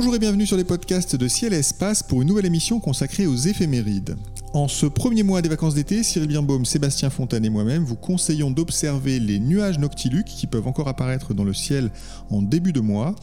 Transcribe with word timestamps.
Bonjour 0.00 0.14
et 0.14 0.18
bienvenue 0.18 0.46
sur 0.46 0.56
les 0.56 0.64
podcasts 0.64 1.14
de 1.14 1.28
Ciel 1.28 1.52
et 1.52 1.58
Espace 1.58 2.02
pour 2.02 2.22
une 2.22 2.28
nouvelle 2.28 2.46
émission 2.46 2.80
consacrée 2.80 3.26
aux 3.26 3.36
éphémérides. 3.36 4.16
En 4.54 4.66
ce 4.66 4.86
premier 4.86 5.22
mois 5.22 5.42
des 5.42 5.50
vacances 5.50 5.74
d'été, 5.74 6.02
Cyril 6.02 6.26
Birnbaum, 6.26 6.64
Sébastien 6.64 7.10
Fontaine 7.10 7.44
et 7.44 7.50
moi-même 7.50 7.84
vous 7.84 7.96
conseillons 7.96 8.50
d'observer 8.50 9.20
les 9.20 9.38
nuages 9.38 9.78
noctiluques 9.78 10.24
qui 10.24 10.46
peuvent 10.46 10.66
encore 10.66 10.88
apparaître 10.88 11.34
dans 11.34 11.44
le 11.44 11.52
ciel 11.52 11.90
en 12.30 12.40
début 12.40 12.72
de 12.72 12.80
mois, 12.80 13.14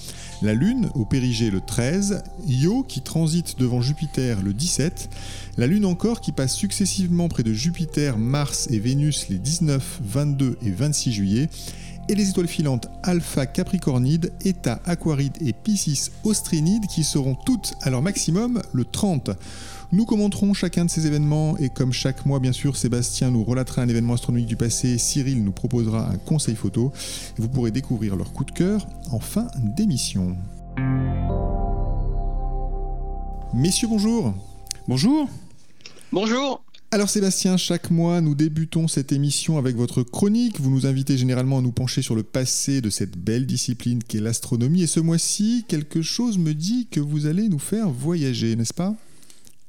la 0.44 0.54
Lune 0.54 0.92
au 0.94 1.04
périgée 1.04 1.50
le 1.50 1.62
13, 1.62 2.22
Io 2.48 2.84
qui 2.84 3.02
transite 3.02 3.58
devant 3.58 3.82
Jupiter 3.82 4.44
le 4.44 4.54
17, 4.54 5.10
la 5.58 5.66
Lune 5.66 5.84
encore 5.84 6.22
qui 6.22 6.32
passe 6.32 6.54
successivement 6.54 7.28
près 7.28 7.42
de 7.42 7.54
Jupiter, 7.54 8.20
Mars 8.20 8.68
et 8.70 8.78
Vénus 8.78 9.30
les 9.30 9.40
19, 9.40 10.02
22 10.04 10.60
et 10.64 10.70
26 10.70 11.12
juillet, 11.12 11.50
et 12.10 12.16
les 12.16 12.30
étoiles 12.30 12.48
filantes 12.48 12.88
Alpha 13.04 13.46
Capricornide, 13.46 14.34
Eta 14.46 14.80
Aquaride 14.86 15.38
et 15.42 15.54
Piscis 15.54 16.12
Austrinide 16.24 16.86
qui 16.88 17.04
seront 17.04 17.36
toutes 17.36 17.74
à 17.82 17.90
leur 17.90 18.02
maximum 18.02 18.62
le 18.74 18.86
30. 18.86 19.32
Nous 19.92 20.06
commenterons 20.06 20.54
chacun 20.54 20.86
de 20.86 20.90
ces 20.90 21.08
événements 21.08 21.58
et 21.58 21.70
comme 21.70 21.94
chaque 21.94 22.26
mois 22.26 22.40
bien 22.40 22.52
sûr 22.52 22.76
Sébastien 22.76 23.32
nous 23.32 23.44
relatera 23.44 23.82
un 23.82 23.90
événement 23.90 24.14
astronomique 24.14 24.48
du 24.48 24.58
passé, 24.58 24.98
Cyril 24.98 25.44
nous 25.44 25.52
proposera 25.52 26.10
un 26.10 26.18
conseil 26.18 26.56
photo 26.56 26.92
et 27.38 27.42
vous 27.42 27.50
pourrez 27.50 27.72
découvrir 27.72 28.16
leur 28.16 28.34
coup 28.34 28.44
de 28.44 28.52
cœur 28.52 28.86
en 29.12 29.20
fin 29.20 29.48
d'émission. 29.76 30.36
Messieurs 33.54 33.88
bonjour. 33.88 34.34
Bonjour. 34.88 35.28
Bonjour. 36.12 36.67
Alors 36.90 37.10
Sébastien, 37.10 37.58
chaque 37.58 37.92
mois 37.92 38.22
nous 38.22 38.34
débutons 38.34 38.88
cette 38.88 39.12
émission 39.12 39.58
avec 39.58 39.76
votre 39.76 40.04
chronique. 40.04 40.62
Vous 40.62 40.72
nous 40.72 40.86
invitez 40.86 41.18
généralement 41.18 41.58
à 41.58 41.62
nous 41.62 41.74
pencher 41.74 42.02
sur 42.02 42.16
le 42.16 42.24
passé 42.24 42.80
de 42.80 42.90
cette 42.90 43.18
belle 43.18 43.46
discipline 43.46 44.02
qu'est 44.02 44.22
l'astronomie. 44.22 44.84
Et 44.84 44.88
ce 44.88 45.02
mois-ci, 45.02 45.66
quelque 45.68 46.02
chose 46.02 46.38
me 46.38 46.54
dit 46.54 46.88
que 46.90 47.02
vous 47.02 47.26
allez 47.26 47.50
nous 47.50 47.60
faire 47.60 47.90
voyager, 47.90 48.56
n'est-ce 48.56 48.74
pas? 48.74 48.96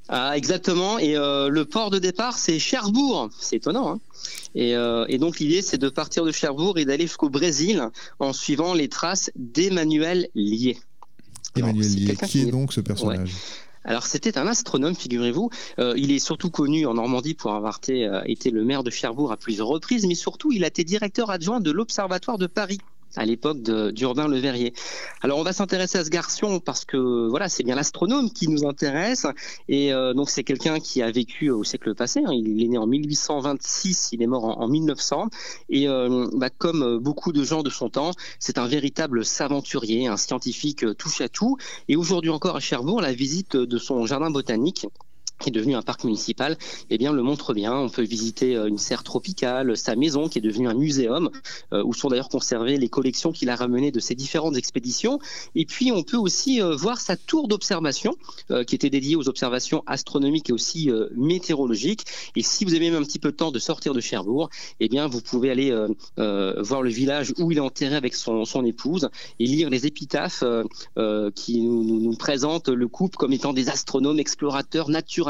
Ah, 0.09 0.37
exactement. 0.37 1.01
Et 1.01 1.17
euh, 1.17 1.49
le 1.49 1.65
port 1.65 1.91
de 1.91 1.99
départ, 1.99 2.39
c'est 2.39 2.61
Cherbourg. 2.61 3.31
C'est 3.41 3.57
étonnant. 3.57 3.95
Hein 3.95 4.01
euh, 4.57 5.05
et, 5.09 5.19
donc 5.19 5.41
l'idée, 5.41 5.61
c'est 5.61 5.77
de 5.77 5.89
partir 5.89 6.25
de 6.25 6.31
Cherbourg 6.31 6.79
et 6.79 6.85
d'aller 6.85 7.09
jusqu'au 7.09 7.31
Brésil 7.31 7.83
en 8.21 8.33
suivant 8.33 8.75
les 8.75 8.89
traces 8.89 9.33
d'Emmanuel 9.35 10.29
Lié. 10.37 10.79
Emmanuel 11.57 11.93
Lié, 11.93 12.17
qui 12.29 12.43
est 12.43 12.51
donc 12.53 12.73
ce 12.73 12.81
personnage? 12.81 13.35
Alors 13.89 14.05
c'était 14.05 14.37
un 14.37 14.47
astronome, 14.47 14.95
figurez-vous. 14.95 15.49
Euh, 15.79 15.95
il 15.97 16.13
est 16.13 16.19
surtout 16.19 16.51
connu 16.51 16.85
en 16.85 16.93
Normandie 16.93 17.33
pour 17.33 17.55
avoir 17.55 17.79
été, 17.79 18.05
euh, 18.05 18.21
été 18.27 18.51
le 18.51 18.63
maire 18.63 18.85
de 18.85 18.91
Cherbourg 18.91 19.33
à 19.33 19.39
plusieurs 19.39 19.67
reprises, 19.67 20.07
mais 20.07 20.15
surtout 20.15 20.53
il 20.53 20.63
a 20.63 20.67
été 20.67 20.85
directeur 20.85 21.31
adjoint 21.31 21.61
de 21.61 21.71
l'Observatoire 21.71 22.37
de 22.37 22.47
Paris 22.47 22.81
à 23.17 23.25
l'époque 23.25 23.63
d'Urbain 23.63 24.29
Le 24.29 24.39
Verrier. 24.39 24.73
Alors 25.23 25.39
on 25.39 25.43
va 25.43 25.53
s'intéresser 25.53 25.99
à 25.99 26.05
ce 26.05 26.11
garçon 26.11 26.61
parce 26.61 26.85
que 26.85 27.29
voilà, 27.29 27.49
c'est 27.49 27.63
bien 27.63 27.75
l'astronome 27.75 28.31
qui 28.31 28.49
nous 28.49 28.67
intéresse 28.67 29.27
et 29.69 29.93
euh, 29.93 30.15
donc 30.15 30.31
c'est 30.31 30.45
quelqu'un 30.45 30.81
qui 30.81 31.03
a 31.03 31.11
vécu 31.11 31.51
au 31.51 31.65
siècle 31.65 31.95
passé. 31.95 32.21
Hein. 32.25 32.33
Il 32.33 32.63
est 32.63 32.69
né 32.69 32.79
en 32.79 32.87
1826, 32.87 34.11
il 34.13 34.23
est 34.23 34.27
mort 34.27 34.61
en, 34.61 34.69
1900 34.69 35.29
et 35.71 35.89
euh, 35.89 36.29
bah, 36.35 36.51
comme 36.51 36.99
beaucoup 36.99 37.33
de 37.33 37.43
gens 37.43 37.63
de 37.63 37.71
son 37.71 37.89
temps, 37.89 38.11
c'est 38.39 38.59
un 38.59 38.67
véritable 38.67 39.25
saventurier, 39.25 40.07
un 40.07 40.17
scientifique 40.17 40.85
touche 40.97 41.21
à 41.21 41.29
tout. 41.29 41.57
Et 41.89 41.97
aujourd'hui 41.97 42.31
encore 42.31 42.57
à 42.57 42.61
Cherbourg, 42.61 43.01
la 43.01 43.13
visite 43.13 43.57
de 43.57 43.79
son 43.79 44.07
jardin 44.07 44.31
botanique 44.31 44.87
qui 45.39 45.51
est 45.51 45.53
devenu 45.53 45.75
un 45.75 45.83
parc 45.83 46.05
municipal, 46.05 46.57
eh 46.91 46.99
bien, 46.99 47.13
le 47.13 47.23
montre 47.23 47.55
bien. 47.55 47.75
On 47.75 47.89
peut 47.89 48.03
visiter 48.03 48.57
euh, 48.57 48.67
une 48.67 48.79
serre 48.79 49.05
tropicale, 49.05 49.77
sa 49.77 49.97
maison 49.97 50.29
qui 50.29 50.39
est 50.39 50.43
devenue 50.43 50.69
un 50.69 50.75
muséum, 50.75 51.31
euh, 51.73 51.83
où 51.85 51.95
sont 51.95 52.09
d'ailleurs 52.09 52.29
conservées 52.29 52.77
les 52.77 52.89
collections 52.89 53.33
qu'il 53.33 53.49
a 53.51 53.57
ramenées 53.57 53.91
de 53.93 54.01
ses 54.01 54.15
différentes 54.15 54.57
expéditions. 54.57 55.19
Et 55.55 55.65
puis, 55.65 55.93
on 55.93 56.03
peut 56.03 56.17
aussi 56.17 56.61
euh, 56.61 56.75
voir 56.75 57.01
sa 57.01 57.17
tour 57.17 57.49
d'observation, 57.49 58.17
qui 58.67 58.75
était 58.75 58.91
dédiée 58.91 59.17
aux 59.17 59.29
observations 59.29 59.83
astronomiques 59.87 60.51
et 60.51 60.53
aussi 60.53 60.91
météorologiques. 61.17 62.05
Et 62.35 62.43
si 62.43 62.65
vous 62.65 62.75
avez 62.75 62.91
même 62.91 63.03
un 63.03 63.05
petit 63.05 63.19
peu 63.19 63.31
de 63.31 63.37
temps 63.37 63.51
de 63.51 63.59
sortir 63.59 63.93
de 63.95 64.01
Cherbourg, 64.01 64.49
eh 64.81 64.89
bien, 64.89 65.07
vous 65.07 65.21
pouvez 65.21 65.51
aller 65.51 65.71
voir 66.17 66.83
le 66.83 66.91
village 66.91 67.35
où 67.39 67.53
il 67.53 67.59
est 67.59 67.61
enterré 67.61 67.95
avec 67.95 68.15
son, 68.15 68.65
épouse 68.65 69.11
et 69.39 69.47
lire 69.47 69.71
les 69.71 69.87
épitaphes 69.87 70.45
qui 71.35 71.61
nous, 71.61 72.01
nous 72.01 72.17
présentent 72.17 72.69
le 72.69 72.89
couple 72.89 73.17
comme 73.17 73.33
étant 73.33 73.53
des 73.53 73.69
astronomes, 73.69 74.19
explorateurs, 74.19 74.89
naturels 74.89 75.28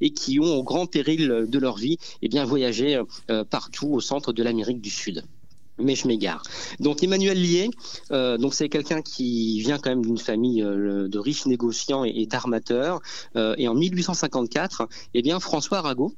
et 0.00 0.10
qui 0.10 0.40
ont, 0.40 0.54
au 0.56 0.62
grand 0.62 0.86
péril 0.86 1.46
de 1.48 1.58
leur 1.58 1.76
vie, 1.76 1.98
eh 2.22 2.28
bien, 2.28 2.44
voyagé 2.44 3.00
euh, 3.30 3.44
partout 3.44 3.88
au 3.88 4.00
centre 4.00 4.32
de 4.32 4.42
l'Amérique 4.42 4.80
du 4.80 4.90
Sud 4.90 5.24
mais 5.76 5.96
je 5.96 6.06
m'égare. 6.06 6.44
Donc 6.78 7.02
Emmanuel 7.02 7.42
Lié, 7.42 7.68
euh, 8.12 8.38
donc 8.38 8.54
c'est 8.54 8.68
quelqu'un 8.68 9.02
qui 9.02 9.58
vient 9.58 9.76
quand 9.76 9.90
même 9.90 10.04
d'une 10.04 10.18
famille 10.18 10.62
euh, 10.62 11.08
de 11.08 11.18
riches 11.18 11.46
négociants 11.46 12.04
et, 12.04 12.26
d'armateurs. 12.26 13.00
et 13.34 13.66
en 13.66 13.74
1854, 13.74 14.88
eh 15.14 15.22
bien 15.22 15.40
François 15.40 15.78
Arago, 15.78 16.14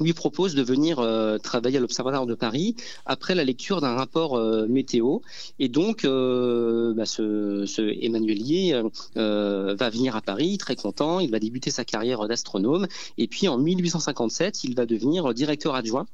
lui 0.00 0.12
propose 0.12 0.54
de 0.54 0.62
venir 0.62 0.98
euh, 0.98 1.38
travailler 1.38 1.78
à 1.78 1.80
l'Observatoire 1.80 2.26
de 2.26 2.34
Paris 2.34 2.74
après 3.06 3.34
la 3.34 3.44
lecture 3.44 3.80
d'un 3.80 3.94
rapport 3.94 4.36
euh, 4.36 4.66
météo. 4.66 5.18
Et 5.58 5.68
donc, 5.68 6.04
euh, 6.04 6.94
bah, 6.94 7.06
ce, 7.06 7.64
Emmanuelier 8.04 8.82
va 9.14 9.90
venir 9.90 10.16
à 10.16 10.22
Paris, 10.22 10.58
très 10.58 10.76
content. 10.76 11.20
Il 11.20 11.30
va 11.30 11.38
débuter 11.38 11.70
sa 11.70 11.84
carrière 11.84 12.26
d'astronome. 12.26 12.86
Et 13.18 13.28
puis, 13.28 13.48
en 13.48 13.58
1857, 13.58 14.64
il 14.64 14.74
va 14.74 14.86
devenir 14.86 15.32
directeur 15.34 15.74
adjoint 15.74 16.06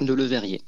de 0.00 0.12
Le 0.12 0.24
Verrier. 0.24 0.60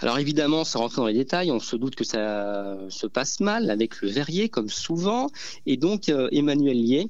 Alors 0.00 0.18
évidemment, 0.18 0.64
sans 0.64 0.80
rentrer 0.80 0.96
dans 0.96 1.06
les 1.06 1.14
détails, 1.14 1.50
on 1.50 1.60
se 1.60 1.76
doute 1.76 1.94
que 1.94 2.04
ça 2.04 2.76
se 2.90 3.06
passe 3.06 3.40
mal 3.40 3.70
avec 3.70 4.02
Le 4.02 4.10
Verrier, 4.10 4.50
comme 4.50 4.68
souvent. 4.68 5.28
Et 5.64 5.78
donc, 5.78 6.10
Emmanuel 6.30 6.76
Lié 6.76 7.08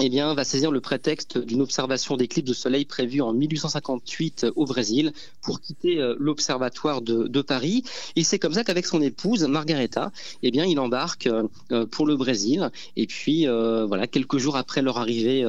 eh 0.00 0.08
bien, 0.08 0.34
va 0.34 0.44
saisir 0.44 0.70
le 0.70 0.80
prétexte 0.80 1.38
d'une 1.38 1.62
observation 1.62 2.16
d'éclipse 2.16 2.48
de 2.48 2.54
soleil 2.54 2.84
prévue 2.84 3.20
en 3.20 3.32
1858 3.32 4.46
au 4.56 4.64
Brésil 4.64 5.12
pour 5.42 5.60
quitter 5.60 6.00
euh, 6.00 6.16
l'observatoire 6.18 7.00
de, 7.00 7.42
Paris. 7.42 7.84
Et 8.16 8.24
c'est 8.24 8.38
comme 8.38 8.54
ça 8.54 8.64
qu'avec 8.64 8.86
son 8.86 9.02
épouse 9.02 9.44
Margareta, 9.44 10.12
eh 10.42 10.50
bien, 10.50 10.64
il 10.64 10.80
embarque 10.80 11.26
euh, 11.26 11.86
pour 11.86 12.06
le 12.06 12.16
Brésil. 12.16 12.70
Et 12.96 13.06
puis, 13.06 13.46
euh, 13.46 13.84
voilà, 13.84 14.06
quelques 14.06 14.38
jours 14.38 14.56
après 14.56 14.82
leur 14.82 14.98
arrivée 14.98 15.44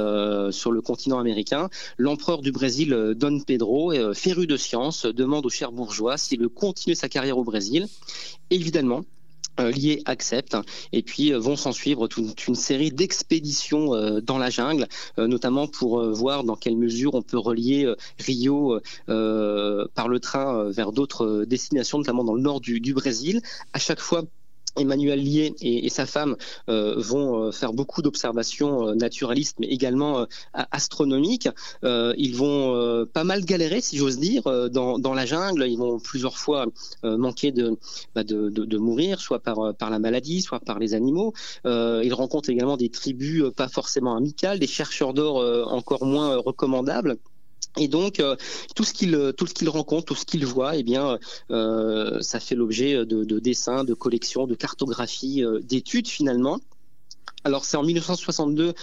sur 0.52 0.72
le 0.72 0.82
continent 0.82 1.20
américain, 1.20 1.70
l'empereur 1.98 2.42
du 2.42 2.52
Brésil, 2.52 3.14
Don 3.16 3.40
Pedro, 3.40 3.94
féru 4.14 4.48
de 4.48 4.58
science, 4.58 5.06
demande 5.06 5.46
au 5.46 5.50
cher 5.50 5.72
bourgeois 5.72 6.18
s'il 6.18 6.42
veut 6.42 6.50
continuer 6.50 6.96
sa 6.96 7.10
carrière 7.10 7.38
au 7.38 7.44
Brésil. 7.44 7.88
Évidemment, 8.50 9.06
liés 9.64 10.02
acceptent 10.06 10.58
et 10.92 11.02
puis 11.02 11.34
euh, 11.34 11.40
vont 11.40 11.56
s'en 11.56 11.72
suivre 11.72 12.08
toute 12.08 12.48
une 12.48 12.56
série 12.56 12.92
d'expéditions 12.92 13.94
euh, 13.94 14.22
dans 14.22 14.38
la 14.38 14.50
jungle, 14.50 14.88
notamment 15.18 15.68
pour 15.68 16.04
voir 16.12 16.44
dans 16.44 16.56
quelle 16.56 16.78
mesure 16.78 17.16
on 17.16 17.22
peut 17.22 17.38
relier 17.38 17.92
Rio 18.20 18.80
par 19.08 20.08
le 20.08 20.20
train 20.20 20.70
vers 20.70 20.92
d'autres 20.92 21.46
destinations, 21.46 21.98
notamment 21.98 22.24
dans 22.24 22.34
le 22.34 22.42
nord 22.42 22.62
du, 22.62 22.80
du 22.80 22.94
Brésil. 22.94 23.42
À 23.74 23.80
chaque 23.80 24.00
fois, 24.00 24.24
Emmanuel 24.78 25.24
Lié 25.24 25.56
et, 25.62 25.90
sa 25.90 26.06
femme 26.06 26.36
euh, 26.70 26.96
vont 26.98 27.44
euh, 27.44 27.52
faire 27.52 27.74
beaucoup 27.74 28.02
d'observations 28.02 28.90
euh, 28.90 28.96
naturalistes, 28.96 29.58
mais 29.60 29.68
également 29.68 30.26
astronomiques. 30.54 31.50
ils 31.84 32.36
vont 32.36 33.06
pas 33.14 33.24
mal 33.24 33.44
galérer, 33.46 33.82
si 33.82 33.98
j'ose 33.98 34.18
dire, 34.18 34.44
dans, 34.70 35.14
la 35.14 35.26
jungle. 35.26 35.66
Ils 35.68 35.78
vont 35.78 36.00
plusieurs 36.00 36.38
fois 36.38 36.66
manquer 37.04 37.54
bah, 38.14 38.24
de, 38.24 38.78
mourir, 38.78 39.20
soit 39.20 39.40
par 39.40 39.90
la 39.90 40.00
maladie, 40.00 40.42
soit 40.42 40.60
par 40.60 40.80
les 40.80 40.94
animaux. 40.94 41.34
ils 41.66 42.14
rencontrent 42.14 42.50
également 42.50 42.78
des 42.78 42.90
tribus 42.90 43.44
pas 43.56 43.68
forcément 43.68 44.16
amicales, 44.16 44.60
des 44.60 44.68
chercheurs 44.68 45.14
d'or 45.14 45.38
encore 45.72 46.06
moins 46.06 46.38
recommandables. 46.38 47.18
Et 47.78 47.88
donc 47.88 48.20
euh, 48.20 48.36
tout 48.76 48.84
ce 48.84 48.94
qu'il 48.94 49.16
euh, 49.16 49.32
tout 49.32 49.48
ce 49.48 49.54
qu'il 49.54 49.70
rencontre, 49.70 50.06
tout 50.06 50.16
ce 50.16 50.26
qu'il 50.26 50.46
voit, 50.46 50.76
eh 50.76 50.84
bien, 50.84 51.20
euh, 51.52 52.22
ça 52.22 52.40
fait 52.40 52.56
l'objet 52.56 53.06
de, 53.06 53.24
de, 53.24 53.40
dessins, 53.40 53.84
de 53.84 53.94
collections, 53.94 54.48
de 54.48 54.56
cartographies, 54.56 55.44
d'études 55.64 56.08
finalement. 56.08 56.60
Alors 57.44 57.66
c'est 57.66 57.78
en 57.78 57.84
1962, 57.84 58.74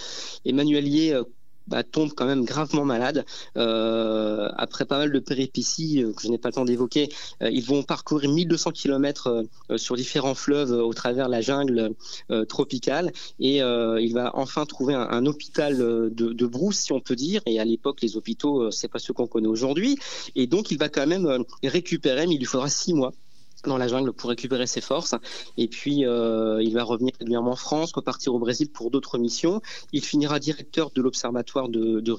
Emmanuel 0.45 0.85
Lié 0.85 1.21
bah, 1.67 1.83
tombe 1.83 2.11
quand 2.13 2.25
même 2.25 2.45
gravement 2.45 2.85
malade. 2.85 3.25
Euh, 3.57 4.49
après 4.57 4.85
pas 4.85 4.97
mal 4.97 5.11
de 5.11 5.19
péripéties 5.19 6.03
euh, 6.03 6.13
que 6.13 6.21
je 6.21 6.27
n'ai 6.27 6.37
pas 6.37 6.49
le 6.49 6.53
temps 6.53 6.65
d'évoquer, 6.65 7.09
euh, 7.41 7.49
ils 7.49 7.63
vont 7.63 7.83
parcourir 7.83 8.29
1200 8.29 8.71
km 8.71 9.45
sur 9.77 9.95
différents 9.95 10.35
fleuves 10.35 10.71
au 10.71 10.93
travers 10.93 11.27
la 11.29 11.41
jungle 11.41 11.93
tropicale 12.47 13.11
et 13.39 13.57
il 13.57 14.13
va 14.13 14.31
enfin 14.35 14.65
trouver 14.65 14.93
un, 14.93 15.25
hôpital 15.25 15.77
de, 15.77 16.09
de, 16.09 16.45
brousse, 16.45 16.77
si 16.77 16.91
on 16.91 16.99
peut 16.99 17.15
dire. 17.15 17.41
Et 17.45 17.59
à 17.59 17.65
l'époque, 17.65 18.01
les 18.01 18.17
hôpitaux, 18.17 18.71
c'est 18.71 18.87
pas 18.87 18.99
ce 18.99 19.11
qu'on 19.11 19.27
connaît 19.27 19.47
aujourd'hui. 19.47 19.97
Et 20.35 20.47
donc, 20.47 20.71
il 20.71 20.77
va 20.77 20.89
quand 20.89 21.07
même 21.07 21.43
récupérer, 21.63 22.27
mais 22.27 22.35
il 22.35 22.39
lui 22.39 22.45
faudra 22.45 22.69
six 22.69 22.93
mois 22.93 23.13
dans 23.67 23.77
la 23.77 23.87
jungle 23.87 24.13
pour 24.13 24.29
récupérer 24.29 24.67
ses 24.67 24.81
forces. 24.81 25.15
Et 25.57 25.67
puis, 25.67 26.05
euh, 26.05 26.61
il 26.61 26.73
va 26.73 26.83
revenir 26.83 27.13
régulièrement 27.19 27.51
en 27.51 27.55
France, 27.55 27.91
repartir 27.93 28.33
au 28.33 28.39
Brésil 28.39 28.69
pour 28.71 28.91
d'autres 28.91 29.17
missions. 29.17 29.61
Il 29.91 30.03
finira 30.03 30.39
directeur 30.39 30.91
de 30.91 31.01
l'Observatoire 31.01 31.69
de, 31.69 31.99
de 31.99 32.11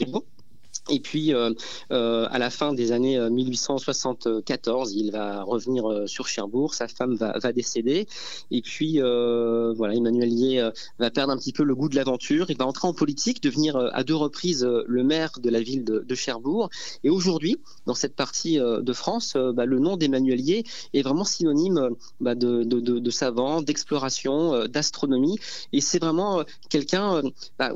et 0.90 1.00
puis, 1.00 1.32
euh, 1.32 1.50
euh, 1.92 2.26
à 2.30 2.38
la 2.38 2.50
fin 2.50 2.74
des 2.74 2.92
années 2.92 3.18
1874, 3.18 4.90
euh, 4.90 4.94
il 4.94 5.12
va 5.12 5.42
revenir 5.42 6.02
sur 6.06 6.28
Cherbourg. 6.28 6.74
Sa 6.74 6.88
femme 6.88 7.14
va, 7.14 7.52
décéder. 7.52 8.06
Et 8.50 8.60
puis, 8.60 8.98
voilà, 8.98 9.94
Emmanuel 9.94 10.28
Lié 10.28 10.70
va 10.98 11.10
perdre 11.10 11.32
un 11.32 11.38
petit 11.38 11.52
peu 11.52 11.62
le 11.62 11.74
goût 11.74 11.88
de 11.88 11.96
l'aventure. 11.96 12.50
Il 12.50 12.58
va 12.58 12.66
entrer 12.66 12.86
en 12.86 12.92
politique, 12.92 13.42
devenir 13.42 13.76
à 13.76 14.04
deux 14.04 14.14
reprises 14.14 14.64
le 14.64 15.04
maire 15.04 15.32
de 15.38 15.48
la 15.50 15.60
ville 15.60 15.84
de, 15.84 16.14
Cherbourg. 16.14 16.70
Et 17.02 17.10
aujourd'hui, 17.10 17.56
dans 17.86 17.94
cette 17.94 18.14
partie 18.14 18.58
de 18.58 18.92
France, 18.92 19.36
bah, 19.36 19.66
le 19.66 19.78
nom 19.78 19.96
d'Emmanuel 19.96 20.38
Lié 20.38 20.64
est 20.92 21.02
vraiment 21.02 21.24
synonyme 21.24 21.90
bah, 22.20 22.34
de, 22.34 23.10
savant, 23.10 23.62
d'exploration, 23.62 24.66
d'astronomie. 24.66 25.38
Et 25.72 25.80
c'est 25.80 25.98
vraiment 25.98 26.44
quelqu'un 26.68 27.22
bah, 27.58 27.72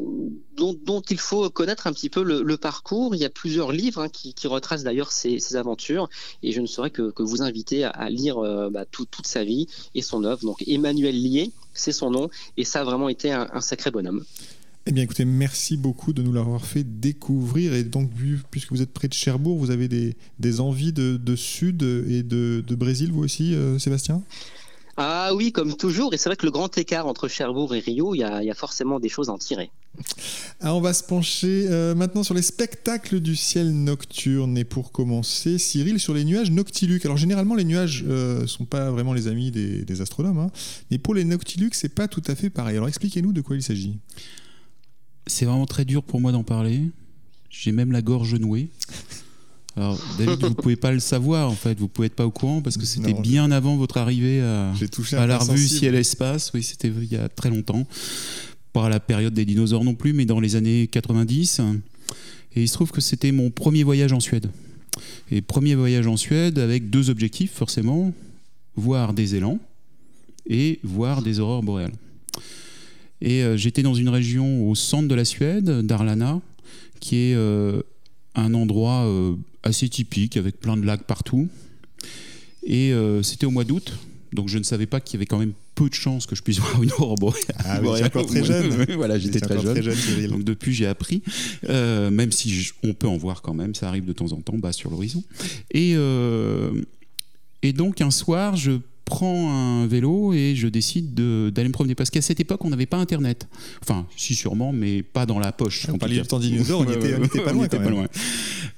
dont, 0.57 1.03
il 1.11 1.19
faut 1.19 1.49
connaître 1.51 1.87
un 1.87 1.93
petit 1.93 2.11
peu 2.11 2.23
le 2.23 2.57
parcours 2.57 2.88
il 3.13 3.21
y 3.21 3.25
a 3.25 3.31
plusieurs 3.31 3.73
livres 3.73 4.03
hein, 4.03 4.09
qui, 4.09 4.35
retracent 4.47 4.83
d'ailleurs 4.83 5.13
ses, 5.13 5.57
aventures 5.57 6.09
et 6.43 6.53
je 6.53 6.61
ne 6.61 6.67
saurais 6.67 6.91
que, 6.91 7.13
vous 7.19 7.43
inviter 7.43 7.85
à, 7.85 8.09
lire 8.11 8.39
euh, 8.39 8.71
bah, 8.71 8.85
toute 8.87 9.27
sa 9.27 9.45
vie 9.45 9.67
et 9.95 10.03
son 10.03 10.25
œuvre. 10.25 10.43
Donc 10.43 10.63
Emmanuel 10.67 11.21
Lié, 11.21 11.53
c'est 11.75 11.93
son 11.93 12.11
nom 12.11 12.31
et 12.57 12.65
ça 12.65 12.81
a 12.81 12.85
vraiment 12.85 13.09
été 13.09 13.33
un, 13.33 13.61
sacré 13.61 13.91
bonhomme. 13.91 14.25
Eh 14.87 14.93
bien, 14.93 15.03
écoutez, 15.03 15.27
merci 15.27 15.77
beaucoup 15.77 16.15
de 16.15 16.23
nous 16.23 16.33
l'avoir 16.33 16.65
fait 16.65 16.83
découvrir. 16.83 17.75
Et 17.75 17.85
donc, 17.85 18.11
puisque 18.51 18.71
vous 18.71 18.81
êtes 18.81 18.93
près 18.93 19.07
de 19.07 19.13
Cherbourg, 19.13 19.59
vous 19.59 19.71
avez 19.71 19.87
des, 19.87 20.61
envies 20.61 20.95
de, 20.95 21.37
Sud 21.37 21.83
et 21.83 22.23
de, 22.23 22.75
Brésil, 22.75 23.13
vous 23.13 23.23
aussi, 23.23 23.55
euh, 23.55 23.79
Sébastien? 23.79 24.23
Ah 25.01 25.31
oui, 25.33 25.53
comme 25.53 25.77
toujours. 25.77 26.13
Et 26.13 26.17
c'est 26.17 26.29
vrai 26.29 26.35
que 26.35 26.45
le 26.45 26.51
grand 26.51 26.77
écart 26.77 27.07
entre 27.07 27.29
Cherbourg 27.29 27.73
et 27.73 27.79
Rio, 27.79 28.17
il 28.17 28.19
y 28.19 28.25
a, 28.25 28.55
forcément 28.55 28.99
des 28.99 29.09
choses 29.09 29.29
à 29.29 29.33
en 29.33 29.39
tirer. 29.39 29.71
Ah, 30.61 30.75
on 30.75 30.81
va 30.81 30.93
se 30.93 31.05
pencher 31.05 31.67
euh, 31.69 31.95
maintenant 31.95 32.25
sur 32.25 32.35
les 32.35 32.43
spectacles 32.43 33.21
du 33.21 33.37
ciel 33.37 33.71
nocturne. 33.71 34.59
Et 34.59 34.65
pour 34.65 34.91
commencer, 34.91 35.57
Cyril, 35.59 36.01
sur 36.01 36.15
les 36.15 36.25
nuages 36.25 36.51
noctiluques. 36.51 37.05
Alors 37.05 37.17
généralement, 37.17 37.55
les 37.55 37.63
nuages 37.63 38.03
ne 38.03 38.11
euh, 38.11 38.47
sont 38.49 38.65
pas 38.65 38.91
vraiment 38.91 39.13
les 39.13 39.29
amis 39.29 39.53
des, 39.53 40.01
astronomes. 40.01 40.39
Hein. 40.39 40.51
mais 40.91 40.99
pour 40.99 41.15
les 41.15 41.25
noctiluques, 41.25 41.77
c'est 41.77 41.95
pas 41.95 42.09
tout 42.09 42.23
à 42.27 42.35
fait 42.35 42.51
pareil. 42.51 42.77
Alors 42.77 42.89
expliquez-nous 42.89 43.33
de 43.33 43.41
quoi 43.41 43.55
il 43.55 43.63
s'agit. 43.63 43.99
C'est 45.29 45.45
vraiment 45.45 45.67
très 45.67 45.85
dur 45.85 46.03
pour 46.03 46.21
moi 46.21 46.33
d'en 46.33 46.43
parler. 46.43 46.83
J'ai 47.51 47.71
même 47.71 47.93
la 47.93 48.03
gorge 48.03 48.35
nouée. 48.35 48.71
Alors, 49.79 49.97
David, 50.19 50.45
vous 50.45 50.55
pouvez 50.55 50.75
pas 50.75 50.91
le 50.91 50.99
savoir 50.99 51.49
en 51.49 51.55
fait, 51.55 51.79
vous 51.79 51.87
pouvez 51.87 52.07
être 52.07 52.17
pas 52.17 52.27
au 52.27 52.33
courant 52.33 52.61
parce 52.61 52.77
que 52.77 52.85
c'était 52.85 53.15
bien 53.15 53.53
avant 53.53 53.77
votre 53.77 53.97
arrivée 53.97 54.41
à, 54.41 54.73
à 55.13 55.27
la 55.27 55.39
revue 55.39 55.69
Ciel 55.69 55.95
Espace. 55.95 56.51
Oui, 56.53 56.65
c'était 56.65 56.89
il 56.89 57.13
y 57.13 57.17
a 57.17 57.29
très 57.29 57.49
longtemps 57.49 57.87
pas 58.73 58.87
à 58.87 58.89
la 58.89 58.99
période 58.99 59.35
des 59.35 59.45
dinosaures 59.45 59.85
non 59.85 59.95
plus, 59.95 60.13
mais 60.13 60.25
dans 60.25 60.41
les 60.41 60.57
années 60.57 60.89
90. 60.89 61.61
Et 62.57 62.63
il 62.63 62.69
se 62.69 62.75
trouve 62.75 62.91
que 62.91 63.01
c'était 63.01 63.31
mon 63.31 63.51
premier 63.51 63.85
voyage 63.85 64.13
en 64.13 64.19
Suède. 64.19 64.51
Et 65.31 65.43
premier 65.43 65.77
voyage 65.77 66.09
en 66.09 66.17
Suède 66.17 66.59
avec 66.59 66.91
deux 66.91 67.09
objectifs 67.09 67.53
forcément, 67.53 68.13
voir 68.75 69.15
des 69.15 69.37
élans 69.37 69.61
et 70.49 70.81
voir 70.83 71.23
des 71.23 71.39
aurores 71.39 71.63
boréales. 71.63 71.95
Et 73.21 73.45
euh, 73.45 73.57
j'étais 73.57 73.83
dans 73.83 73.95
une 73.95 74.09
région 74.09 74.69
au 74.69 74.75
centre 74.75 75.07
de 75.07 75.15
la 75.15 75.25
Suède, 75.25 75.71
Darlana, 75.87 76.41
qui 76.99 77.17
est 77.17 77.35
euh, 77.35 77.83
un 78.39 78.55
endroit 78.55 79.05
euh, 79.07 79.35
assez 79.63 79.89
typique 79.89 80.37
avec 80.37 80.61
plein 80.61 80.77
de 80.77 80.85
lacs 80.85 81.05
partout. 81.05 81.49
Et 82.65 82.93
c'était 83.23 83.47
au 83.47 83.51
mois 83.51 83.65
d'août, 83.65 83.95
donc 84.35 84.49
je 84.49 84.59
ne 84.59 84.63
savais 84.63 84.87
pas 84.87 85.01
qu'il 85.01 85.15
y 85.15 85.19
avait 85.19 85.27
quand 85.27 85.39
même 85.39 85.55
peu 85.75 85.89
de 85.89 85.95
chances 85.95 86.27
que 86.27 86.35
je 86.35 86.43
puisse 86.43 86.59
voir 86.61 86.83
une 86.83 86.91
aurore 86.93 87.15
boréale. 87.17 87.57
Ah 87.65 87.81
oui, 87.83 88.03
encore 88.03 88.27
très 88.27 88.45
jeune. 88.45 88.85
voilà, 88.97 89.19
j'étais 89.19 89.41
très 89.41 89.61
jeune. 89.61 90.31
Donc 90.31 90.45
depuis, 90.45 90.75
j'ai 90.75 90.87
appris, 90.87 91.23
euh, 91.69 92.11
même 92.11 92.33
si 92.33 92.71
on 92.83 92.95
peut 92.95 93.09
en 93.09 93.17
voir 93.17 93.43
quand 93.43 93.55
même, 93.55 93.75
ça 93.75 93.89
arrive 93.89 94.05
de 94.05 94.13
temps 94.13 94.33
en 94.33 94.41
temps, 94.41 94.59
bas 94.59 94.73
sur 94.73 94.91
l'horizon. 94.91 95.23
Et, 95.71 95.93
euh, 95.95 96.83
et 97.63 97.73
donc 97.73 98.01
un 98.01 98.11
soir, 98.11 98.57
je 98.57 98.73
prends 99.09 99.51
un 99.51 99.87
vélo 99.87 100.35
et 100.35 100.55
je 100.55 100.69
décide 100.69 101.15
d'aller 101.15 101.69
me 101.69 101.73
promener. 101.73 101.95
Parce 101.95 102.11
qu'à 102.11 102.21
cette 102.21 102.41
époque, 102.41 102.65
on 102.65 102.71
n'avait 102.71 102.87
pas 102.87 102.99
Internet. 102.99 103.49
Enfin, 103.83 104.07
si 104.17 104.35
sûrement, 104.35 104.73
mais 104.73 105.03
pas 105.03 105.27
dans 105.27 105.39
la 105.39 105.51
poche. 105.51 105.87
On 105.93 105.99
parlait 105.99 106.21
du 106.21 106.27
temps 106.27 106.39
dinosaure, 106.39 106.81
on 106.81 106.85
n'était 106.85 107.41
pas, 107.41 107.53
loin, 107.53 107.69
quand 107.69 107.81
même. 107.81 108.07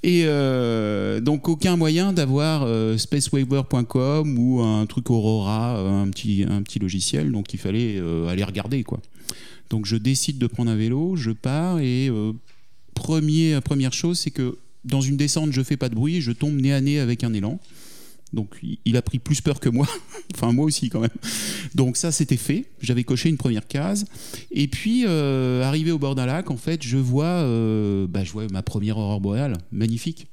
Et 0.02 0.22
euh, 0.24 1.20
donc, 1.20 1.48
aucun 1.48 1.76
moyen 1.76 2.12
d'avoir 2.12 2.62
euh, 2.62 2.96
spacewaver.com 2.96 4.38
ou 4.38 4.60
un 4.62 4.86
truc 4.86 5.10
Aurora, 5.10 5.78
un 5.78 6.08
petit, 6.08 6.44
un 6.48 6.62
petit 6.62 6.78
logiciel. 6.78 7.32
Donc, 7.32 7.52
il 7.52 7.58
fallait 7.58 7.96
euh, 7.98 8.28
aller 8.28 8.44
regarder, 8.44 8.84
quoi. 8.84 9.00
Donc, 9.68 9.86
je 9.86 9.96
décide 9.96 10.38
de 10.38 10.46
prendre 10.46 10.70
un 10.70 10.76
vélo, 10.76 11.16
je 11.16 11.30
pars 11.30 11.78
et 11.80 12.10
premier, 12.94 13.60
première 13.60 13.92
chose, 13.92 14.18
c'est 14.18 14.32
que 14.32 14.58
dans 14.84 15.00
une 15.00 15.16
descente, 15.16 15.52
je 15.52 15.62
fais 15.62 15.76
pas 15.76 15.88
de 15.88 15.94
bruit, 15.94 16.20
je 16.20 16.32
tombe 16.32 16.54
nez 16.60 16.72
à 16.72 16.80
nez 16.80 16.98
avec 16.98 17.22
un 17.24 17.32
élan. 17.32 17.60
Donc 18.32 18.60
il 18.84 18.96
a 18.96 19.02
pris 19.02 19.18
plus 19.18 19.40
peur 19.40 19.58
que 19.58 19.68
moi, 19.68 19.88
enfin 20.34 20.52
moi 20.52 20.64
aussi 20.64 20.88
quand 20.88 21.00
même. 21.00 21.10
Donc 21.74 21.96
ça 21.96 22.12
c'était 22.12 22.36
fait, 22.36 22.66
j'avais 22.80 23.02
coché 23.02 23.28
une 23.28 23.36
première 23.36 23.66
case. 23.66 24.04
Et 24.52 24.68
puis 24.68 25.04
euh, 25.06 25.64
arrivé 25.64 25.90
au 25.90 25.98
bord 25.98 26.14
d'un 26.14 26.26
lac, 26.26 26.50
en 26.50 26.56
fait, 26.56 26.82
je 26.82 26.96
vois, 26.96 27.24
euh, 27.24 28.06
bah, 28.06 28.22
je 28.22 28.32
vois 28.32 28.46
ma 28.52 28.62
première 28.62 28.98
aurore 28.98 29.20
boréale, 29.20 29.58
magnifique. 29.72 30.28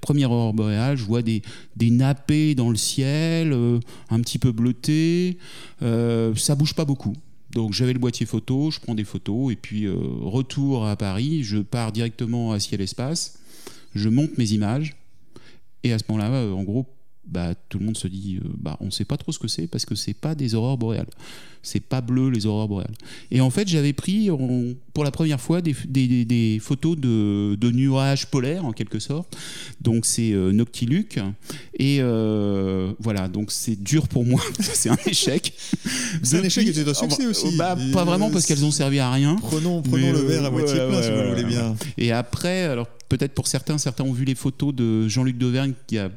Première 0.00 0.32
aurore 0.32 0.52
boréale, 0.52 0.96
je 0.96 1.04
vois 1.04 1.22
des, 1.22 1.42
des 1.76 1.90
nappés 1.90 2.54
dans 2.54 2.70
le 2.70 2.76
ciel, 2.76 3.52
euh, 3.52 3.78
un 4.10 4.20
petit 4.20 4.38
peu 4.38 4.52
bleuté, 4.52 5.38
ça 5.80 6.54
bouge 6.56 6.74
pas 6.74 6.84
beaucoup. 6.84 7.14
Donc 7.52 7.72
j'avais 7.72 7.94
le 7.94 7.98
boîtier 7.98 8.26
photo, 8.26 8.70
je 8.70 8.80
prends 8.80 8.94
des 8.94 9.04
photos 9.04 9.52
et 9.52 9.56
puis 9.56 9.88
retour 9.88 10.86
à 10.86 10.96
Paris, 10.96 11.44
je 11.44 11.58
pars 11.58 11.92
directement 11.92 12.52
à 12.52 12.60
Ciel 12.60 12.80
Espace, 12.82 13.38
je 13.94 14.08
monte 14.10 14.36
mes 14.36 14.52
images 14.52 14.96
et 15.82 15.92
à 15.92 15.98
ce 15.98 16.04
moment-là, 16.08 16.52
en 16.54 16.62
gros, 16.62 16.86
bah, 17.28 17.54
tout 17.68 17.78
le 17.78 17.84
monde 17.84 17.96
se 17.96 18.08
dit, 18.08 18.38
euh, 18.42 18.48
bah, 18.58 18.76
on 18.80 18.86
ne 18.86 18.90
sait 18.90 19.04
pas 19.04 19.16
trop 19.16 19.32
ce 19.32 19.38
que 19.38 19.48
c'est 19.48 19.66
parce 19.66 19.84
que 19.84 19.94
c'est 19.94 20.14
pas 20.14 20.34
des 20.34 20.54
aurores 20.54 20.78
boréales. 20.78 21.08
C'est 21.62 21.80
pas 21.80 22.00
bleu 22.00 22.30
les 22.30 22.46
aurores 22.46 22.68
boréales. 22.68 22.94
Et 23.30 23.40
en 23.40 23.50
fait, 23.50 23.68
j'avais 23.68 23.92
pris 23.92 24.30
pour 24.94 25.04
la 25.04 25.10
première 25.10 25.40
fois 25.40 25.60
des, 25.60 25.74
des, 25.86 26.24
des 26.24 26.58
photos 26.60 26.96
de, 26.96 27.56
de, 27.56 27.70
nuages 27.70 28.26
polaires 28.26 28.64
en 28.64 28.72
quelque 28.72 28.98
sorte. 28.98 29.36
Donc 29.80 30.06
c'est 30.06 30.32
euh, 30.32 30.52
Noctiluc. 30.52 31.18
Et 31.78 31.98
euh, 32.00 32.92
voilà, 33.00 33.28
donc 33.28 33.50
c'est 33.50 33.82
dur 33.82 34.08
pour 34.08 34.24
moi. 34.24 34.40
c'est 34.60 34.88
un 34.88 34.98
échec. 35.06 35.52
C'est 36.22 36.38
un 36.38 36.42
échec 36.42 36.66
et 36.66 36.72
c'est 36.72 36.88
un 36.88 36.94
succès 36.94 37.26
aussi. 37.26 37.56
Bah, 37.56 37.76
pas 37.92 38.04
vraiment 38.04 38.30
parce 38.30 38.46
qu'elles 38.46 38.64
ont 38.64 38.70
servi 38.70 38.98
à 38.98 39.10
rien. 39.10 39.36
Prenons, 39.36 39.82
prenons 39.82 40.12
le 40.12 40.20
verre 40.20 40.44
à 40.44 40.50
moitié 40.50 40.74
plein 40.74 41.02
si 41.02 41.10
vous 41.10 41.28
voulez 41.28 41.44
bien. 41.44 41.76
Et 41.96 42.12
après, 42.12 42.64
alors 42.64 42.88
peut-être 43.08 43.34
pour 43.34 43.46
certains, 43.46 43.78
certains 43.78 44.04
ont 44.04 44.12
vu 44.12 44.24
les 44.24 44.34
photos 44.34 44.74
de 44.74 45.08
Jean-Luc 45.08 45.38
Dauvergne 45.38 45.72
qui 45.86 45.98
a 45.98 46.10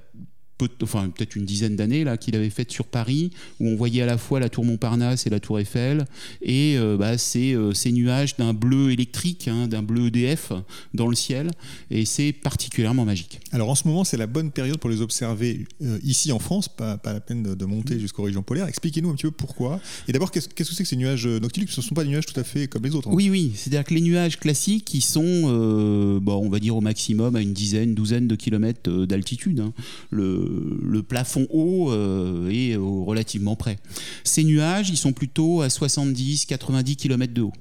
enfin 0.82 1.10
peut-être 1.10 1.36
une 1.36 1.46
dizaine 1.46 1.76
d'années 1.76 2.04
là 2.04 2.18
qu'il 2.18 2.36
avait 2.36 2.50
fait 2.50 2.70
sur 2.72 2.86
Paris 2.86 3.32
où 3.60 3.68
on 3.68 3.76
voyait 3.76 4.02
à 4.02 4.06
la 4.06 4.18
fois 4.18 4.40
la 4.40 4.50
tour 4.50 4.66
Montparnasse 4.66 5.28
et 5.28 5.30
la 5.30 5.40
tour 5.40 5.60
Eiffel. 5.60 6.06
Et 6.42 6.76
euh, 6.78 6.98
bah, 6.98 7.14
euh, 7.36 7.74
ces 7.74 7.92
nuages 7.92 8.36
d'un 8.38 8.54
bleu 8.54 8.92
électrique 8.92 9.48
hein, 9.48 9.68
d'un 9.68 9.82
bleu 9.82 10.08
EDF 10.08 10.52
dans 10.94 11.08
le 11.08 11.16
ciel. 11.16 11.52
Et 11.90 12.06
c'est 12.06 12.34
particulièrement 12.34 13.06
magique. 13.06 13.40
Alors 13.52 13.70
en 13.70 13.76
ce 13.76 13.88
moment 13.88 14.04
c'est 14.04 14.18
la 14.18 14.28
bonne 14.28 14.52
période 14.52 14.78
pour 14.78 14.90
les 14.90 15.02
observer 15.02 15.66
euh, 15.82 16.00
ici 16.04 16.32
en 16.32 16.40
France 16.40 16.68
pas, 16.68 16.98
pas, 16.98 17.14
la 17.14 17.20
peine 17.20 17.44
de, 17.44 17.66
monter 17.66 18.00
jusqu'aux 18.00 18.24
régions 18.24 18.44
polaires 18.44 18.68
expliquez-nous 18.68 19.10
un 19.10 19.16
petit 19.16 19.28
peu 19.28 19.32
pourquoi. 19.32 19.80
Et 20.08 20.12
d'abord 20.12 20.32
qu'est-ce 20.32 20.50
que 20.50 20.64
c'est 20.64 20.84
que 20.84 20.90
ces 20.90 20.98
nuages 20.98 21.26
noctiluques? 21.28 21.72
Ce 21.72 21.80
ne 21.82 21.86
sont 21.86 21.96
pas 21.96 22.04
des 22.04 22.10
nuages 22.10 22.26
tout 22.26 22.40
à 22.40 22.44
fait 22.44 22.68
comme 22.68 22.84
les 22.84 22.96
autres 22.96 23.08
hein. 23.08 23.14
oui 23.14 23.30
oui. 23.30 23.52
C'est-à-dire 23.56 23.84
que 23.84 23.94
les 23.94 24.02
nuages 24.02 24.40
classiques 24.40 24.86
qui 24.86 25.02
sont 25.02 26.20
bon, 26.22 26.36
on 26.36 26.50
va 26.50 26.60
dire 26.60 26.76
au 26.76 26.82
maximum 26.82 27.36
à 27.36 27.42
une 27.42 27.54
dizaine 27.54 27.94
douzaine 27.94 28.28
de 28.28 28.36
kilomètres 28.36 28.90
d'altitude 29.06 29.62
hein. 29.62 29.74
le 30.10 30.51
le 30.82 31.04
plafond 31.04 31.48
haut 31.50 31.92
euh, 31.92 32.50
est 32.50 32.76
relativement 32.76 33.56
près. 33.56 33.80
Ces 34.24 34.44
nuages, 34.44 34.90
ils 34.90 34.98
sont 34.98 35.14
plutôt 35.14 35.62
à 35.62 35.68
70-90 35.68 36.96
km 36.96 37.34
de 37.34 37.42
haut. 37.42 37.54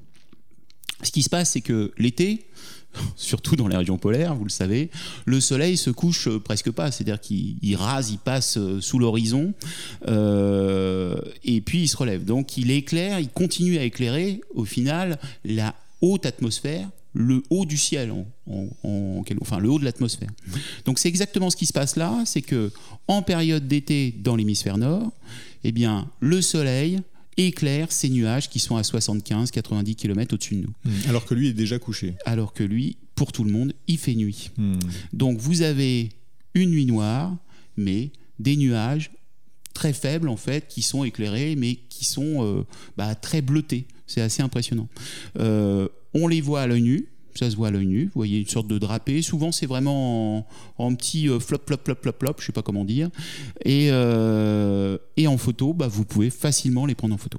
Ce 1.02 1.11
qui 1.11 1.23
se 1.23 1.30
passe, 1.30 1.52
c'est 1.52 1.61
que 1.61 1.92
l'été, 1.99 2.47
surtout 3.16 3.56
dans 3.56 3.68
les 3.68 3.76
régions 3.76 3.99
polaires, 3.99 4.35
vous 4.35 4.44
le 4.44 4.50
savez, 4.50 4.90
le 5.25 5.40
soleil 5.40 5.76
se 5.76 5.90
couche 5.90 6.28
presque 6.38 6.70
pas, 6.70 6.90
c'est-à-dire 6.90 7.20
qu'il 7.20 7.76
rase, 7.76 8.11
il 8.11 8.18
passe 8.18 8.56
euh, 8.56 8.80
sous 8.80 8.99
l'horizon, 8.99 9.54
euh, 10.09 11.16
et 11.44 11.61
puis 11.61 11.82
il 11.82 11.88
se 11.88 11.97
relève. 11.97 12.25
Donc 12.25 12.56
il 12.56 12.70
éclaire, 12.70 13.20
il 13.20 13.30
continue 13.30 13.78
à 13.78 13.85
éclairer, 13.85 14.40
au 14.54 14.64
final, 14.64 15.18
la 15.44 15.75
haute 16.00 16.26
atmosphère 16.26 16.88
le 17.12 17.43
haut 17.50 17.64
du 17.64 17.76
ciel, 17.76 18.12
enfin 19.40 19.59
le 19.59 19.71
haut 19.71 19.79
de 19.79 19.85
l'atmosphère. 19.85 20.31
Donc 20.85 20.99
c'est 20.99 21.09
exactement 21.09 21.50
ce 21.50 21.57
qui 21.57 21.67
se 21.67 21.73
passe 21.73 21.97
là, 21.97 22.23
c'est 22.25 22.43
que 22.43 22.71
en 23.09 23.23
période 23.23 23.67
d'été 23.67 24.14
dans 24.19 24.37
l'hémisphère 24.37 24.79
nord, 24.79 25.12
eh 25.64 25.73
bien 25.73 26.09
le 26.21 26.40
soleil 26.40 27.00
éclaire 27.37 27.90
ces 27.90 28.11
nuages 28.11 28.49
qui 28.49 28.59
sont 28.59 28.76
à 28.76 28.83
75-90 28.83 29.95
km 29.95 30.35
au-dessus 30.35 30.57
de 30.57 30.62
nous. 30.62 30.75
Hmm. 30.85 31.09
Alors 31.09 31.25
que 31.25 31.35
lui 31.35 31.49
est 31.49 31.52
déjà 31.52 31.79
couché. 31.79 32.14
Alors 32.26 32.52
que 32.52 32.62
lui, 32.62 32.97
pour 33.14 33.33
tout 33.33 33.45
le 33.45 33.50
monde, 33.50 33.73
il 33.87 33.99
fait 33.99 34.14
nuit. 34.14 34.50
Hmm. 34.57 34.79
Donc 35.12 35.38
vous 35.38 35.62
avez 35.62 36.11
une 36.55 36.71
nuit 36.71 36.87
noire, 36.87 37.37
mais 37.76 38.11
des 38.38 38.57
nuages 38.57 39.11
très 39.75 39.93
faibles 39.93 40.29
en 40.29 40.37
fait, 40.37 40.67
qui 40.69 40.83
sont 40.83 41.05
éclairés, 41.05 41.57
mais 41.57 41.77
qui 41.89 42.05
sont 42.05 42.45
euh, 42.45 42.67
bah, 42.97 43.15
très 43.15 43.43
bleutés. 43.43 43.87
C'est 44.07 44.21
assez 44.21 44.43
impressionnant. 44.43 44.89
Euh, 45.39 45.89
on 46.15 46.29
les 46.29 46.41
voit 46.41 46.62
à 46.62 46.67
l'œil 46.67 46.83
nu, 46.83 47.09
ça 47.35 47.50
se 47.50 47.57
voit 47.57 47.69
à 47.69 47.71
l'œil 47.71 47.87
nu. 47.87 48.05
Vous 48.07 48.12
voyez 48.17 48.41
une 48.41 48.49
sorte 48.49 48.67
de 48.67 48.79
drapé. 48.79 49.23
Souvent, 49.23 49.53
c'est 49.53 49.67
vraiment 49.67 50.47
en, 50.79 50.95
petit 50.95 51.29
euh, 51.29 51.39
flop, 51.39 51.59
flop, 51.67 51.79
flop, 51.85 51.97
flop, 52.03 52.12
flop, 52.19 52.35
je 52.39 52.47
sais 52.47 52.53
pas 52.53 52.62
comment 52.62 52.85
dire. 52.85 53.09
Et, 53.65 53.91
en 53.93 55.39
photo, 55.39 55.73
bah, 55.73 55.89
vous 55.89 56.05
pouvez 56.05 56.31
facilement 56.31 56.87
les 56.87 56.95
prendre 56.95 57.15
en 57.15 57.19
photo. 57.19 57.39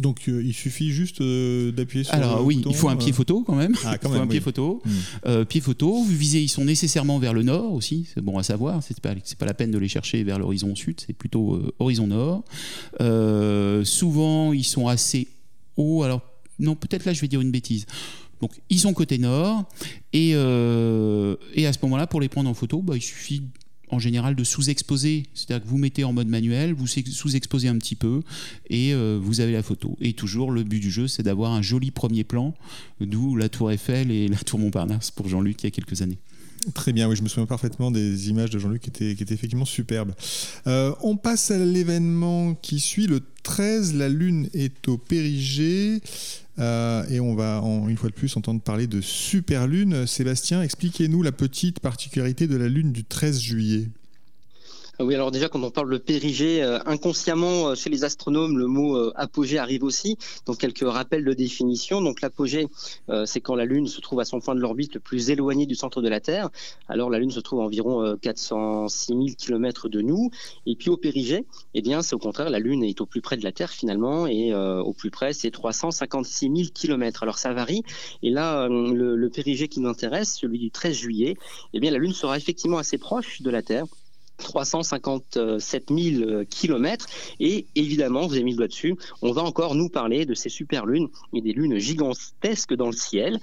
Donc 0.00 0.28
euh, 0.28 0.42
il 0.44 0.54
suffit 0.54 0.90
juste 0.90 1.20
euh, 1.20 1.72
d'appuyer 1.72 2.04
sur 2.04 2.14
Alors 2.14 2.44
oui, 2.44 2.62
il 2.66 2.74
faut 2.74 2.88
un 2.88 2.96
pied 2.96 3.12
euh. 3.12 3.14
photo 3.14 3.42
quand 3.46 3.54
même. 3.54 3.74
Ah, 3.84 3.98
quand 3.98 4.08
il 4.08 4.12
faut 4.12 4.14
même, 4.14 4.22
un 4.22 4.26
pied 4.26 4.40
photo. 4.40 4.82
Hmm. 5.24 5.44
pied 5.44 5.60
photo, 5.60 6.02
vous 6.02 6.16
visez, 6.16 6.42
ils 6.42 6.48
sont 6.48 6.64
nécessairement 6.64 7.18
vers 7.18 7.34
le 7.34 7.42
nord 7.42 7.72
aussi, 7.72 8.06
c'est 8.12 8.22
bon 8.22 8.38
à 8.38 8.42
savoir, 8.42 8.82
c'est 8.82 8.98
pas, 9.00 9.14
pas 9.38 9.46
la 9.46 9.54
peine 9.54 9.70
de 9.70 9.78
les 9.78 9.88
chercher 9.88 10.22
vers 10.24 10.38
l'horizon 10.38 10.74
sud, 10.74 11.00
c'est 11.06 11.12
plutôt 11.12 11.60
horizon 11.78 12.06
nord. 12.06 12.44
souvent, 13.84 14.52
ils 14.52 14.64
sont 14.64 14.88
assez 14.88 15.28
hauts, 15.76 16.02
alors 16.02 16.22
non, 16.58 16.74
peut-être 16.74 17.04
là 17.04 17.12
je 17.12 17.20
vais 17.20 17.28
dire 17.28 17.40
une 17.40 17.50
bêtise. 17.50 17.86
Donc 18.40 18.52
ils 18.70 18.78
sont 18.78 18.94
côté 18.94 19.18
nord, 19.18 19.64
et, 20.12 20.30
et 20.30 21.66
à 21.66 21.72
ce 21.72 21.78
moment-là, 21.82 22.06
pour 22.06 22.20
les 22.20 22.28
prendre 22.28 22.48
en 22.48 22.54
photo, 22.54 22.80
bah, 22.82 22.96
il 22.96 23.02
suffit 23.02 23.42
en 23.90 23.98
général 23.98 24.34
de 24.34 24.44
sous-exposer, 24.44 25.24
c'est-à-dire 25.34 25.64
que 25.64 25.68
vous 25.68 25.78
mettez 25.78 26.04
en 26.04 26.12
mode 26.12 26.28
manuel, 26.28 26.72
vous 26.72 26.86
sous-exposez 26.86 27.68
un 27.68 27.78
petit 27.78 27.96
peu 27.96 28.22
et 28.68 28.94
euh, 28.94 29.18
vous 29.20 29.40
avez 29.40 29.52
la 29.52 29.62
photo. 29.62 29.96
Et 30.00 30.12
toujours, 30.12 30.50
le 30.50 30.62
but 30.62 30.80
du 30.80 30.90
jeu, 30.90 31.08
c'est 31.08 31.22
d'avoir 31.22 31.52
un 31.52 31.62
joli 31.62 31.90
premier 31.90 32.24
plan, 32.24 32.54
d'où 33.00 33.36
la 33.36 33.48
tour 33.48 33.70
Eiffel 33.70 34.10
et 34.10 34.28
la 34.28 34.36
tour 34.36 34.58
Montparnasse 34.58 35.10
pour 35.10 35.28
Jean-Luc 35.28 35.62
il 35.62 35.66
y 35.66 35.68
a 35.68 35.70
quelques 35.70 36.02
années. 36.02 36.18
Très 36.74 36.92
bien, 36.92 37.08
oui, 37.08 37.16
je 37.16 37.22
me 37.22 37.28
souviens 37.28 37.46
parfaitement 37.46 37.90
des 37.90 38.28
images 38.28 38.50
de 38.50 38.58
Jean-Luc 38.58 38.82
qui 38.82 38.90
étaient, 38.90 39.34
effectivement 39.34 39.64
superbes. 39.64 40.12
Euh, 40.66 40.94
on 41.02 41.16
passe 41.16 41.50
à 41.50 41.58
l'événement 41.58 42.54
qui 42.54 42.80
suit. 42.80 43.06
Le 43.06 43.20
13, 43.42 43.94
la 43.94 44.08
Lune 44.08 44.48
est 44.52 44.86
au 44.88 44.98
périgée. 44.98 46.00
Euh, 46.58 47.06
et 47.08 47.20
on 47.20 47.34
va 47.34 47.62
une 47.88 47.96
fois 47.96 48.10
de 48.10 48.14
plus 48.14 48.36
entendre 48.36 48.60
parler 48.60 48.86
de 48.86 49.00
super 49.00 49.66
lune. 49.66 50.06
Sébastien, 50.06 50.62
expliquez-nous 50.62 51.22
la 51.22 51.32
petite 51.32 51.80
particularité 51.80 52.46
de 52.46 52.56
la 52.56 52.68
lune 52.68 52.92
du 52.92 53.04
13 53.04 53.40
juillet. 53.40 53.88
Ah 55.00 55.04
oui, 55.06 55.14
alors 55.14 55.30
déjà, 55.30 55.48
quand 55.48 55.64
on 55.64 55.70
parle 55.70 55.90
de 55.90 55.96
périgée, 55.96 56.62
euh, 56.62 56.78
inconsciemment, 56.84 57.68
euh, 57.68 57.74
chez 57.74 57.88
les 57.88 58.04
astronomes, 58.04 58.58
le 58.58 58.66
mot 58.66 58.98
euh, 58.98 59.14
apogée 59.16 59.56
arrive 59.56 59.82
aussi. 59.82 60.18
Donc, 60.44 60.58
quelques 60.58 60.86
rappels 60.86 61.24
de 61.24 61.32
définition. 61.32 62.02
Donc, 62.02 62.20
l'apogée, 62.20 62.68
c'est 63.24 63.40
quand 63.40 63.54
la 63.54 63.64
Lune 63.64 63.86
se 63.86 64.02
trouve 64.02 64.20
à 64.20 64.26
son 64.26 64.40
point 64.40 64.54
de 64.54 64.60
l'orbite 64.60 64.92
le 64.92 65.00
plus 65.00 65.30
éloigné 65.30 65.64
du 65.64 65.74
centre 65.74 66.02
de 66.02 66.08
la 66.10 66.20
Terre. 66.20 66.50
Alors, 66.86 67.08
la 67.08 67.18
Lune 67.18 67.30
se 67.30 67.40
trouve 67.40 67.60
à 67.60 67.62
environ 67.62 68.14
406 68.20 69.06
000 69.06 69.26
km 69.38 69.88
de 69.88 70.02
nous. 70.02 70.30
Et 70.66 70.76
puis, 70.76 70.90
au 70.90 70.98
périgée, 70.98 71.46
eh 71.72 71.80
bien, 71.80 72.02
c'est 72.02 72.14
au 72.14 72.18
contraire, 72.18 72.50
la 72.50 72.58
Lune 72.58 72.84
est 72.84 73.00
au 73.00 73.06
plus 73.06 73.22
près 73.22 73.38
de 73.38 73.44
la 73.44 73.52
Terre, 73.52 73.70
finalement. 73.70 74.26
Et 74.26 74.54
au 74.54 74.92
plus 74.92 75.10
près, 75.10 75.32
c'est 75.32 75.50
356 75.50 76.50
000 76.54 76.68
km. 76.74 77.22
Alors, 77.22 77.38
ça 77.38 77.54
varie. 77.54 77.84
Et 78.22 78.28
là, 78.28 78.68
le, 78.68 79.16
le 79.16 79.30
périgée 79.30 79.68
qui 79.68 79.80
nous 79.80 79.88
intéresse, 79.88 80.34
celui 80.34 80.58
du 80.58 80.70
13 80.70 80.94
juillet, 80.94 81.36
eh 81.72 81.80
bien, 81.80 81.90
la 81.90 81.98
Lune 81.98 82.12
sera 82.12 82.36
effectivement 82.36 82.78
assez 82.78 82.98
proche 82.98 83.40
de 83.40 83.48
la 83.48 83.62
Terre. 83.62 83.86
357 84.42 85.90
000 85.90 86.44
kilomètres. 86.48 87.06
Et 87.38 87.66
évidemment, 87.74 88.26
vous 88.26 88.34
avez 88.34 88.44
mis 88.44 88.52
le 88.52 88.58
doigt 88.58 88.68
dessus, 88.68 88.96
on 89.22 89.32
va 89.32 89.42
encore 89.42 89.74
nous 89.74 89.88
parler 89.88 90.26
de 90.26 90.34
ces 90.34 90.48
super 90.48 90.86
lunes 90.86 91.08
et 91.32 91.40
des 91.40 91.52
lunes 91.52 91.78
gigantesques 91.78 92.74
dans 92.74 92.86
le 92.86 92.92
ciel. 92.92 93.40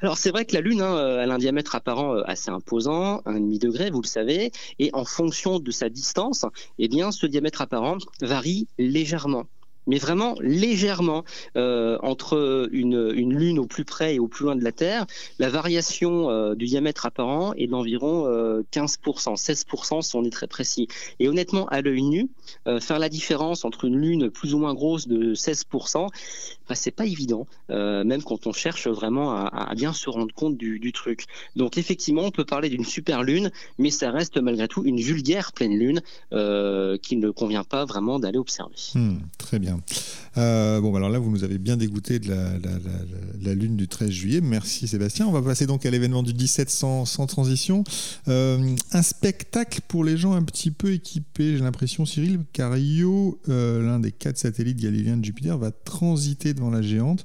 Alors 0.00 0.18
c'est 0.18 0.30
vrai 0.30 0.44
que 0.44 0.52
la 0.52 0.60
Lune, 0.60 0.82
hein, 0.82 1.20
elle 1.22 1.30
a 1.30 1.34
un 1.34 1.38
diamètre 1.38 1.74
apparent 1.74 2.16
assez 2.26 2.50
imposant, 2.50 3.22
un 3.24 3.40
demi 3.40 3.58
degré, 3.58 3.90
vous 3.90 4.02
le 4.02 4.06
savez, 4.06 4.52
et 4.78 4.90
en 4.92 5.04
fonction 5.04 5.60
de 5.60 5.70
sa 5.70 5.88
distance, 5.88 6.44
eh 6.78 6.88
bien 6.88 7.10
ce 7.10 7.26
diamètre 7.26 7.62
apparent 7.62 7.96
varie 8.20 8.66
légèrement 8.76 9.46
mais 9.86 9.98
vraiment 9.98 10.34
légèrement 10.40 11.24
euh, 11.56 11.98
entre 12.02 12.68
une, 12.72 13.12
une, 13.14 13.34
lune 13.34 13.58
au 13.58 13.66
plus 13.66 13.84
près 13.84 14.16
et 14.16 14.18
au 14.18 14.28
plus 14.28 14.44
loin 14.44 14.56
de 14.56 14.64
la 14.64 14.72
Terre. 14.72 15.06
La 15.38 15.48
variation 15.48 16.30
euh, 16.30 16.54
du 16.54 16.66
diamètre 16.66 17.06
apparent 17.06 17.52
est 17.54 17.66
d'environ 17.66 18.26
euh, 18.26 18.62
15%, 18.72 19.36
16% 19.36 20.02
si 20.02 20.16
on 20.16 20.24
est 20.24 20.30
très 20.30 20.46
précis. 20.46 20.88
Et 21.20 21.28
honnêtement, 21.28 21.66
à 21.68 21.80
l'œil 21.80 22.02
nu, 22.02 22.28
euh, 22.66 22.80
faire 22.80 22.98
la 22.98 23.08
différence 23.08 23.64
entre 23.64 23.84
une 23.84 23.98
lune 23.98 24.30
plus 24.30 24.54
ou 24.54 24.58
moins 24.58 24.74
grosse 24.74 25.08
de 25.08 25.34
16%, 25.34 26.08
bah, 26.68 26.74
c'est 26.74 26.90
pas 26.90 27.04
évident, 27.04 27.46
euh, 27.70 28.04
même 28.04 28.22
quand 28.22 28.46
on 28.46 28.52
cherche 28.52 28.88
vraiment 28.88 29.32
à, 29.32 29.74
bien 29.74 29.92
se 29.92 30.08
rendre 30.08 30.32
compte 30.34 30.56
du, 30.56 30.92
truc. 30.92 31.24
Donc 31.56 31.76
effectivement, 31.76 32.22
on 32.22 32.30
peut 32.30 32.44
parler 32.44 32.68
d'une 32.68 32.84
super 32.84 33.22
lune, 33.22 33.50
mais 33.78 33.90
ça 33.90 34.10
reste 34.10 34.38
malgré 34.38 34.68
tout 34.68 34.84
une 34.84 35.00
vulgaire 35.00 35.52
pleine 35.52 35.76
lune 35.76 36.00
euh, 36.32 36.96
qui 36.98 37.16
ne 37.16 37.30
convient 37.30 37.64
pas 37.64 37.84
vraiment 37.84 38.18
d'aller 38.18 38.38
observer. 38.38 38.76
Hmm, 38.94 39.16
très 39.38 39.58
bien. 39.58 39.73
Euh, 40.36 40.80
bon, 40.80 40.94
alors 40.96 41.10
là, 41.10 41.18
vous 41.18 41.30
nous 41.30 41.44
avez 41.44 41.58
bien 41.58 41.76
dégoûté 41.76 42.18
de 42.18 42.28
la, 42.28 42.52
la, 42.58 42.70
la, 42.70 43.40
la, 43.42 43.54
lune 43.54 43.76
du 43.76 43.88
13 43.88 44.10
juillet. 44.10 44.40
Merci 44.40 44.88
Sébastien. 44.88 45.26
On 45.26 45.32
va 45.32 45.42
passer 45.42 45.66
donc 45.66 45.86
à 45.86 45.90
l'événement 45.90 46.22
du 46.22 46.32
17 46.32 46.70
sans, 46.70 47.04
sans 47.04 47.26
transition. 47.26 47.84
Euh, 48.28 48.74
un 48.92 49.02
spectacle 49.02 49.80
pour 49.86 50.04
les 50.04 50.16
gens 50.16 50.32
un 50.32 50.42
petit 50.42 50.70
peu 50.70 50.92
équipés, 50.92 51.56
j'ai 51.56 51.62
l'impression, 51.62 52.04
Cyril, 52.04 52.40
car 52.52 52.76
Io, 52.76 53.38
euh, 53.48 53.82
l'un 53.82 54.00
des 54.00 54.12
quatre 54.12 54.38
satellites 54.38 54.80
galiléens 54.80 55.16
de 55.16 55.24
Jupiter, 55.24 55.56
va 55.58 55.70
transiter 55.70 56.54
devant 56.54 56.70
la 56.70 56.82
géante. 56.82 57.24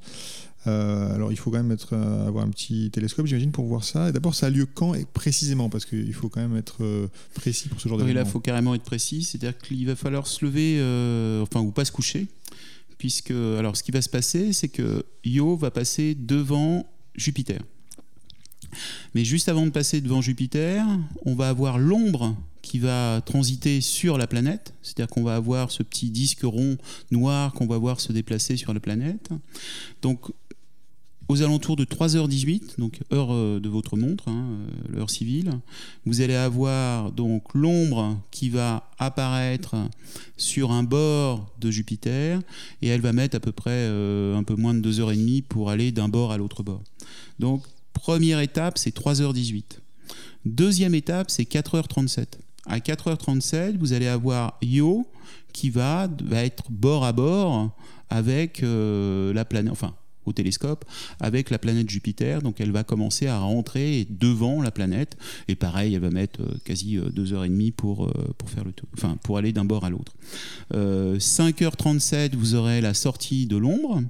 Euh, 0.67 1.15
alors 1.15 1.31
il 1.31 1.37
faut 1.37 1.51
quand 1.51 1.57
même 1.57 1.71
être, 1.71 1.93
euh, 1.93 2.27
avoir 2.27 2.45
un 2.45 2.49
petit 2.49 2.89
télescope, 2.91 3.25
j'imagine, 3.25 3.51
pour 3.51 3.65
voir 3.65 3.83
ça. 3.83 4.09
Et 4.09 4.11
d'abord, 4.11 4.35
ça 4.35 4.47
a 4.47 4.49
lieu 4.49 4.65
quand 4.65 4.93
et 4.93 5.05
précisément? 5.05 5.69
Parce 5.69 5.85
qu'il 5.85 6.13
faut 6.13 6.29
quand 6.29 6.41
même 6.41 6.57
être 6.57 6.83
euh, 6.83 7.07
précis 7.33 7.69
pour 7.69 7.79
ce 7.79 7.87
genre 7.87 7.97
oui, 7.97 8.03
d'événement. 8.03 8.21
là, 8.23 8.27
il 8.27 8.31
faut 8.31 8.39
carrément 8.39 8.75
être 8.75 8.83
précis. 8.83 9.23
C'est-à-dire 9.23 9.57
qu'il 9.57 9.85
va 9.85 9.95
falloir 9.95 10.27
se 10.27 10.43
lever, 10.45 10.79
enfin, 11.41 11.61
ou 11.61 11.71
pas 11.71 11.85
se 11.85 11.91
coucher. 11.91 12.27
Puisque, 12.99 13.31
alors, 13.31 13.75
ce 13.75 13.81
qui 13.81 13.91
va 13.91 14.01
se 14.01 14.09
passer, 14.09 14.53
c'est 14.53 14.67
que 14.67 15.03
Io 15.23 15.55
va 15.55 15.71
passer 15.71 16.15
devant 16.15 16.85
Jupiter. 17.15 17.59
Mais 19.15 19.25
juste 19.25 19.49
avant 19.49 19.65
de 19.65 19.71
passer 19.71 20.01
devant 20.01 20.21
Jupiter, 20.21 20.85
on 21.25 21.33
va 21.33 21.49
avoir 21.49 21.79
l'ombre 21.79 22.37
qui 22.61 22.77
va 22.77 23.21
transiter 23.25 23.81
sur 23.81 24.17
la 24.17 24.27
planète, 24.27 24.73
c'est-à-dire 24.83 25.07
qu'on 25.07 25.23
va 25.23 25.35
avoir 25.35 25.71
ce 25.71 25.81
petit 25.81 26.11
disque 26.11 26.41
rond 26.43 26.77
noir 27.09 27.53
qu'on 27.53 27.65
va 27.65 27.77
voir 27.77 27.99
se 27.99 28.11
déplacer 28.11 28.57
sur 28.57 28.73
la 28.73 28.79
planète. 28.79 29.29
Donc, 30.01 30.29
aux 31.29 31.43
alentours 31.43 31.75
de 31.75 31.85
3h18, 31.85 32.79
donc 32.79 32.99
heure 33.13 33.29
de 33.29 33.69
votre 33.69 33.95
montre, 33.95 34.27
hein, 34.27 34.57
l'heure 34.89 35.11
civile, 35.11 35.51
vous 36.05 36.21
allez 36.21 36.35
avoir 36.35 37.11
donc 37.11 37.53
l'ombre 37.53 38.19
qui 38.31 38.49
va 38.49 38.89
apparaître 38.97 39.75
sur 40.37 40.71
un 40.71 40.83
bord 40.83 41.47
de 41.59 41.69
Jupiter 41.69 42.41
et 42.81 42.87
elle 42.87 43.01
va 43.01 43.13
mettre 43.13 43.37
à 43.37 43.39
peu 43.39 43.51
près 43.51 43.69
euh, 43.71 44.35
un 44.35 44.43
peu 44.43 44.55
moins 44.55 44.73
de 44.73 44.91
2h30 44.91 45.43
pour 45.43 45.69
aller 45.69 45.91
d'un 45.91 46.09
bord 46.09 46.31
à 46.31 46.37
l'autre 46.37 46.63
bord. 46.63 46.81
Donc 47.37 47.63
première 47.93 48.39
étape, 48.39 48.77
c'est 48.77 48.95
3h18. 48.95 49.63
Deuxième 50.45 50.95
étape, 50.95 51.29
c'est 51.29 51.43
4h37. 51.43 52.25
À 52.65 52.79
4h37, 52.79 53.77
vous 53.77 53.93
allez 53.93 54.07
avoir 54.07 54.57
Io 54.61 55.05
qui 55.53 55.69
va, 55.69 56.07
être 56.31 56.63
bord 56.69 57.03
à 57.03 57.13
bord 57.13 57.71
avec 58.09 58.63
euh, 58.63 59.33
la 59.33 59.45
planète, 59.45 59.71
enfin 59.71 59.95
au 60.25 60.33
télescope 60.33 60.85
avec 61.19 61.49
la 61.49 61.57
planète 61.59 61.89
Jupiter. 61.89 62.41
Donc 62.41 62.59
elle 62.59 62.71
va 62.71 62.83
commencer 62.83 63.27
à 63.27 63.39
rentrer 63.39 64.07
devant 64.09 64.61
la 64.61 64.71
planète. 64.71 65.17
Et 65.47 65.55
pareil, 65.55 65.95
elle 65.95 66.01
va 66.01 66.11
mettre 66.11 66.41
euh, 66.41 66.57
quasi 66.63 66.97
euh, 66.97 67.09
deux 67.09 67.33
heures 67.33 67.45
et 67.45 67.49
demie 67.49 67.71
pour, 67.71 68.07
euh, 68.07 68.11
pour, 68.37 68.49
faire 68.49 68.63
le 68.63 68.71
tour, 68.71 68.87
enfin, 68.95 69.17
pour 69.23 69.37
aller 69.37 69.51
d'un 69.51 69.65
bord 69.65 69.85
à 69.85 69.89
l'autre. 69.89 70.13
5h37, 70.71 72.35
vous 72.35 72.55
aurez 72.55 72.81
la 72.81 72.93
sortie 72.93 73.47
de 73.47 73.57
l'ombre. 73.57 74.03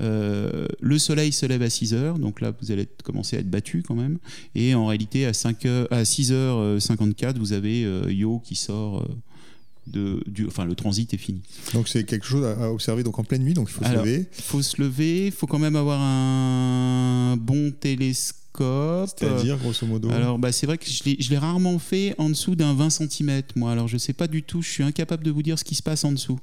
Euh, 0.00 0.68
le 0.80 0.98
soleil 0.98 1.32
se 1.32 1.46
lève 1.46 1.62
à 1.62 1.70
6 1.70 1.94
heures, 1.94 2.18
donc 2.18 2.40
là 2.40 2.52
vous 2.60 2.70
allez 2.70 2.86
commencer 3.04 3.36
à 3.36 3.40
être 3.40 3.50
battu 3.50 3.82
quand 3.82 3.94
même. 3.94 4.18
Et 4.54 4.74
en 4.74 4.86
réalité, 4.86 5.26
à, 5.26 5.32
5 5.32 5.66
heures, 5.66 5.88
à 5.92 6.02
6h54, 6.02 7.38
vous 7.38 7.52
avez 7.52 7.84
euh, 7.84 8.12
Io 8.12 8.40
qui 8.40 8.54
sort. 8.54 9.06
De, 9.88 10.22
du, 10.26 10.46
enfin, 10.46 10.64
le 10.64 10.74
transit 10.74 11.12
est 11.14 11.18
fini. 11.18 11.42
Donc 11.74 11.88
c'est 11.88 12.04
quelque 12.04 12.26
chose 12.26 12.44
à 12.44 12.70
observer 12.70 13.02
donc 13.02 13.18
en 13.18 13.24
pleine 13.24 13.42
nuit, 13.42 13.54
donc 13.54 13.68
il 13.70 13.72
faut 13.72 13.84
Alors, 13.84 14.04
se 14.04 14.08
lever. 14.08 14.26
Il 14.36 14.44
faut 14.44 14.62
se 14.62 14.80
lever, 14.80 15.26
il 15.26 15.32
faut 15.32 15.46
quand 15.46 15.58
même 15.58 15.76
avoir 15.76 16.00
un 16.00 17.36
bon 17.36 17.70
télescope. 17.70 18.38
C'est-à-dire, 18.60 19.56
grosso 19.58 19.86
modo 19.86 20.10
Alors, 20.10 20.38
bah, 20.38 20.52
c'est 20.52 20.66
vrai 20.66 20.78
que 20.78 20.86
je 20.86 21.30
l'ai 21.30 21.38
rarement 21.38 21.78
fait 21.78 22.14
en 22.18 22.28
dessous 22.28 22.56
d'un 22.56 22.74
20 22.74 22.90
cm, 22.90 23.42
moi. 23.56 23.72
Alors, 23.72 23.88
je 23.88 23.96
sais 23.98 24.12
pas 24.12 24.26
du 24.26 24.42
tout, 24.42 24.62
je 24.62 24.68
suis 24.68 24.82
incapable 24.82 25.24
de 25.24 25.30
vous 25.30 25.42
dire 25.42 25.58
ce 25.58 25.64
qui 25.64 25.74
se 25.74 25.82
passe 25.82 26.04
en 26.04 26.12
dessous. 26.12 26.38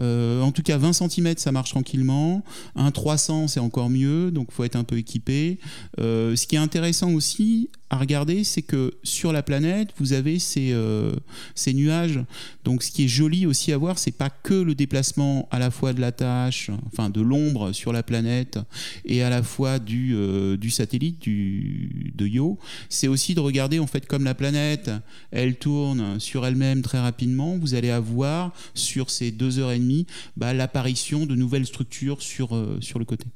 Euh, 0.00 0.40
en 0.40 0.52
tout 0.52 0.62
cas, 0.62 0.78
20 0.78 0.92
cm, 0.94 1.34
ça 1.36 1.52
marche 1.52 1.70
tranquillement. 1.70 2.42
Un 2.74 2.90
300, 2.90 3.48
c'est 3.48 3.60
encore 3.60 3.90
mieux, 3.90 4.30
donc 4.30 4.48
il 4.50 4.54
faut 4.54 4.64
être 4.64 4.76
un 4.76 4.84
peu 4.84 4.96
équipé. 4.96 5.58
Euh, 6.00 6.36
ce 6.36 6.46
qui 6.46 6.56
est 6.56 6.60
intéressant 6.60 7.12
aussi, 7.12 7.68
à 7.90 7.96
regarder, 7.96 8.44
c'est 8.44 8.62
que 8.62 8.94
sur 9.02 9.32
la 9.32 9.42
planète, 9.42 9.90
vous 9.98 10.12
avez 10.12 10.38
ces, 10.38 10.72
euh, 10.72 11.14
ces 11.54 11.72
nuages. 11.72 12.20
Donc, 12.64 12.82
ce 12.82 12.90
qui 12.90 13.04
est 13.04 13.08
joli 13.08 13.46
aussi 13.46 13.72
à 13.72 13.78
voir, 13.78 13.98
c'est 13.98 14.12
pas 14.12 14.30
que 14.30 14.54
le 14.54 14.74
déplacement 14.74 15.48
à 15.50 15.58
la 15.58 15.70
fois 15.70 15.92
de 15.92 16.00
la 16.00 16.12
tâche, 16.12 16.70
enfin 16.86 17.08
de 17.08 17.20
l'ombre 17.20 17.72
sur 17.72 17.92
la 17.92 18.02
planète, 18.02 18.58
et 19.04 19.22
à 19.22 19.30
la 19.30 19.42
fois 19.42 19.78
du, 19.78 20.14
euh, 20.14 20.56
du 20.56 20.70
satellite, 20.70 21.20
du, 21.20 22.12
de 22.14 22.26
Io. 22.26 22.58
C'est 22.90 23.08
aussi 23.08 23.34
de 23.34 23.40
regarder 23.40 23.78
en 23.78 23.86
fait 23.86 24.06
comme 24.06 24.24
la 24.24 24.34
planète, 24.34 24.90
elle 25.30 25.56
tourne 25.56 26.20
sur 26.20 26.44
elle-même 26.44 26.82
très 26.82 27.00
rapidement. 27.00 27.56
Vous 27.56 27.74
allez 27.74 27.90
avoir 27.90 28.52
sur 28.74 29.10
ces 29.10 29.30
deux 29.30 29.58
heures 29.58 29.72
et 29.72 29.78
demie 29.78 30.06
bah, 30.36 30.52
l'apparition 30.52 31.24
de 31.24 31.34
nouvelles 31.34 31.66
structures 31.66 32.20
sur, 32.20 32.54
euh, 32.54 32.78
sur 32.80 32.98
le 32.98 33.04
côté. 33.04 33.26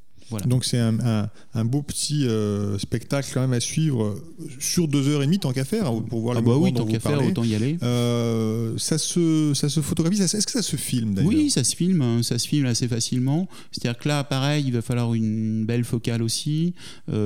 Donc 0.41 0.65
c'est 0.65 0.79
un, 0.79 1.65
beau 1.65 1.83
petit 1.83 2.27
euh, 2.27 2.79
spectacle 2.79 3.29
quand 3.33 3.41
même 3.41 3.53
à 3.53 3.61
suivre 3.61 4.05
euh, 4.05 4.25
sur 4.59 4.89
deux 4.89 5.09
heures 5.09 5.23
et 5.23 5.27
demie 5.27 5.39
tant 5.39 5.53
qu'à 5.53 5.65
faire 5.65 5.87
hein, 5.87 6.05
pour 6.09 6.21
voir 6.21 6.37
ah 6.37 6.41
les 6.41 6.47
bah 6.47 6.57
oui 6.57 6.73
tant 6.73 6.87
qu'à 6.87 7.01
faire 7.01 7.25
autant 7.25 7.45
y 7.45 7.55
aller. 7.55 7.79
Euh, 7.83 8.77
ça 8.79 8.99
se 8.99 9.53
ça 9.55 9.69
se 9.69 9.81
photographie 9.81 10.21
est-ce 10.21 10.47
que 10.47 10.53
ça 10.53 10.62
se 10.62 10.77
filme 10.77 11.15
d'ailleurs 11.15 11.31
Oui 11.31 11.51
ça 11.51 11.65
se 11.65 11.77
filme 11.77 12.03
hein, 12.03 12.23
ça 12.23 12.39
se 12.39 12.49
filme 12.49 12.67
assez 12.67 12.89
facilement 12.89 13.49
c'est-à-dire 13.71 13.99
que 13.99 14.09
là 14.09 14.25
pareil 14.25 14.65
il 14.67 14.73
va 14.73 14.83
falloir 14.83 15.15
une 15.15 15.65
belle 15.65 15.85
focale 15.85 16.23
aussi 16.23 16.75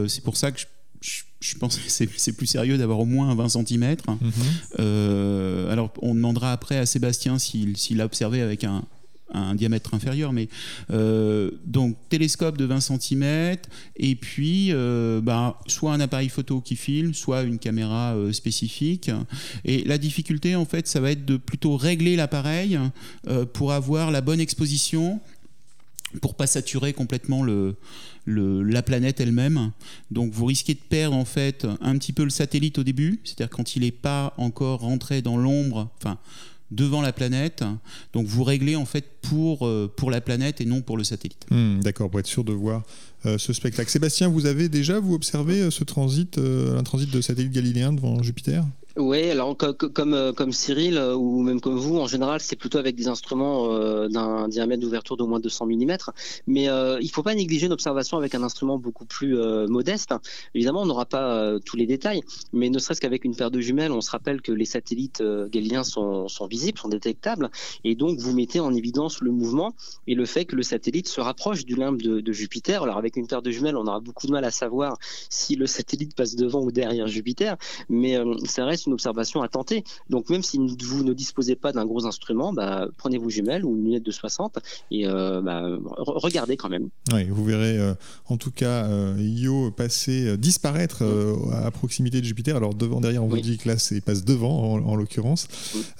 c'est 0.06 0.22
pour 0.22 0.36
ça 0.36 0.52
que 0.52 0.60
je, 1.40 1.56
pense 1.56 1.76
que 1.78 1.88
c'est 1.88 2.32
plus 2.32 2.46
sérieux 2.46 2.78
d'avoir 2.78 2.98
au 2.98 3.04
moins 3.04 3.34
20 3.34 3.48
cm. 3.48 3.96
Mhm. 4.08 5.70
alors, 5.70 5.92
on 6.02 6.14
demandera 6.14 6.52
après 6.52 6.78
à 6.78 6.86
Sébastien 6.86 7.38
s'il 7.38 8.00
a 8.00 8.04
observé 8.04 8.40
avec 8.40 8.64
un, 8.64 8.82
un 9.36 9.54
diamètre 9.54 9.94
inférieur, 9.94 10.32
mais 10.32 10.48
euh, 10.90 11.50
donc 11.64 11.96
télescope 12.08 12.56
de 12.56 12.64
20 12.64 12.80
cm 12.80 13.56
et 13.96 14.14
puis 14.16 14.68
euh, 14.72 15.20
bah, 15.20 15.60
soit 15.66 15.92
un 15.92 16.00
appareil 16.00 16.28
photo 16.28 16.60
qui 16.60 16.76
filme, 16.76 17.14
soit 17.14 17.42
une 17.42 17.58
caméra 17.58 18.14
euh, 18.14 18.32
spécifique. 18.32 19.10
Et 19.64 19.84
la 19.84 19.98
difficulté 19.98 20.56
en 20.56 20.64
fait, 20.64 20.86
ça 20.86 21.00
va 21.00 21.10
être 21.10 21.24
de 21.24 21.36
plutôt 21.36 21.76
régler 21.76 22.16
l'appareil 22.16 22.78
pour 23.52 23.72
avoir 23.72 24.10
la 24.10 24.20
bonne 24.20 24.40
exposition, 24.40 25.20
pour 26.20 26.34
pas 26.34 26.46
saturer 26.46 26.92
complètement 26.92 27.42
le, 27.42 27.76
la 28.26 28.82
planète 28.82 29.20
elle-même. 29.20 29.72
Donc 30.10 30.32
vous 30.32 30.46
risquez 30.46 30.74
de 30.74 30.80
perdre 30.80 31.16
en 31.16 31.24
fait 31.24 31.66
un 31.80 31.96
petit 31.98 32.12
peu 32.12 32.24
le 32.24 32.30
satellite 32.30 32.78
au 32.78 32.84
début, 32.84 33.20
c'est-à-dire 33.24 33.50
quand 33.50 33.76
il 33.76 33.82
n'est 33.82 33.90
pas 33.90 34.34
encore 34.36 34.80
rentré 34.80 35.22
dans 35.22 35.36
l'ombre, 35.36 35.90
enfin 35.98 36.18
devant 36.70 37.02
la 37.02 37.12
planète. 37.12 37.64
Donc 38.12 38.26
vous 38.26 38.44
réglez 38.44 38.76
en 38.76 38.84
fait 38.84 39.04
pour, 39.22 39.66
euh, 39.66 39.92
pour 39.94 40.10
la 40.10 40.20
planète 40.20 40.60
et 40.60 40.64
non 40.64 40.82
pour 40.82 40.96
le 40.96 41.04
satellite. 41.04 41.46
Hmm, 41.50 41.80
d'accord, 41.80 42.10
pour 42.10 42.20
être 42.20 42.26
sûr 42.26 42.44
de 42.44 42.52
voir 42.52 42.82
euh, 43.24 43.38
ce 43.38 43.52
spectacle. 43.52 43.90
Sébastien, 43.90 44.28
vous 44.28 44.46
avez 44.46 44.68
déjà 44.68 45.00
vous 45.00 45.14
observé 45.14 45.60
euh, 45.60 45.70
ce 45.70 45.84
transit, 45.84 46.38
un 46.38 46.82
transit 46.82 47.10
de 47.10 47.20
satellite 47.20 47.52
galiléen 47.52 47.92
devant 47.92 48.22
Jupiter? 48.22 48.64
Oui, 48.98 49.30
alors 49.30 49.58
comme, 49.58 50.14
euh, 50.14 50.32
comme 50.32 50.52
Cyril 50.52 50.96
euh, 50.96 51.14
ou 51.14 51.42
même 51.42 51.60
comme 51.60 51.76
vous, 51.76 51.98
en 51.98 52.06
général, 52.06 52.40
c'est 52.40 52.56
plutôt 52.56 52.78
avec 52.78 52.96
des 52.96 53.08
instruments 53.08 53.70
euh, 53.70 54.08
d'un 54.08 54.48
diamètre 54.48 54.80
d'ouverture 54.80 55.18
d'au 55.18 55.26
moins 55.26 55.38
200 55.38 55.66
mm. 55.66 55.96
Mais 56.46 56.64
il 56.64 57.04
ne 57.04 57.08
faut 57.12 57.22
pas 57.22 57.34
négliger 57.34 57.66
une 57.66 57.74
observation 57.74 58.16
avec 58.16 58.34
un 58.34 58.42
instrument 58.42 58.78
beaucoup 58.78 59.04
plus 59.04 59.36
modeste. 59.68 60.14
Évidemment, 60.54 60.82
on 60.82 60.86
n'aura 60.86 61.04
pas 61.04 61.58
tous 61.64 61.76
les 61.76 61.86
détails, 61.86 62.22
mais 62.52 62.70
ne 62.70 62.78
serait-ce 62.78 63.00
qu'avec 63.00 63.24
une 63.24 63.36
paire 63.36 63.50
de 63.50 63.60
jumelles, 63.60 63.92
on 63.92 64.00
se 64.00 64.10
rappelle 64.10 64.40
que 64.40 64.52
les 64.52 64.64
satellites 64.64 65.22
galiléens 65.50 65.84
sont, 65.84 66.28
sont, 66.28 66.46
visibles, 66.46 66.78
sont 66.78 66.88
détectables, 66.88 67.50
et 67.84 67.94
donc 67.94 68.18
vous 68.18 68.32
mettez 68.32 68.60
en 68.60 68.74
évidence 68.74 69.20
le 69.20 69.30
mouvement 69.30 69.74
et 70.06 70.14
le 70.14 70.24
fait 70.24 70.44
que 70.44 70.56
le 70.56 70.62
satellite 70.62 71.08
se 71.08 71.20
rapproche 71.20 71.64
du 71.64 71.74
limbe 71.74 72.00
de, 72.00 72.20
de 72.20 72.32
Jupiter. 72.32 72.82
Alors 72.82 72.96
avec 72.96 73.16
une 73.16 73.26
paire 73.26 73.42
de 73.42 73.50
jumelles, 73.50 73.76
on 73.76 73.86
aura 73.86 74.00
beaucoup 74.00 74.26
de 74.26 74.32
mal 74.32 74.44
à 74.44 74.50
savoir 74.50 74.96
si 75.28 75.56
le 75.56 75.66
satellite 75.66 76.14
passe 76.14 76.36
devant 76.36 76.62
ou 76.62 76.70
derrière 76.70 77.06
Jupiter, 77.06 77.56
mais 77.88 78.18
ça 78.44 78.64
reste 78.64 78.85
une 78.86 78.92
observation 78.92 79.42
à 79.42 79.48
tenter. 79.48 79.84
Donc 80.10 80.30
même 80.30 80.42
si 80.42 80.58
vous 80.58 81.04
ne 81.04 81.12
disposez 81.12 81.56
pas 81.56 81.72
d'un 81.72 81.84
gros 81.84 82.06
instrument, 82.06 82.52
bah, 82.52 82.88
prenez 82.96 83.18
vos 83.18 83.30
jumelles 83.30 83.64
ou 83.64 83.76
une 83.76 83.84
lunette 83.84 84.02
de 84.02 84.10
60 84.10 84.58
et 84.90 85.06
euh, 85.06 85.40
bah, 85.40 85.62
regardez 85.96 86.56
quand 86.56 86.68
même. 86.68 86.88
Oui, 87.12 87.24
vous 87.24 87.44
verrez 87.44 87.78
euh, 87.78 87.94
en 88.26 88.36
tout 88.36 88.50
cas 88.50 88.84
euh, 88.86 89.16
Io 89.18 89.70
passer, 89.70 90.36
disparaître 90.36 91.04
à 91.52 91.70
proximité 91.70 92.20
de 92.20 92.26
Jupiter. 92.26 92.56
Alors 92.56 92.74
devant, 92.74 93.00
derrière, 93.00 93.24
on 93.24 93.28
vous 93.28 93.40
dit 93.40 93.58
que 93.58 93.68
là, 93.68 93.78
c'est 93.78 94.00
passe 94.00 94.24
devant 94.24 94.74
en, 94.74 94.96
l'occurrence. 94.96 95.48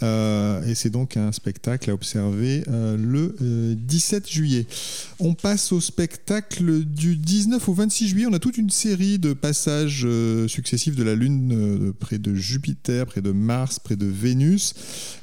et 0.02 0.74
c'est 0.74 0.90
donc 0.90 1.16
un 1.16 1.32
spectacle 1.32 1.90
à 1.90 1.94
observer 1.94 2.62
le 2.68 3.34
17 3.40 4.28
juillet. 4.28 4.66
On 5.18 5.34
passe 5.34 5.72
au 5.72 5.80
spectacle 5.80 6.84
du 6.84 7.16
19 7.16 7.68
au 7.68 7.72
26 7.72 8.08
juillet. 8.08 8.26
On 8.28 8.32
a 8.32 8.38
toute 8.38 8.58
une 8.58 8.70
série 8.70 9.18
de 9.18 9.32
passages 9.32 10.06
successifs 10.46 10.96
de 10.96 11.02
la 11.02 11.14
Lune 11.14 11.92
près 11.98 12.18
de 12.18 12.34
Jupiter 12.34 12.75
près 13.06 13.20
de 13.20 13.32
Mars, 13.32 13.78
près 13.78 13.96
de 13.96 14.06
Vénus. 14.06 14.74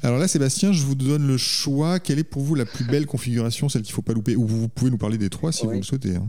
Alors 0.02 0.18
là, 0.18 0.28
Sébastien, 0.28 0.72
je 0.72 0.82
vous 0.82 0.94
donne 0.94 1.26
le 1.26 1.36
choix. 1.36 1.98
Quelle 1.98 2.18
est 2.18 2.24
pour 2.24 2.42
vous 2.42 2.54
la 2.54 2.64
plus 2.64 2.84
belle 2.84 3.06
configuration, 3.06 3.68
celle 3.68 3.82
qu'il 3.82 3.92
ne 3.92 3.96
faut 3.96 4.02
pas 4.02 4.12
louper? 4.12 4.36
Ou 4.36 4.46
vous 4.46 4.68
pouvez 4.68 4.90
nous 4.90 4.98
parler 4.98 5.18
des 5.18 5.30
trois 5.30 5.52
si 5.52 5.66
vous 5.66 5.72
le 5.72 5.82
souhaitez. 5.82 6.16
Hein. 6.16 6.28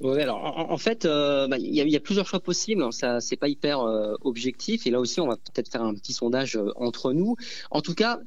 Oui, 0.00 0.20
alors 0.20 0.70
en, 0.70 0.76
fait, 0.76 1.06
euh, 1.06 1.48
bah, 1.48 1.56
il 1.58 1.74
y, 1.74 1.96
a 1.96 2.00
plusieurs 2.00 2.26
choix 2.26 2.40
possibles. 2.40 2.82
Hein. 2.82 2.92
Ça, 2.92 3.20
c'est 3.20 3.36
pas 3.36 3.48
hyper 3.48 3.80
euh, 3.80 4.14
objectif. 4.20 4.86
Et 4.86 4.90
là 4.90 5.00
aussi, 5.00 5.20
on 5.20 5.26
va 5.26 5.36
peut-être 5.36 5.70
faire 5.70 5.82
un 5.82 5.94
petit 5.94 6.12
sondage 6.12 6.56
euh, 6.56 6.70
entre 6.76 7.14
nous. 7.14 7.36
En 7.70 7.80
tout 7.80 7.94
cas, 7.94 8.18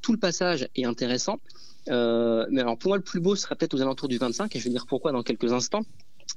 tout 0.00 0.12
le 0.12 0.18
passage 0.18 0.68
est 0.76 0.84
intéressant. 0.84 1.40
mais 1.88 2.60
alors 2.60 2.78
pour 2.78 2.90
moi, 2.90 2.96
le 2.96 3.02
plus 3.02 3.20
beau 3.20 3.34
serait 3.34 3.56
peut-être 3.56 3.74
aux 3.74 3.82
alentours 3.82 4.08
du 4.08 4.18
25, 4.18 4.54
et 4.54 4.58
je 4.58 4.64
vais 4.64 4.70
dire 4.70 4.86
pourquoi 4.86 5.12
dans 5.12 5.22
quelques 5.22 5.52
instants. 5.52 5.82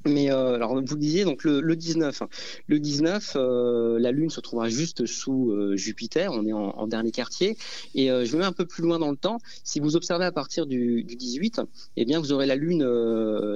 Mais 0.06 0.32
euh, 0.32 0.56
alors 0.56 0.82
vous 0.82 0.96
disiez 0.96 1.26
donc 1.26 1.44
le, 1.44 1.60
le 1.60 1.76
19, 1.76 2.24
le 2.68 2.80
19, 2.80 3.34
euh, 3.36 4.00
la 4.00 4.12
Lune 4.12 4.30
se 4.30 4.40
trouvera 4.40 4.70
juste 4.70 5.06
sous 5.06 5.52
euh, 5.52 5.76
Jupiter, 5.76 6.32
on 6.32 6.46
est 6.46 6.54
en, 6.54 6.88
dernier 6.88 7.12
quartier, 7.12 7.58
et 7.94 8.08
je 8.08 8.38
vais 8.38 8.44
un 8.44 8.52
peu 8.52 8.66
plus 8.66 8.82
loin 8.82 8.98
dans 8.98 9.12
le 9.12 9.18
temps. 9.18 9.38
Si 9.64 9.80
vous 9.80 9.96
observez 9.96 10.26
à 10.26 10.32
partir 10.32 10.66
du, 10.66 11.04
du 11.04 11.16
18, 11.16 11.62
eh 11.98 12.06
bien 12.06 12.20
vous 12.20 12.32
aurez 12.32 12.46
la 12.48 12.56
Lune 12.56 12.80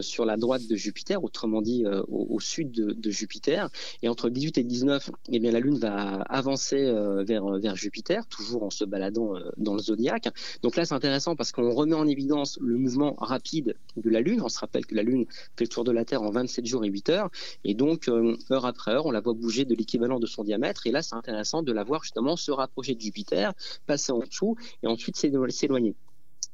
sur 0.02 0.26
la 0.26 0.38
droite 0.38 0.67
de 0.67 0.76
Jupiter, 0.76 1.24
autrement 1.24 1.62
dit 1.62 1.86
au, 2.10 2.39
sud 2.39 2.72
de, 2.72 2.91
de, 2.91 3.10
Jupiter, 3.10 3.69
et 4.04 4.10
entre 4.10 4.28
le 4.28 4.34
18 4.34 4.58
et 4.58 4.63
le 4.63 4.67
19, 4.67 5.10
eh 5.32 5.39
bien 5.39 5.52
la 5.52 5.60
Lune 5.60 5.80
va 5.80 6.22
avancer 6.30 6.93
vers 7.26 7.46
vers 7.58 7.76
Jupiter, 7.76 8.28
toujours 8.28 8.63
en 8.63 8.69
se 8.69 8.84
baladant 8.84 9.34
dans 9.58 9.74
le 9.74 9.82
zodiaque. 9.82 10.28
Donc 10.62 10.76
là 10.76 10.86
c'est 10.86 10.93
intéressant 10.93 11.36
parce 11.36 11.52
qu'on 11.52 11.72
remet 11.72 11.96
en 11.96 12.08
évidence 12.08 12.60
le 12.62 12.78
mouvement 12.78 13.15
rapide 13.17 13.76
de 13.96 14.10
la 14.10 14.22
Lune. 14.22 14.41
On 14.43 14.50
se 14.50 14.60
rappelle 14.60 14.86
que 14.86 14.96
la 14.96 15.04
Lune 15.04 15.26
fait 15.56 15.65
le 15.65 15.69
tour 15.69 15.84
de 15.84 15.91
la 15.91 16.06
Terre 16.06 16.22
en 16.23 16.31
27 16.31 16.65
jours 16.65 16.86
et 16.86 16.89
8 16.89 17.09
heures. 17.09 17.29
Et 17.63 17.73
donc, 17.73 18.07
euh, 18.07 18.36
heure 18.51 18.65
après 18.65 18.91
heure, 18.91 19.05
on 19.05 19.12
la 19.12 19.21
voit 19.21 19.33
bouger 19.33 19.65
de 19.65 19.75
l'équivalent 19.75 20.19
de 20.19 20.25
son 20.25 20.43
diamètre. 20.43 20.88
Et 20.88 20.91
là, 20.91 21.01
c'est 21.01 21.15
intéressant 21.15 21.63
de 21.63 21.71
la 21.71 21.83
voir 21.83 22.03
justement 22.03 22.36
se 22.36 22.51
rapprocher 22.51 22.95
de 22.95 23.01
Jupiter, 23.01 23.53
passer 23.86 24.12
en 24.12 24.19
dessous 24.19 24.55
et 24.81 24.88
ensuite 24.88 25.17
s'éloigner. 25.17 25.95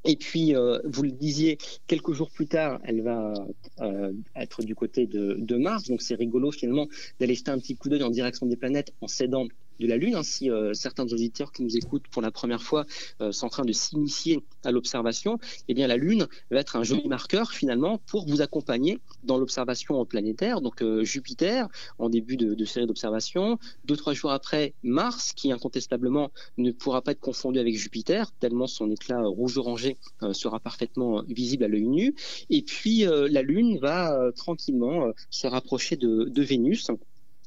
Et 0.04 0.16
puis, 0.16 0.56
euh, 0.56 0.78
vous 0.84 1.02
le 1.02 1.10
disiez, 1.10 1.58
quelques 1.86 2.12
jours 2.12 2.30
plus 2.30 2.46
tard, 2.46 2.80
elle 2.84 3.02
va 3.02 3.34
euh, 3.80 4.12
être 4.34 4.62
du 4.62 4.74
côté 4.74 5.06
de, 5.06 5.36
de 5.38 5.56
Mars. 5.56 5.88
Donc, 5.88 6.00
c'est 6.00 6.14
rigolo 6.14 6.50
finalement 6.50 6.86
d'aller 7.18 7.34
jeter 7.34 7.50
un 7.50 7.58
petit 7.58 7.76
coup 7.76 7.88
d'œil 7.88 8.02
en 8.02 8.10
direction 8.10 8.46
des 8.46 8.56
planètes 8.56 8.94
en 9.02 9.08
s'aidant 9.08 9.46
de 9.80 9.86
la 9.86 9.96
Lune. 9.96 10.14
Hein, 10.14 10.22
euh, 10.42 10.72
certains 10.74 11.06
auditeurs 11.06 11.50
qui 11.52 11.62
nous 11.62 11.76
écoutent 11.76 12.06
pour 12.08 12.22
la 12.22 12.30
première 12.30 12.62
fois 12.62 12.86
euh, 13.20 13.32
sont 13.32 13.46
en 13.46 13.48
train 13.48 13.64
de 13.64 13.72
s'initier 13.72 14.44
à 14.64 14.70
l'observation, 14.70 15.38
eh 15.68 15.74
bien 15.74 15.86
la 15.88 15.96
Lune 15.96 16.28
va 16.50 16.60
être 16.60 16.76
un 16.76 16.84
joli 16.84 17.08
marqueur 17.08 17.50
finalement 17.50 17.98
pour 18.06 18.26
vous 18.26 18.42
accompagner 18.42 18.98
dans 19.24 19.38
l'observation 19.38 20.04
planétaire. 20.04 20.60
Donc 20.60 20.82
euh, 20.82 21.02
Jupiter 21.02 21.68
en 21.98 22.08
début 22.08 22.36
de, 22.36 22.64
série 22.64 22.86
d'observation, 22.86 23.58
deux 23.86 23.96
trois 23.96 24.12
jours 24.12 24.30
après 24.30 24.74
Mars 24.82 25.32
qui 25.32 25.50
incontestablement 25.50 26.30
ne 26.58 26.70
pourra 26.70 27.02
pas 27.02 27.12
être 27.12 27.20
confondu 27.20 27.58
avec 27.58 27.76
Jupiter 27.76 28.30
tellement 28.32 28.66
son 28.66 28.90
éclat 28.90 29.22
rouge-orangé 29.22 29.96
sera 30.32 30.60
parfaitement 30.60 31.22
visible 31.26 31.64
à 31.64 31.68
l'œil 31.68 31.88
nu. 31.88 32.14
Et 32.50 32.62
puis 32.62 33.04
la 33.06 33.42
Lune 33.42 33.78
va 33.78 34.30
tranquillement 34.36 35.10
se 35.30 35.46
rapprocher 35.46 35.96
de 35.96 36.42
Vénus 36.42 36.90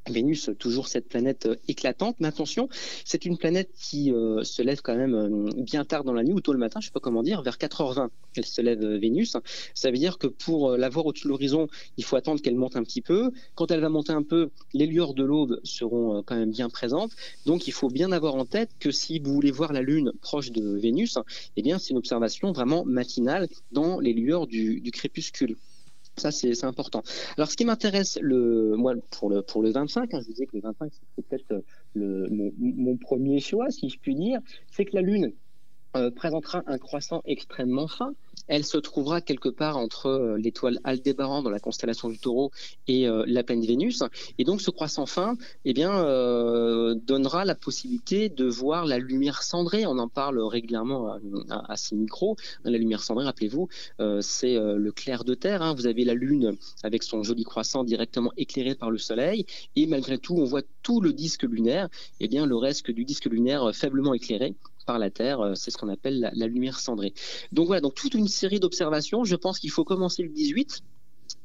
Vénus, 0.10 0.50
toujours 0.60 0.88
cette 0.88 1.08
planète 1.08 1.46
euh, 1.46 1.56
éclatante, 1.68 2.18
mais 2.20 2.28
attention, 2.28 2.68
c'est 3.06 3.26
une 3.26 3.38
planète 3.38 3.70
qui 3.74 4.12
euh, 4.12 4.44
se 4.44 4.62
lève 4.62 4.82
quand 4.82 4.96
même 4.96 5.16
euh, 5.16 5.50
bien 5.56 5.86
tard 5.86 6.04
dans 6.04 6.14
la 6.14 6.24
nuit 6.24 6.34
ou 6.34 6.42
tôt 6.42 6.52
le 6.52 6.60
matin, 6.60 6.82
je 6.82 6.88
sais 6.88 6.92
pas 6.92 7.00
comment 7.00 7.24
dire, 7.24 7.42
vers 7.42 7.58
4h20, 7.58 8.10
elle 8.36 8.46
se 8.46 8.62
lève 8.62 8.84
Vénus. 8.84 9.38
Ça 9.74 9.92
veut 9.92 9.98
dire 9.98 10.18
que 10.18 10.28
pour 10.28 10.72
la 10.72 10.90
voir 10.90 11.06
au-dessus 11.06 11.26
de 11.26 11.30
l'horizon, 11.30 11.68
il 11.98 12.04
faut 12.04 12.18
attendre 12.18 12.42
qu'elle 12.42 12.56
monte 12.56 12.76
un 12.76 12.84
petit 12.84 13.02
peu. 13.02 13.32
Quand 13.56 13.72
elle 13.72 13.80
va 13.80 13.90
monter 13.90 14.12
un 14.12 14.24
peu, 14.24 14.50
les 14.74 14.88
lueurs 14.88 15.14
de 15.14 15.24
l'aube 15.24 15.60
seront 15.64 16.22
quand 16.24 16.36
même 16.36 16.52
bien 16.52 16.70
présentes. 16.70 17.12
Donc 17.46 17.68
il 17.68 17.72
faut 17.72 17.90
bien 17.90 18.12
avoir 18.12 18.36
en 18.36 18.46
tête 18.46 18.72
que 18.80 18.92
si 18.92 19.20
vous 19.20 19.34
voulez 19.34 19.52
voir 19.52 19.72
la 19.72 19.82
Lune 19.82 20.12
proche 20.22 20.52
de 20.52 20.78
Vénus, 20.78 21.18
eh 21.56 21.62
bien 21.62 21.80
c'est 21.80 21.92
une 21.92 21.98
observation 21.98 22.52
vraiment 22.52 22.84
matinale 22.86 23.48
dans 23.72 24.00
les 24.00 24.14
lueurs 24.14 24.48
du 24.48 24.92
crépuscule. 24.92 25.56
Ça, 26.18 26.32
c'est 26.32 26.64
important. 26.64 27.02
Alors, 27.38 27.50
ce 27.50 27.58
qui 27.58 27.66
m'intéresse, 27.66 28.20
le, 28.22 28.76
moi, 28.78 28.94
pour 29.10 29.30
le, 29.30 29.42
pour 29.42 29.64
le 29.64 29.72
25, 29.72 30.14
hein, 30.14 30.20
je 30.22 30.28
disais 30.32 30.46
que 30.46 30.56
le 30.56 30.62
25, 30.62 30.92
c'est 31.16 31.26
peut-être 31.26 31.64
le, 31.96 32.28
mon, 32.60 32.98
premier 32.98 33.40
choix, 33.40 33.72
si 33.72 33.90
je 33.90 33.98
puis 33.98 34.16
dire, 34.16 34.40
c'est 34.72 34.86
que 34.86 34.96
la 34.96 35.02
Lune 35.02 35.34
euh, 35.96 36.12
présentera 36.12 36.62
un 36.68 36.78
croissant 36.78 37.22
extrêmement 37.26 37.88
fin. 37.88 38.14
Elle 38.48 38.66
se 38.66 38.78
trouvera 38.78 39.22
quelque 39.22 39.50
part 39.50 39.78
entre 39.78 40.08
euh, 40.08 40.38
l'étoile 40.38 40.80
Aldébaran 40.84 41.42
dans 41.42 41.50
la 41.50 41.60
constellation 41.60 42.10
du 42.10 42.20
Taureau 42.20 42.52
et 42.88 43.08
euh, 43.08 43.24
la 43.28 43.44
pleine 43.44 43.66
Vénus. 43.66 44.04
Et 44.38 44.44
donc 44.44 44.62
ce 44.62 44.72
croissant 44.72 45.06
fin, 45.06 45.36
eh 45.66 45.74
bien, 45.74 46.04
donnera 46.96 47.46
la 47.46 47.56
possibilité 47.56 48.30
de 48.30 48.46
voir 48.46 48.86
la 48.86 49.00
lumière 49.00 49.44
cendrée. 49.44 49.86
On 49.86 49.98
en 50.00 50.08
parle 50.08 50.40
régulièrement 50.40 51.18
à, 51.50 51.78
ces 51.78 51.96
micros. 51.96 52.36
La 52.64 52.78
lumière 52.78 53.04
cendrée, 53.04 53.26
rappelez-vous, 53.26 53.68
c'est 54.22 54.56
le 54.56 54.92
clair 54.92 55.24
de 55.24 55.34
terre. 55.34 55.62
Hein. 55.62 55.74
Vous 55.76 55.88
avez 55.88 56.04
la 56.04 56.14
Lune 56.14 56.58
avec 56.84 57.04
son 57.04 57.24
joli 57.24 57.44
croissant 57.44 57.84
directement 57.84 58.32
éclairé 58.38 58.76
par 58.76 58.92
le 58.92 58.98
Soleil, 58.98 59.46
et 59.76 59.86
malgré 59.86 60.18
tout, 60.18 60.36
on 60.36 60.46
voit 60.46 60.64
tout 60.82 61.02
le 61.02 61.14
disque 61.14 61.44
lunaire. 61.44 61.90
Eh 62.20 62.28
bien, 62.28 62.46
le 62.46 62.56
reste 62.56 62.92
du 62.92 63.06
disque 63.06 63.26
lunaire 63.26 63.74
faiblement 63.74 64.14
éclairé 64.14 64.56
par 64.84 65.00
la 65.00 65.10
Terre. 65.10 65.40
Euh, 65.40 65.56
c'est 65.56 65.72
ce 65.72 65.78
qu'on 65.78 65.90
appelle 65.90 66.32
la, 66.34 66.48
lumière 66.48 66.80
cendrée. 66.80 67.14
Donc 67.52 67.68
voilà, 67.68 67.82
donc 67.82 67.96
toute 67.96 68.14
une 68.14 68.28
série 68.28 68.60
d'observations. 68.60 69.24
Je 69.24 69.36
pense 69.36 69.60
qu'il 69.60 69.72
faut 69.72 69.84
commencer 69.84 70.24
le 70.24 70.30
18 70.30 70.82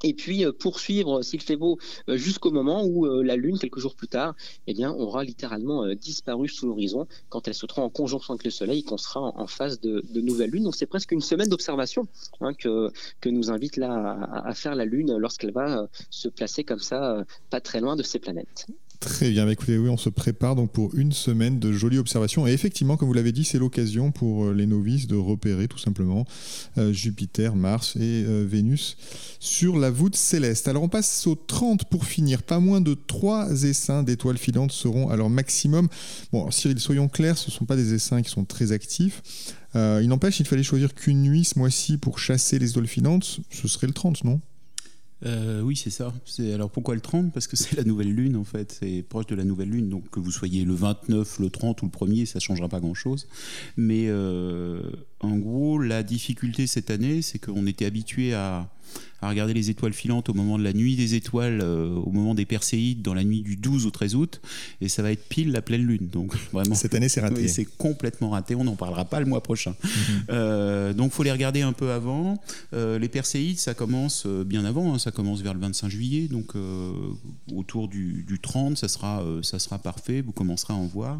et 0.05 0.15
puis 0.15 0.45
euh, 0.45 0.53
poursuivre, 0.53 1.23
s'il 1.23 1.41
fait 1.41 1.57
beau, 1.57 1.79
euh, 2.09 2.17
jusqu'au 2.17 2.51
moment 2.51 2.85
où 2.85 3.07
la 3.07 3.37
Lune, 3.37 3.59
quelques 3.59 3.79
jours 3.79 3.95
plus 3.95 4.09
tard, 4.09 4.35
eh 4.67 4.75
bien, 4.75 4.93
aura 4.93 5.25
littéralement 5.25 5.87
disparu 5.95 6.49
sous 6.49 6.67
l'horizon 6.67 7.07
quand 7.29 7.49
elle 7.49 7.55
se 7.55 7.67
trouve 7.67 7.85
en 7.85 7.91
conjonction 7.91 8.35
avec 8.35 8.45
le 8.45 8.51
Soleil, 8.51 8.83
qu'on 8.83 8.99
sera 8.99 9.21
en, 9.21 9.47
phase 9.47 9.81
de, 9.81 10.03
nouvelle 10.21 10.51
Lune. 10.51 10.65
Donc 10.65 10.77
c'est 10.77 10.87
presque 10.87 11.13
une 11.13 11.21
semaine 11.21 11.49
d'observation 11.49 12.07
hein, 12.41 12.55
que, 12.55 12.91
nous 13.27 13.51
invite 13.51 13.77
là 13.77 13.93
à, 13.93 14.49
à 14.49 14.55
faire 14.55 14.75
la 14.75 14.85
Lune 14.85 15.17
lorsqu'elle 15.17 15.53
va 15.53 15.89
se 16.11 16.29
placer 16.29 16.65
comme 16.65 16.81
ça, 16.81 17.25
pas 17.51 17.61
très 17.61 17.81
loin 17.81 17.97
de 17.97 18.03
ces 18.03 18.19
planètes. 18.19 18.67
Très 19.01 19.31
bien, 19.31 19.47
bah, 19.47 19.53
écoutez, 19.53 19.79
oui, 19.79 19.89
on 19.89 19.97
se 19.97 20.09
prépare 20.09 20.57
donc 20.57 20.73
pour 20.73 20.93
une 20.97 21.13
semaine 21.13 21.61
de 21.61 21.71
jolies 21.73 21.99
observations. 21.99 22.49
Et 22.49 22.53
effectivement, 22.53 22.97
comme 22.97 23.07
vous 23.07 23.15
l'avez 23.15 23.31
dit, 23.31 23.45
c'est 23.45 23.59
l'occasion 23.59 24.11
pour 24.11 24.47
euh, 24.47 24.53
les 24.53 24.67
novices 24.67 25.07
de 25.07 25.15
repérer 25.15 25.69
tout 25.69 25.79
simplement 25.79 26.27
euh, 26.79 26.93
Jupiter, 26.93 27.55
Mars 27.55 27.95
et 27.95 28.25
euh, 28.27 28.45
Vénus 28.45 28.97
sur 29.39 29.79
la 29.79 29.91
voûte 29.91 30.17
céleste. 30.17 30.67
Alors 30.67 30.83
on 30.83 30.89
passe 30.89 31.29
au 31.29 31.37
30 31.37 31.85
pour 31.85 32.07
finir. 32.07 32.43
Pas 32.43 32.59
moins 32.59 32.81
de 32.81 32.95
3 32.95 33.63
essaims 33.63 34.03
d'étoiles 34.03 34.37
filantes 34.37 34.73
seront 34.73 35.11
à 35.11 35.17
leur 35.17 35.31
maximum. 35.31 35.87
Bon, 36.33 36.51
Cyril, 36.51 36.81
soyons 36.81 37.07
clairs, 37.07 37.39
ce 37.39 37.51
ne 37.51 37.53
sont 37.53 37.67
pas 37.67 37.77
des 37.77 37.95
essaims 37.95 38.21
qui 38.23 38.31
sont 38.31 38.45
très 38.45 38.73
actifs. 38.73 39.23
il 39.77 40.09
n'empêche, 40.09 40.41
il 40.41 40.47
fallait 40.47 40.65
choisir 40.65 40.93
qu'une 40.93 41.23
nuit 41.23 41.45
ce 41.45 41.57
mois-ci 41.57 41.99
pour 41.99 42.19
chasser 42.19 42.59
les 42.59 42.71
étoiles 42.71 42.89
filantes. 42.89 43.39
Ce 43.51 43.69
serait 43.69 43.87
le 43.87 43.93
30, 43.93 44.25
non? 44.25 44.41
Euh, 45.27 45.63
oui, 45.63 45.77
c'est 45.77 45.91
ça. 45.91 46.13
Alors 46.55 46.71
pourquoi 46.71 46.95
le 46.95 47.01
30 47.01 47.33
Parce 47.33 47.47
que 47.47 47.57
c'est 47.57 47.77
la 47.77 47.85
nouvelle 47.85 48.13
lune 48.13 48.37
en 48.37 48.45
fait, 48.45 48.79
c'est 48.81 49.03
proche 49.03 49.27
de 49.27 49.35
la 49.35 49.45
nouvelle 49.45 49.71
lune. 49.71 49.89
Donc 49.89 50.09
que 50.11 50.21
vous 50.21 50.31
soyez 50.31 50.65
le 50.65 50.75
29, 50.75 51.41
le 51.41 51.51
30 51.51 51.83
ou 51.83 51.87
le 51.87 51.91
1er, 51.91 52.27
ça 52.27 52.39
ne 52.39 52.41
changera 52.41 52.69
pas 52.69 52.81
grand-chose. 52.81 53.27
Mais 53.77 54.07
euh, 54.09 54.83
en 55.21 55.37
gros, 55.37 55.81
la 55.81 56.03
difficulté 56.03 56.67
cette 56.67 56.91
année, 56.91 57.23
c'est 57.23 57.39
qu'on 57.39 57.67
était 57.67 57.87
habitué 57.87 58.35
à, 58.35 58.71
à 59.21 59.29
regarder 59.29 59.53
les 59.53 59.71
étoiles 59.71 59.93
filantes 59.93 60.29
au 60.29 60.35
moment 60.35 60.59
de 60.59 60.65
la 60.65 60.73
nuit 60.73 60.95
des 60.95 61.15
étoiles, 61.15 61.61
euh, 61.61 61.89
au 61.89 62.11
moment 62.11 62.35
des 62.35 62.45
Perséides, 62.45 63.03
dans 63.03 63.15
la 63.15 63.25
nuit 63.25 63.43
du 63.43 63.57
12 63.57 63.87
au 63.87 63.91
13 63.91 64.15
août, 64.15 64.41
et 64.81 64.89
ça 64.89 65.03
va 65.03 65.11
être 65.11 65.29
pile 65.29 65.51
la 65.51 65.63
pleine 65.63 65.83
lune. 65.83 66.09
Donc 66.09 66.37
vraiment, 66.53 66.75
cette 66.75 66.95
année 66.95 67.09
c'est 67.09 67.21
raté. 67.21 67.49
c'est 67.49 67.65
complètement 67.65 68.31
raté. 68.31 68.55
On 68.55 68.65
n'en 68.65 68.77
parlera 68.77 69.05
pas 69.05 69.19
le 69.21 69.27
mois 69.27 69.43
prochain. 69.43 69.71
Donc, 69.71 69.79
mhm. 69.85 70.25
Euh, 70.31 70.93
donc 70.93 71.13
faut 71.13 71.23
les 71.23 71.33
regarder 71.33 71.63
un 71.63 71.73
peu 71.73 71.91
avant. 71.91 72.41
Euh, 72.75 72.99
les 72.99 73.09
Perséides, 73.09 73.59
ça 73.59 73.75
commence 73.75 74.27
bien 74.27 74.65
avant. 74.65 74.95
Hein. 74.95 74.99
ça 74.99 75.11
commence 75.11 75.41
vers 75.43 75.55
le 75.55 75.61
25 75.61 75.89
juillet, 75.89 76.29
donc 76.29 76.53
autour 77.55 77.89
du, 77.89 78.25
30, 78.41 78.77
ça 78.77 78.89
sera 78.89 79.25
ça 79.43 79.59
sera 79.59 79.79
parfait. 79.79 80.21
Vous 80.21 80.33
commencerez 80.33 80.75
à 80.75 80.77
en 80.77 80.87
voir. 80.87 81.19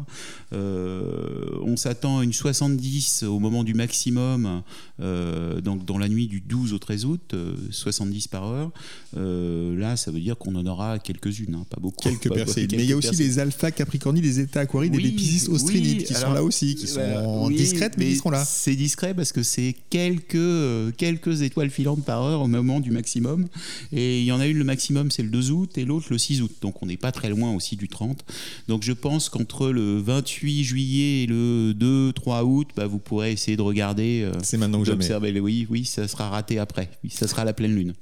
on 0.51 1.75
s'attend 1.75 2.19
à 2.19 2.23
une 2.23 2.33
70 2.33 3.23
au 3.23 3.39
moment 3.39 3.63
du 3.63 3.73
maximum, 3.73 4.63
donc 4.99 5.85
dans 5.85 5.97
la 5.97 6.07
nuit 6.07 6.27
du 6.27 6.39
12 6.39 6.73
au 6.73 6.79
13 6.79 7.05
août. 7.05 7.35
70 7.71 8.27
par 8.27 8.45
heure. 8.45 8.71
Euh, 9.17 9.77
là, 9.77 9.97
ça 9.97 10.11
veut 10.11 10.19
dire 10.19 10.37
qu'on 10.37 10.55
en 10.55 10.65
aura 10.65 10.99
quelques-unes, 10.99 11.55
hein, 11.55 11.65
pas 11.69 11.79
beaucoup. 11.79 12.03
Quelques. 12.03 12.29
Mais 12.71 12.83
il 12.83 12.89
y 12.89 12.93
a 12.93 12.97
aussi 12.97 13.15
les 13.15 13.39
alpha 13.39 13.71
capricorni, 13.71 14.21
les 14.21 14.39
états 14.39 14.61
aquarides 14.61 14.95
et 14.95 14.99
les 14.99 15.11
piscis 15.11 15.47
austrinides 15.49 16.03
qui 16.03 16.13
sont 16.13 16.33
là 16.33 16.43
aussi, 16.43 16.75
qui 16.75 16.87
sont 16.87 17.49
discrètes, 17.49 17.97
mais, 17.97 18.05
qui 18.05 18.15
seront 18.15 18.31
là. 18.31 18.43
C'est 18.45 18.75
discret 18.75 19.13
parce 19.13 19.31
que 19.31 19.43
c'est 19.43 19.75
quelques, 19.89 20.35
euh, 20.35 20.91
quelques 20.95 21.41
étoiles 21.41 21.69
filantes 21.69 22.03
par 22.03 22.23
heure 22.23 22.41
au 22.41 22.47
moment 22.47 22.79
du 22.79 22.91
maximum. 22.91 23.47
Et 23.91 24.19
il 24.19 24.25
y 24.25 24.31
en 24.31 24.39
a 24.39 24.47
une, 24.47 24.57
le 24.57 24.63
maximum, 24.63 25.11
c'est 25.11 25.23
le 25.23 25.29
2 25.29 25.51
août, 25.51 25.77
et 25.77 25.85
l'autre, 25.85 26.07
le 26.09 26.17
6 26.17 26.41
août. 26.41 26.51
Donc 26.61 26.81
on 26.81 26.85
n'est 26.85 26.97
pas 26.97 27.11
très 27.11 27.29
loin 27.29 27.53
aussi 27.53 27.75
du 27.75 27.87
30. 27.87 28.23
Donc 28.67 28.83
je 28.83 28.93
pense 28.93 29.29
qu'entre 29.29 29.69
le 29.69 29.99
28 29.99 30.63
juillet 30.63 31.23
et 31.23 31.27
le 31.27 31.73
2-3 31.73 32.43
août, 32.43 32.67
bah, 32.75 32.87
vous 32.87 32.99
pourrez 32.99 33.31
essayer 33.31 33.57
de 33.57 33.61
regarder. 33.61 34.23
Euh, 34.23 34.33
c'est 34.43 34.57
maintenant 34.57 34.83
jamais. 34.83 35.39
Oui, 35.39 35.67
oui, 35.69 35.85
ça 35.85 36.07
sera 36.07 36.29
raté 36.29 36.59
après. 36.59 36.89
Oui, 37.03 37.09
ça 37.09 37.27
sera 37.27 37.45
la 37.49 37.53
pleine 37.53 37.73
lune. 37.73 37.93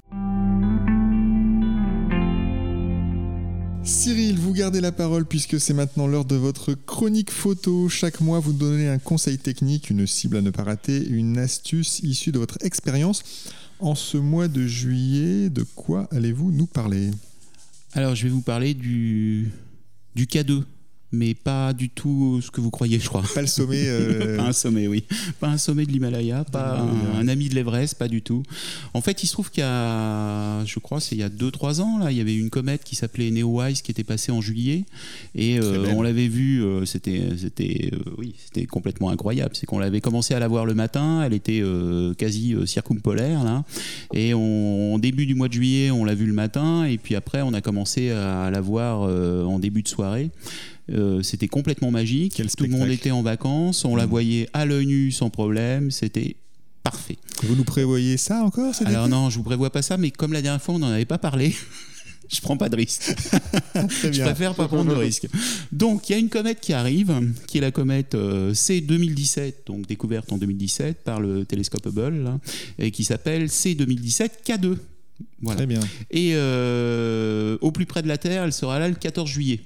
Cyril, 3.83 4.37
vous 4.37 4.51
gardez 4.51 4.81
la 4.81 4.91
parole 4.91 5.25
puisque 5.25 5.57
c'est 5.57 5.73
maintenant 5.73 6.05
l'heure 6.05 6.25
de 6.25 6.35
votre 6.35 6.73
chronique 6.73 7.31
photo. 7.31 7.87
Chaque 7.87 8.19
mois, 8.19 8.41
vous 8.41 8.51
donnez 8.51 8.89
un 8.89 8.97
conseil 8.97 9.37
technique, 9.37 9.89
une 9.89 10.05
cible 10.05 10.35
à 10.35 10.41
ne 10.41 10.49
pas 10.49 10.63
rater, 10.63 11.07
une 11.07 11.37
astuce 11.37 11.99
issue 11.99 12.33
de 12.33 12.39
votre 12.39 12.57
expérience. 12.59 13.23
En 13.79 13.95
ce 13.95 14.17
mois 14.17 14.49
de 14.49 14.67
juillet, 14.67 15.49
de 15.49 15.63
quoi 15.63 16.09
allez-vous 16.11 16.51
nous 16.51 16.67
parler? 16.67 17.11
Alors, 17.93 18.15
je 18.15 18.23
vais 18.23 18.29
vous 18.29 18.41
parler 18.41 18.73
du, 18.73 19.49
du 20.13 20.25
K2 20.25 20.63
mais 21.11 21.33
pas 21.33 21.73
du 21.73 21.89
tout 21.89 22.41
ce 22.41 22.51
que 22.51 22.59
vous 22.59 22.69
croyez, 22.69 22.99
je 22.99 23.07
crois. 23.07 23.23
Pas 23.33 23.41
le 23.41 23.47
sommet. 23.47 23.83
Euh, 23.87 24.35
pas 24.37 24.43
un 24.43 24.51
sommet, 24.51 24.87
oui. 24.87 25.05
Pas 25.39 25.47
un 25.47 25.57
sommet 25.57 25.85
de 25.85 25.91
l'Himalaya, 25.91 26.43
pas 26.43 26.85
un, 27.15 27.27
ami 27.27 27.47
de 27.47 27.55
l'Everest, 27.55 27.95
pas 27.95 28.09
du 28.09 28.21
tout. 28.21 28.43
En 28.93 28.99
fait, 28.99 29.23
il 29.23 29.27
se 29.27 29.33
trouve 29.33 29.49
qu'il 29.49 29.61
y 29.61 29.65
a, 29.65 30.65
je 30.65 30.79
crois, 30.79 30.99
c'est 30.99 31.15
il 31.15 31.19
y 31.19 31.23
a 31.23 31.29
2-3 31.29 31.81
ans, 31.81 31.97
là, 31.97 32.11
il 32.11 32.17
y 32.17 32.21
avait 32.21 32.35
une 32.35 32.49
comète 32.49 32.83
qui 32.83 32.95
s'appelait 32.95 33.31
Neowise 33.31 33.81
qui 33.81 33.91
était 33.91 34.03
passée 34.03 34.31
en 34.33 34.41
juillet. 34.41 34.83
Et 35.33 35.59
euh, 35.59 35.93
on 35.95 36.01
l'avait 36.01 36.27
vue, 36.27 36.63
euh, 36.63 36.85
c'était, 36.85 37.21
c'était, 37.37 37.91
oui, 38.17 38.35
c'était 38.43 38.65
complètement 38.65 39.09
incroyable. 39.09 39.51
C'est 39.55 39.65
qu'on 39.65 39.79
l'avait 39.79 40.01
commencé 40.01 40.33
à 40.33 40.39
la 40.39 40.49
voir 40.49 40.65
le 40.65 40.73
matin, 40.73 41.23
elle 41.23 41.33
était 41.33 41.63
quasi 42.17 42.55
circumpolaire, 42.65 43.43
là. 43.45 43.63
Et 44.13 44.33
on, 44.33 44.97
début 44.99 45.25
du 45.25 45.35
mois 45.35 45.47
de 45.47 45.53
juillet, 45.53 45.91
on 45.91 46.03
l'a 46.03 46.15
vue 46.15 46.25
le 46.25 46.33
matin, 46.33 46.83
et 46.83 46.97
puis 46.97 47.15
après, 47.15 47.41
on 47.41 47.53
a 47.53 47.61
commencé 47.61 48.09
à 48.09 48.49
la 48.51 48.59
voir 48.61 49.01
en 49.01 49.59
début 49.59 49.83
de 49.83 49.87
soirée. 49.87 50.31
Euh, 50.91 51.21
c'était 51.21 51.47
complètement 51.47 51.91
magique. 51.91 52.41
Tout 52.57 52.63
le 52.63 52.69
monde 52.69 52.89
était 52.89 53.11
en 53.11 53.21
vacances, 53.21 53.83
on 53.85 53.95
la 53.95 54.05
mmh. 54.05 54.09
voyait 54.09 54.49
à 54.53 54.65
l'œil 54.65 54.85
nu 54.85 55.11
sans 55.11 55.29
problème, 55.29 55.91
c'était 55.91 56.37
parfait. 56.83 57.17
Vous 57.43 57.55
nous 57.55 57.65
prévoyez 57.65 58.15
ça 58.17 58.43
encore 58.43 58.73
Alors 58.85 59.09
non, 59.09 59.29
je 59.29 59.37
vous 59.37 59.43
prévois 59.43 59.69
pas 59.69 59.81
ça, 59.81 59.97
mais 59.97 60.11
comme 60.11 60.31
la 60.31 60.41
dernière 60.41 60.61
fois 60.61 60.75
on 60.75 60.79
n'en 60.79 60.87
avait 60.87 61.05
pas 61.05 61.17
parlé, 61.17 61.53
je 62.29 62.39
prends 62.39 62.55
pas 62.55 62.69
de 62.69 62.77
risque. 62.77 63.13
je 63.75 64.21
préfère 64.21 64.55
pas 64.55 64.69
prendre 64.69 64.91
de 64.91 64.95
risque. 64.95 65.27
Donc 65.73 66.09
il 66.09 66.13
y 66.13 66.15
a 66.15 66.19
une 66.19 66.29
comète 66.29 66.61
qui 66.61 66.71
arrive, 66.71 67.33
qui 67.47 67.57
est 67.57 67.61
la 67.61 67.71
comète 67.71 68.15
euh, 68.15 68.53
C2017, 68.53 69.53
donc 69.65 69.87
découverte 69.87 70.31
en 70.31 70.37
2017 70.37 71.03
par 71.03 71.19
le 71.19 71.43
télescope 71.43 71.85
Hubble, 71.85 72.39
et 72.79 72.91
qui 72.91 73.03
s'appelle 73.03 73.47
C2017 73.47 74.29
K2. 74.45 74.77
Très 75.45 75.65
bien. 75.65 75.79
Et 76.11 76.31
euh, 76.35 77.57
au 77.61 77.71
plus 77.71 77.85
près 77.85 78.01
de 78.01 78.07
la 78.07 78.17
Terre, 78.17 78.43
elle 78.43 78.53
sera 78.53 78.79
là 78.79 78.87
le 78.87 78.95
14 78.95 79.29
juillet. 79.29 79.59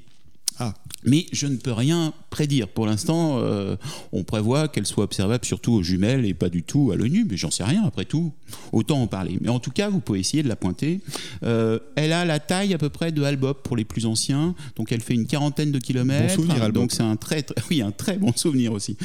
Ah. 0.62 0.76
Mais 1.04 1.26
je 1.32 1.48
ne 1.48 1.56
peux 1.56 1.72
rien 1.72 2.14
prédire. 2.30 2.68
Pour 2.68 2.86
l'instant, 2.86 3.40
euh, 3.40 3.76
on 4.12 4.24
prévoit 4.24 4.68
qu'elle 4.68 4.86
soit 4.86 5.04
observable 5.04 5.44
surtout 5.44 5.74
aux 5.74 5.82
jumelles 5.82 6.26
et 6.26 6.36
pas 6.36 6.50
du 6.50 6.62
tout 6.62 6.92
à 6.92 6.96
l'œil 6.96 7.10
nu, 7.10 7.26
mais 7.28 7.38
j'en 7.38 7.50
sais 7.50 7.64
rien 7.64 7.84
après 7.86 8.06
tout. 8.06 8.32
Autant 8.72 9.02
en 9.02 9.08
parler. 9.08 9.38
Mais 9.42 9.50
en 9.50 9.60
tout 9.60 9.72
cas, 9.72 9.90
vous 9.90 10.00
pouvez 10.00 10.20
essayer 10.20 10.44
de 10.44 10.48
la 10.48 10.56
pointer. 10.56 11.02
Euh, 11.44 11.80
elle 11.96 12.14
a 12.14 12.24
la 12.24 12.40
taille 12.40 12.74
à 12.74 12.78
peu 12.78 12.90
près 12.90 13.12
de 13.12 13.24
Albop 13.24 13.64
pour 13.64 13.76
les 13.76 13.84
plus 13.84 14.06
anciens, 14.06 14.54
donc 14.76 14.92
elle 14.92 15.02
fait 15.02 15.16
une 15.16 15.26
quarantaine 15.26 15.72
de 15.72 15.80
kilomètres. 15.80 16.36
Bon 16.36 16.44
souvenir, 16.44 16.72
donc 16.72 16.92
c'est 16.92 17.04
un 17.04 17.16
très, 17.16 17.46
oui, 17.72 17.82
un 17.82 17.92
très 17.92 18.18
bon 18.18 18.32
souvenir 18.36 18.72
aussi. 18.72 18.96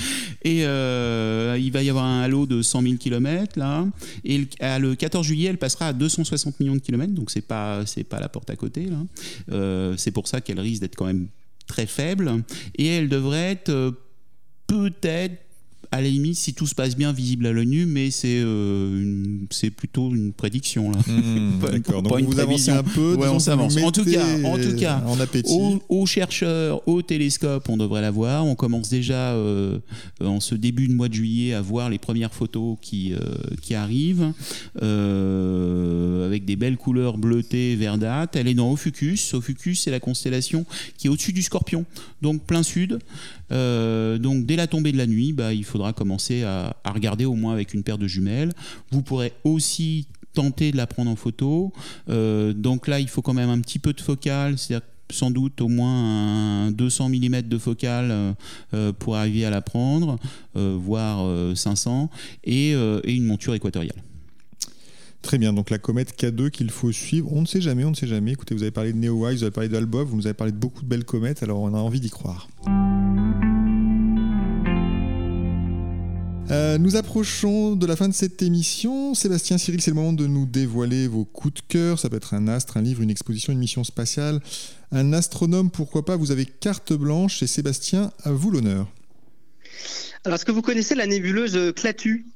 Et 0.42 0.66
euh, 0.66 1.58
il 1.58 1.72
va 1.72 1.82
y 1.82 1.88
avoir 1.88 2.04
un 2.04 2.20
halo 2.20 2.44
de 2.46 2.60
100 2.60 2.82
000 2.82 2.94
kilomètres 2.96 3.58
là. 3.58 3.86
Et 4.24 4.38
le, 4.38 4.78
le, 4.78 4.94
14 4.94 5.26
juillet, 5.26 5.48
elle 5.48 5.58
passera 5.58 5.88
à 5.88 5.92
260 5.94 6.60
millions 6.60 6.74
de 6.74 6.80
kilomètres, 6.80 7.14
donc 7.14 7.30
c'est 7.30 7.40
pas, 7.40 7.86
c'est 7.86 8.04
pas 8.04 8.20
la 8.20 8.28
porte 8.28 8.50
à 8.50 8.56
côté 8.56 8.86
là. 8.86 9.94
c'est 9.96 10.10
pour 10.10 10.28
ça 10.28 10.40
qu'elle 10.42 10.60
risque 10.60 10.82
d'être 10.82 10.96
quand 10.96 11.06
même 11.06 11.28
très 11.66 11.86
faible 11.86 12.42
et 12.76 12.86
elle 12.86 13.08
devrait 13.08 13.52
être 13.52 13.70
euh, 13.70 13.90
peut-être 14.66 15.45
à 15.92 16.00
la 16.02 16.08
limite, 16.08 16.36
si 16.36 16.54
tout 16.54 16.66
se 16.66 16.74
passe 16.74 16.96
bien, 16.96 17.12
visible 17.12 17.46
à 17.46 17.52
l'œil 17.52 17.66
nu, 17.66 17.86
mais 17.86 18.10
c'est 18.10 18.40
euh, 18.42 19.36
c'est 19.50 19.70
plutôt 19.70 20.14
une 20.14 20.32
prédiction 20.32 20.90
là. 20.90 20.98
Hmm, 21.06 21.58
Pas- 21.60 21.70
D'accord, 21.70 22.02
pas 22.02 22.08
donc 22.10 22.18
une 22.20 22.26
vous 22.26 22.40
avancez 22.40 22.70
un 22.70 22.82
peu. 22.82 23.14
Ouais, 23.16 23.28
on 23.28 23.38
s'avance. 23.38 23.76
En 23.76 23.90
tout 23.92 24.04
cas, 24.04 24.24
en 24.44 24.56
tout 24.58 24.76
cas, 24.76 25.02
en 25.06 25.18
appétit. 25.20 25.52
Aux, 25.52 25.80
aux 25.88 26.06
chercheurs, 26.06 26.86
aux 26.88 27.02
télescopes, 27.02 27.68
on 27.68 27.76
devrait 27.76 28.02
la 28.02 28.10
voir. 28.10 28.44
On 28.46 28.54
commence 28.54 28.88
déjà 28.88 29.32
euh, 29.32 29.78
en 30.20 30.40
ce 30.40 30.54
début 30.54 30.88
de 30.88 30.92
mois 30.92 31.08
de 31.08 31.14
juillet 31.14 31.54
à 31.54 31.60
voir 31.60 31.90
les 31.90 31.98
premières 31.98 32.32
photos 32.34 32.76
qui, 32.80 33.12
euh, 33.14 33.18
qui 33.62 33.74
arrivent, 33.74 34.32
euh, 34.82 36.26
avec 36.26 36.44
des 36.44 36.56
belles 36.56 36.76
couleurs 36.76 37.18
bleutées, 37.18 37.76
verdâtres. 37.76 38.38
Elle 38.38 38.48
est 38.48 38.54
dans 38.54 38.70
Ophiuchus. 38.72 39.18
Ophiuchus, 39.34 39.76
c'est 39.76 39.90
la 39.90 40.00
constellation 40.00 40.64
qui 40.98 41.06
est 41.06 41.10
au-dessus 41.10 41.32
du 41.32 41.42
Scorpion, 41.42 41.84
donc 42.22 42.42
plein 42.44 42.62
sud. 42.62 42.98
Euh, 43.52 44.18
donc 44.18 44.46
dès 44.46 44.56
la 44.56 44.66
tombée 44.66 44.92
de 44.92 44.98
la 44.98 45.06
nuit, 45.06 45.32
bah, 45.32 45.52
il 45.52 45.64
faudra 45.64 45.92
commencer 45.92 46.42
à, 46.42 46.76
regarder 46.84 47.24
au 47.24 47.34
moins 47.34 47.52
avec 47.52 47.74
une 47.74 47.82
paire 47.82 47.98
de 47.98 48.06
jumelles. 48.06 48.52
Vous 48.90 49.02
pourrez 49.02 49.32
aussi 49.44 50.06
tenter 50.36 50.70
de 50.70 50.76
la 50.76 50.86
prendre 50.86 51.10
en 51.10 51.16
photo. 51.16 51.72
Euh, 52.08 52.52
donc 52.52 52.86
là, 52.86 53.00
il 53.00 53.08
faut 53.08 53.22
quand 53.22 53.34
même 53.34 53.50
un 53.50 53.60
petit 53.60 53.78
peu 53.78 53.92
de 53.92 54.00
focale, 54.00 54.58
c'est-à-dire 54.58 54.86
sans 55.10 55.30
doute 55.30 55.60
au 55.60 55.68
moins 55.68 56.66
un 56.66 56.70
200 56.72 57.08
mm 57.08 57.42
de 57.42 57.58
focale 57.58 58.34
euh, 58.74 58.92
pour 58.92 59.16
arriver 59.16 59.44
à 59.44 59.50
la 59.50 59.62
prendre, 59.62 60.18
voire 60.54 61.24
euh, 61.24 61.54
500, 61.54 62.10
et, 62.44 62.72
et 62.72 63.12
une 63.12 63.24
monture 63.24 63.54
équatoriale. 63.54 64.02
Très 65.22 65.38
bien, 65.38 65.52
donc 65.52 65.70
la 65.70 65.78
comète 65.78 66.20
K2 66.20 66.50
qu'il 66.50 66.70
faut 66.70 66.92
suivre. 66.92 67.32
On 67.32 67.40
ne 67.40 67.46
sait 67.46 67.60
jamais, 67.60 67.84
on 67.84 67.90
ne 67.90 67.96
sait 67.96 68.06
jamais. 68.06 68.32
Écoutez, 68.32 68.54
vous 68.54 68.62
avez 68.62 68.70
parlé 68.70 68.92
de 68.92 68.98
Neowise, 68.98 69.38
vous 69.38 69.44
avez 69.44 69.50
parlé 69.50 69.68
d'Albov, 69.68 70.08
vous 70.08 70.16
nous 70.16 70.26
avez 70.26 70.34
parlé 70.34 70.52
de 70.52 70.58
beaucoup 70.58 70.82
de 70.82 70.88
belles 70.88 71.04
comètes, 71.04 71.42
alors 71.42 71.60
on 71.60 71.74
a 71.74 71.78
envie 71.78 72.00
d'y 72.00 72.10
croire. 72.10 72.48
Euh, 76.50 76.78
nous 76.78 76.94
approchons 76.96 77.74
de 77.74 77.86
la 77.86 77.96
fin 77.96 78.08
de 78.08 78.14
cette 78.14 78.40
émission. 78.40 79.14
Sébastien 79.14 79.58
Cyril, 79.58 79.80
c'est 79.80 79.90
le 79.90 79.96
moment 79.96 80.12
de 80.12 80.26
nous 80.26 80.46
dévoiler 80.46 81.08
vos 81.08 81.24
coups 81.24 81.54
de 81.54 81.60
cœur. 81.66 81.98
Ça 81.98 82.08
peut 82.08 82.16
être 82.16 82.34
un 82.34 82.46
astre, 82.46 82.76
un 82.76 82.82
livre, 82.82 83.02
une 83.02 83.10
exposition, 83.10 83.52
une 83.52 83.58
mission 83.58 83.82
spatiale, 83.82 84.40
un 84.92 85.12
astronome, 85.12 85.70
pourquoi 85.70 86.04
pas? 86.04 86.16
Vous 86.16 86.30
avez 86.30 86.46
carte 86.46 86.92
blanche 86.92 87.42
et 87.42 87.46
Sébastien, 87.48 88.12
à 88.22 88.30
vous 88.30 88.50
l'honneur. 88.52 88.86
Alors, 90.24 90.36
est-ce 90.36 90.44
que 90.44 90.52
vous 90.52 90.62
connaissez 90.62 90.94
la 90.94 91.06
nébuleuse 91.06 91.56
euh, 91.56 91.72
Clatu? 91.72 92.26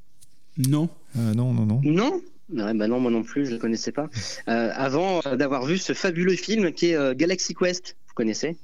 Non 0.58 0.88
Ah 1.16 1.32
non, 1.34 1.52
non, 1.54 1.66
non. 1.66 1.80
Non? 1.84 2.20
Ouais, 2.52 2.74
bah 2.74 2.88
non, 2.88 2.98
moi 2.98 3.12
non 3.12 3.22
plus, 3.22 3.44
je 3.44 3.50
ne 3.50 3.54
le 3.54 3.60
connaissais 3.60 3.92
pas. 3.92 4.10
Euh, 4.48 4.72
avant 4.74 5.20
euh, 5.24 5.36
d'avoir 5.36 5.64
vu 5.66 5.78
ce 5.78 5.92
fabuleux 5.92 6.34
film 6.34 6.72
qui 6.72 6.86
est 6.86 6.96
euh, 6.96 7.14
Galaxy 7.14 7.54
Quest, 7.54 7.96
vous 8.08 8.14
connaissez? 8.14 8.56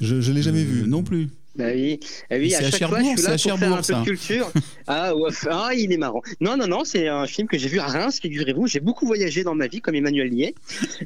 Je 0.00 0.14
ne 0.16 0.34
l'ai 0.34 0.42
jamais 0.42 0.62
Euh, 0.62 0.64
vu. 0.64 0.88
Non 0.88 1.02
plus. 1.02 1.28
Bah 1.56 1.66
oui, 1.72 2.00
Ah 2.30 2.36
oui 2.36 2.52
à 2.54 2.58
à 2.58 2.62
chaque 2.62 2.70
fois, 2.70 2.78
Cherbourg, 2.78 2.98
je 3.16 3.20
suis 3.20 3.28
là 3.28 3.30
à 3.30 3.32
pour 3.32 3.40
faire 3.40 3.54
un 3.54 3.58
Cherbourg, 3.58 3.76
peu 3.76 3.80
de 3.80 3.86
ça. 3.86 4.02
culture. 4.04 4.52
ah, 4.88 5.14
ouais, 5.14 5.30
ah, 5.48 5.70
il 5.76 5.92
est 5.92 5.96
marrant. 5.96 6.22
Non, 6.40 6.56
non, 6.56 6.66
non, 6.66 6.84
c'est 6.84 7.06
un 7.06 7.26
film 7.26 7.46
que 7.46 7.56
j'ai 7.58 7.68
vu 7.68 7.78
à 7.78 7.86
Reims, 7.86 8.18
figurez-vous. 8.20 8.66
J'ai 8.66 8.80
beaucoup 8.80 9.06
voyagé 9.06 9.44
dans 9.44 9.54
ma 9.54 9.68
vie, 9.68 9.80
comme 9.80 9.94
Emmanuel 9.94 10.28
Lié. 10.30 10.54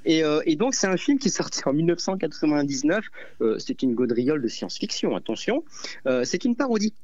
Et, 0.06 0.24
euh, 0.24 0.40
et 0.46 0.56
donc, 0.56 0.74
c'est 0.74 0.87
un 0.87 0.96
film 0.96 1.18
qui 1.18 1.28
est 1.28 1.32
sorti 1.32 1.61
en 1.66 1.72
1999. 1.74 3.04
Euh, 3.42 3.58
c'est 3.58 3.82
une 3.82 3.94
gaudriole 3.94 4.40
de 4.40 4.48
science-fiction, 4.48 5.14
attention. 5.14 5.64
Euh, 6.06 6.24
c'est 6.24 6.44
une 6.44 6.56
parodie. 6.56 6.94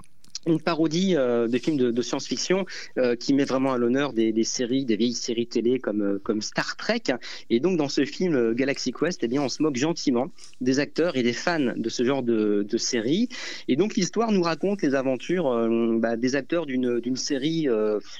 Une 0.46 0.60
parodie 0.60 1.16
euh, 1.16 1.48
de 1.48 1.58
films 1.58 1.76
de, 1.76 2.02
science-fiction 2.02 2.66
euh, 2.98 3.16
qui 3.16 3.34
met 3.34 3.44
vraiment 3.44 3.72
à 3.72 3.78
l'honneur 3.78 4.12
des, 4.12 4.32
des 4.32 4.44
séries, 4.44 4.84
des 4.84 4.96
vieilles 4.96 5.14
séries 5.14 5.46
télé 5.46 5.78
comme, 5.78 6.02
euh, 6.02 6.20
comme 6.22 6.42
Star 6.42 6.76
Trek. 6.76 7.02
Et 7.50 7.60
donc, 7.60 7.78
dans 7.78 7.88
ce 7.88 8.04
film 8.04 8.34
euh, 8.34 8.54
Galaxy 8.54 8.92
Quest, 8.92 9.24
eh 9.24 9.28
bien, 9.28 9.42
on 9.42 9.48
se 9.48 9.62
moque 9.62 9.76
gentiment 9.76 10.30
des 10.60 10.78
acteurs 10.80 11.16
et 11.16 11.22
des 11.22 11.32
fans 11.32 11.72
de 11.76 11.88
ce 11.88 12.04
genre 12.04 12.22
de, 12.22 12.66
de 12.68 12.78
série. 12.78 13.28
Et 13.68 13.76
donc 13.76 13.96
l'histoire 13.96 14.32
nous 14.32 14.42
raconte 14.42 14.82
les 14.82 14.94
aventures 14.94 15.68
bah, 15.98 16.16
des 16.16 16.36
acteurs 16.36 16.66
d'une 16.66 17.16
série 17.16 17.66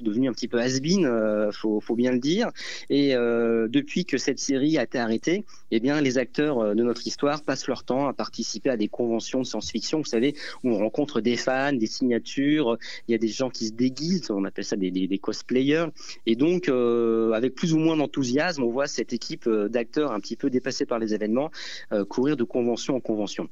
devenue 0.00 0.28
un 0.28 0.32
petit 0.32 0.48
peu 0.48 0.58
has-been, 0.58 1.50
faut, 1.52 1.82
bien 1.96 2.12
le 2.12 2.18
dire. 2.18 2.50
Et 2.90 3.14
depuis 3.14 4.04
que 4.04 4.18
cette 4.18 4.38
série 4.38 4.78
a 4.78 4.84
été 4.84 4.98
arrêtée, 4.98 5.44
eh 5.70 5.80
bien 5.80 6.00
les 6.00 6.18
acteurs 6.18 6.74
de 6.74 6.82
notre 6.82 7.06
histoire 7.06 7.42
passent 7.42 7.66
leur 7.66 7.84
temps 7.84 8.08
à 8.08 8.12
participer 8.12 8.70
à 8.70 8.76
des 8.76 8.88
conventions 8.88 9.40
de 9.40 9.46
science-fiction, 9.46 9.98
vous 9.98 10.04
savez, 10.04 10.34
où 10.62 10.70
on 10.70 10.78
rencontre 10.78 11.20
des 11.20 11.36
fans, 11.36 11.72
des 11.72 11.86
signatures, 11.86 12.13
il 12.16 13.12
y 13.12 13.14
a 13.14 13.18
des 13.18 13.28
gens 13.28 13.50
qui 13.50 13.66
se 13.66 13.72
déguisent, 13.72 14.30
on 14.30 14.44
appelle 14.44 14.64
ça 14.64 14.76
des, 14.76 15.18
cosplayers. 15.18 15.86
Et 16.26 16.36
donc 16.36 16.68
euh, 16.68 17.32
avec 17.32 17.54
plus 17.54 17.74
ou 17.74 17.78
moins 17.78 17.96
d'enthousiasme, 17.96 18.62
on 18.62 18.70
voit 18.70 18.86
cette 18.86 19.12
équipe 19.12 19.46
euh, 19.46 19.68
d'acteurs 19.68 20.12
un 20.12 20.20
petit 20.20 20.36
peu 20.36 20.50
dépassée 20.50 20.86
par 20.86 20.98
les 20.98 21.14
événements 21.14 21.50
euh, 21.92 22.04
courir 22.04 22.36
de 22.36 22.44
convention 22.44 22.96
en 22.96 23.00
convention. 23.00 23.48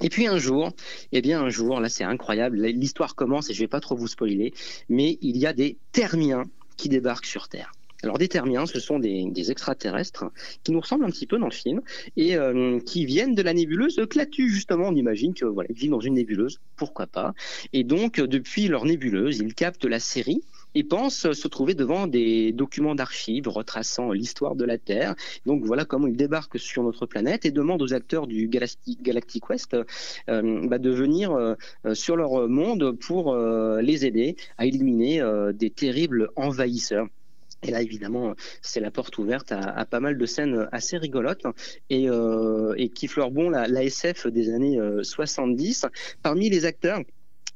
Et 0.00 0.08
puis 0.08 0.26
un 0.26 0.38
jour, 0.38 0.72
eh 1.12 1.20
bien 1.20 1.40
un 1.40 1.50
jour, 1.50 1.80
là 1.80 1.88
c'est 1.88 2.04
incroyable, 2.04 2.60
l'histoire 2.60 3.14
commence 3.14 3.50
et 3.50 3.54
je 3.54 3.60
vais 3.60 3.68
pas 3.68 3.80
trop 3.80 3.94
vous 3.94 4.08
spoiler, 4.08 4.52
mais 4.88 5.18
il 5.20 5.36
y 5.36 5.46
a 5.46 5.52
des 5.52 5.76
Termiens 5.92 6.44
qui 6.76 6.88
débarquent 6.88 7.26
sur 7.26 7.48
Terre. 7.48 7.72
Alors 8.02 8.18
des 8.18 8.26
Termiens, 8.26 8.66
ce 8.66 8.80
sont 8.80 8.98
des, 8.98 9.50
extraterrestres 9.50 10.24
qui 10.64 10.72
nous 10.72 10.80
ressemblent 10.80 11.04
un 11.04 11.10
petit 11.10 11.26
peu 11.26 11.38
dans 11.38 11.46
le 11.46 11.52
film 11.52 11.80
et 12.16 12.36
euh, 12.36 12.80
qui 12.80 13.04
viennent 13.04 13.34
de 13.34 13.42
la 13.42 13.54
nébuleuse 13.54 14.00
Clatu 14.10 14.50
justement. 14.50 14.88
On 14.88 14.94
imagine 14.96 15.34
que 15.34 15.44
voilà, 15.44 15.68
ils 15.70 15.78
vivent 15.78 15.90
dans 15.92 16.00
une 16.00 16.14
nébuleuse, 16.14 16.60
pourquoi 16.76 17.06
pas. 17.06 17.32
Et 17.72 17.84
donc 17.84 18.20
depuis 18.20 18.66
leur 18.66 18.84
nébuleuse, 18.84 19.38
ils 19.38 19.54
captent 19.54 19.84
la 19.84 20.00
série 20.00 20.42
et 20.74 20.82
pensent 20.82 21.32
se 21.32 21.48
trouver 21.48 21.74
devant 21.74 22.06
des 22.06 22.52
documents 22.52 22.94
d'archives 22.94 23.46
retraçant 23.46 24.10
l'histoire 24.10 24.56
de 24.56 24.64
la 24.64 24.78
Terre. 24.78 25.14
Donc 25.46 25.64
voilà 25.64 25.84
comment 25.84 26.08
ils 26.08 26.16
débarquent 26.16 26.58
sur 26.58 26.82
notre 26.82 27.06
planète 27.06 27.44
et 27.44 27.50
demandent 27.50 27.82
aux 27.82 27.94
acteurs 27.94 28.26
du 28.26 28.48
Galactic, 28.48 29.02
Galactic 29.02 29.44
Quest 29.46 29.76
euh, 30.28 30.66
bah, 30.66 30.78
de 30.78 30.90
venir 30.90 31.32
euh, 31.32 31.54
sur 31.94 32.16
leur 32.16 32.48
monde 32.48 32.96
pour 32.98 33.36
les 33.36 34.06
aider 34.06 34.36
à 34.58 34.66
éliminer 34.66 35.22
des 35.54 35.70
terribles 35.70 36.30
envahisseurs. 36.36 37.06
Et 37.62 37.70
là, 37.70 37.80
évidemment, 37.80 38.34
c'est 38.60 38.80
la 38.80 38.90
porte 38.90 39.18
ouverte 39.18 39.52
à, 39.52 39.84
pas 39.86 40.00
mal 40.00 40.18
de 40.18 40.26
scènes 40.26 40.68
assez 40.72 40.96
rigolotes 40.96 41.46
et, 41.90 42.08
euh, 42.08 42.74
qui 42.94 43.06
fleurent 43.06 43.30
bon 43.30 43.50
la, 43.50 43.84
SF 43.84 44.26
des 44.26 44.52
années 44.52 44.80
euh, 44.80 45.02
70. 45.02 45.86
Parmi 46.22 46.50
les 46.50 46.64
acteurs, 46.64 47.00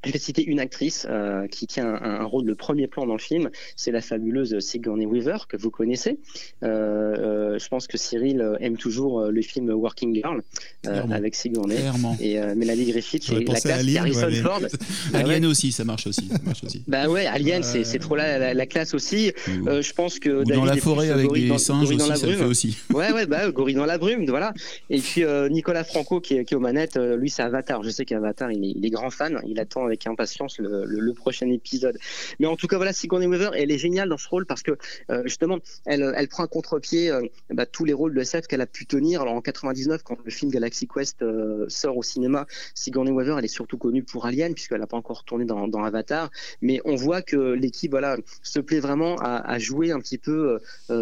je 0.05 0.13
vais 0.13 0.19
citer 0.19 0.45
une 0.45 0.61
actrice 0.61 1.07
euh, 1.11 1.47
qui 1.49 1.67
tient 1.67 1.87
un, 1.87 2.21
un, 2.21 2.25
rôle 2.25 2.45
de 2.47 2.55
premier 2.55 2.87
plan 2.87 3.07
dans 3.07 3.15
le 3.15 3.19
film, 3.21 3.51
c'est 3.75 3.91
la 3.91 4.01
fabuleuse 4.01 4.59
Sigourney 4.61 5.07
Weaver 5.07 5.39
que 5.49 5.57
vous 5.57 5.71
connaissez. 5.71 6.19
Euh, 6.63 7.59
je 7.59 7.69
pense 7.69 7.87
que 7.87 7.97
Cyril 7.97 8.45
aime 8.61 8.77
toujours 8.77 9.23
le 9.27 9.43
film 9.43 9.71
Working 9.71 10.15
Girl 10.15 10.43
euh, 10.87 11.03
avec 11.11 11.35
Sigourney 11.35 11.77
Clairement. 11.77 12.17
et 12.21 12.39
euh, 12.41 12.55
Melanie 12.55 12.87
Griffith 12.87 13.29
et 13.31 13.35
la 13.37 13.43
classe 13.45 13.67
Alien, 13.67 13.99
Harrison 14.03 14.23
ouais, 14.27 14.31
mais- 14.31 14.37
Ford. 14.41 14.61
Ah 15.15 15.19
Alien 15.19 15.45
ouais. 15.45 15.51
aussi, 15.51 15.73
ça 15.73 15.85
marche 15.85 16.07
aussi. 16.07 16.29
Ça 16.29 16.39
marche 16.45 16.65
aussi. 16.65 16.83
Bah 16.89 17.09
ouais, 17.09 17.27
Alien, 17.27 17.63
c'est- 17.63 17.95
Euh, 17.97 17.99
trop 17.99 18.17
la, 18.17 18.39
la, 18.39 18.55
la 18.55 18.67
classe 18.67 18.95
aussi. 18.95 19.33
Euh, 19.67 19.81
je 19.83 19.93
pense 19.93 20.19
que 20.19 20.29
Ou 20.29 20.45
David 20.45 20.55
dans 20.55 20.65
la 20.65 20.77
forêt 20.77 21.11
avec 21.11 21.33
des 21.33 21.49
dans- 21.49 21.59
singes 21.59 21.89
aussi, 21.89 21.97
dans 21.97 22.07
la 22.09 22.17
ça 22.17 22.27
le 22.27 22.33
brume. 22.33 22.45
fait 22.45 22.51
aussi. 22.51 22.77
Ouais, 22.95 23.13
ouais, 23.13 23.27
bah, 23.27 23.51
Gorille 23.51 23.75
dans 23.75 23.87
la 23.87 23.99
brume, 23.99 24.27
voilà. 24.27 24.53
Et 24.91 24.99
puis 25.01 25.25
euh, 25.25 25.49
Nicolas 25.49 25.85
Franco 25.85 26.21
qui 26.21 26.35
est, 26.37 26.45
qui 26.45 26.55
est 26.55 26.57
aux 26.57 26.61
manettes, 26.61 26.97
euh, 26.97 27.17
lui 27.17 27.31
c'est 27.31 27.43
Avatar. 27.43 27.83
Je 27.83 27.91
sais 27.91 28.05
qu'Avatar, 28.05 28.51
il 28.53 28.65
il 28.77 28.85
est 28.85 28.91
grand 28.91 29.11
fan. 29.11 29.41
Il 29.47 29.59
attend 29.61 29.86
avec 29.87 30.07
impatience 30.07 30.59
le, 30.59 31.13
prochain 31.15 31.49
épisode. 31.51 31.99
Mais 32.39 32.47
en 32.47 32.57
tout 32.57 32.67
cas, 32.67 32.77
voilà, 32.77 32.93
Sigourney 32.93 33.27
Weaver, 33.27 33.51
elle 33.55 33.71
est 33.71 33.79
géniale 33.79 34.09
dans 34.09 34.19
ce 34.19 34.29
rôle 34.29 34.45
parce 34.45 34.63
que 34.63 34.73
euh, 35.11 35.23
justement, 35.25 35.59
elle, 35.87 36.13
elle 36.17 36.29
prend 36.29 36.45
à 36.45 36.47
contre-pied 36.47 37.11
euh, 37.11 37.23
bah, 37.51 37.65
tous 37.65 37.85
les 37.85 37.93
rôles 37.93 38.15
de 38.15 38.21
SF 38.21 38.47
qu'elle 38.47 38.61
a 38.61 38.67
pu 38.67 38.87
tenir. 38.87 39.23
Alors 39.23 39.35
en 39.35 39.41
99, 39.41 40.03
quand 40.03 40.19
le 40.25 40.31
film 40.31 40.51
Galaxy 40.51 40.87
Quest 40.87 41.23
euh, 41.23 41.65
sort 41.69 41.97
au 41.97 42.03
cinéma, 42.03 42.47
Sigourney 42.75 43.13
Weaver, 43.13 43.37
elle 43.39 43.45
est 43.45 43.49
surtout 43.49 43.79
connue 43.79 44.03
pour 44.03 44.27
Alien 44.27 44.53
puisqu'elle 44.55 44.81
n'a 44.81 44.87
pas 44.87 44.97
encore 44.97 45.25
tourné 45.25 45.45
dans, 45.45 45.85
Avatar. 45.85 46.31
Mais 46.63 46.81
on 46.85 46.97
voit 46.97 47.23
que 47.23 47.37
l'équipe, 47.37 47.93
voilà, 47.93 48.17
se 48.43 48.61
plaît 48.61 48.81
vraiment 48.81 49.17
à, 49.17 49.59
jouer 49.59 49.93
un 49.93 50.01
petit 50.01 50.19
peu 50.19 50.59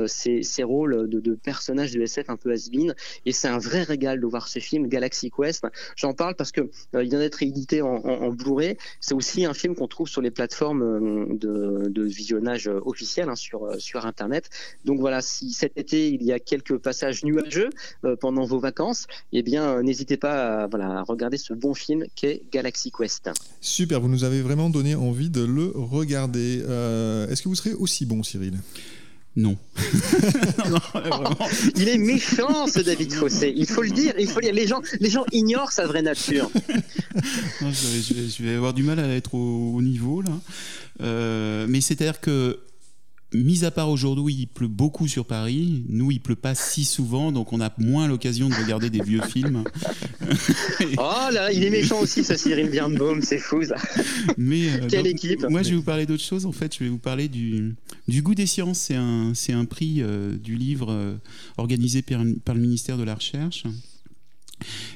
ces, 0.07 0.43
ces 0.43 0.63
rôles 0.63 1.09
de, 1.09 1.35
personnages 1.35 1.93
de 1.93 2.03
SF 2.03 2.29
un 2.29 2.37
peu 2.37 2.53
has-been. 2.53 2.95
Et 3.25 3.33
c'est 3.33 3.49
un 3.49 3.59
vrai 3.59 3.83
régal 3.83 4.21
de 4.21 4.27
voir 4.27 4.49
ce 4.49 4.59
film 4.59 4.89
Galaxy 4.89 5.31
Quest. 5.31 5.65
J'en 5.97 6.13
parle 6.13 6.35
parce 6.35 6.53
que 6.53 6.69
il 6.93 7.09
vient 7.09 7.21
d'être 7.21 7.43
édité 7.43 7.83
en, 7.83 7.97
en, 7.97 8.23
en 8.23 8.31
Blu-ray. 8.31 8.74
C'est 9.01 9.15
aussi 9.15 9.45
un 9.45 9.55
film 9.55 9.75
qu'on 9.75 9.89
trouve 9.89 10.09
sur 10.09 10.21
les 10.21 10.31
plateformes 10.31 10.83
euh, 10.83 11.89
de, 11.89 12.03
visionnage 12.03 12.69
euh, 12.69 12.81
officiel 12.85 13.29
hein, 13.29 13.35
sur, 13.35 13.65
euh, 13.65 13.79
sur 13.79 14.07
Internet. 14.07 14.51
Donc 14.85 15.01
voilà, 15.01 15.23
si 15.23 15.53
cet 15.53 15.77
été 15.79 16.11
il 16.13 16.23
y 16.23 16.33
a 16.33 16.39
quelques 16.39 16.79
passages 16.79 17.25
nuageux 17.25 17.71
pendant 18.21 18.45
vos 18.45 18.59
vacances, 18.59 19.07
eh 19.33 19.43
bien 19.43 19.83
n'hésitez 19.83 20.17
pas 20.17 20.65
à, 20.65 21.03
regarder 21.03 21.39
ce 21.39 21.55
bon 21.55 21.75
film 21.75 22.05
qu'est 22.15 22.43
Galaxy 22.53 22.91
Quest. 22.91 23.31
Super, 23.61 24.01
vous 24.01 24.09
nous 24.09 24.25
avez 24.25 24.43
vraiment 24.43 24.71
donné 24.71 24.95
envie 24.95 25.31
de 25.31 25.45
le 25.45 25.73
regarder. 25.75 26.59
Est-ce 27.31 27.43
que 27.43 27.49
vous 27.49 27.55
serez 27.55 27.73
aussi 27.73 28.07
bon, 28.07 28.23
Cyril? 28.23 28.55
Non. 29.37 29.57
non, 30.59 30.71
non, 30.71 31.01
vraiment. 31.01 31.37
Il 31.77 31.89
est 31.89 31.99
méchant 31.99 32.67
ce 32.69 32.79
David 32.81 33.13
Fossé, 33.13 33.53
il 33.57 33.67
faut 33.67 33.83
le 33.83 33.91
dire, 33.91 34.15
il 34.19 34.29
faut 34.29 34.39
le 34.39 34.45
dire. 34.47 34.55
Les 34.55 34.67
gens, 34.69 34.81
les 35.01 35.11
gens 35.11 35.25
ignorent 35.33 35.73
sa 35.73 35.87
vraie 35.87 36.03
nature. 36.03 36.51
Non, 37.63 37.71
je, 37.71 37.87
vais, 37.87 38.03
je 38.03 38.15
vais- 38.15 38.29
je 38.29 38.43
vais 38.43 38.55
avoir 38.57 38.75
du 38.75 38.83
mal 38.83 38.99
à 38.99 39.09
être 39.09 39.35
au, 39.35 39.75
au 39.77 39.83
niveau 39.83 40.21
là. 40.23 40.31
Euh, 41.01 41.67
mais 41.69 41.81
c'est-à-dire 41.81 42.21
que 42.21 42.59
mis 43.35 43.65
à 43.65 43.71
part 43.71 43.91
aujourd'hui, 43.91 44.35
il 44.35 44.47
pleut 44.47 44.69
beaucoup 44.69 45.09
sur 45.09 45.27
Paris. 45.27 45.85
Nous, 45.89 46.11
il 46.13 46.21
pleut 46.21 46.37
pas 46.37 46.55
si 46.55 46.85
souvent, 46.85 47.33
donc 47.33 47.53
on 47.53 47.61
a 47.61 47.73
moins 47.79 48.07
l'occasion 48.07 48.49
de 48.49 48.55
regarder 48.55 48.91
des 48.91 49.03
vieux 49.03 49.23
films. 49.23 49.65
oh 50.99 51.29
là, 51.33 51.53
il 51.53 51.65
est 51.65 51.71
méchant 51.71 52.01
aussi, 52.01 52.23
ce 52.25 52.37
Cyril 52.37 52.71
Birnbaum, 52.71 53.23
c'est 53.23 53.39
fou 53.39 53.63
ça. 53.65 53.77
Mais 54.39 54.69
euh, 54.69 54.87
Quelle 54.89 55.07
équipe 55.07 55.45
Moi, 55.49 55.63
je 55.63 55.71
vais 55.71 55.77
vous 55.77 55.83
parler 55.83 56.07
d'autre 56.07 56.23
chose. 56.23 56.47
En 56.47 56.53
fait, 56.53 56.75
je 56.75 56.85
vais 56.85 56.91
vous 56.91 56.99
parler 56.99 57.29
du, 57.29 57.75
du 58.07 58.23
goût 58.23 58.35
des 58.35 58.47
sciences. 58.47 58.79
C'est 58.79 58.95
un, 58.95 59.33
c'est 59.35 59.53
un 59.53 59.65
prix 59.65 59.97
euh, 60.01 60.37
du 60.37 60.57
livre 60.57 60.91
euh, 60.91 61.15
organisé 61.57 62.03
par, 62.03 62.23
par, 62.45 62.55
le 62.55 62.61
ministère 62.61 62.99
de 62.99 63.05
la 63.05 63.15
Recherche. 63.15 63.65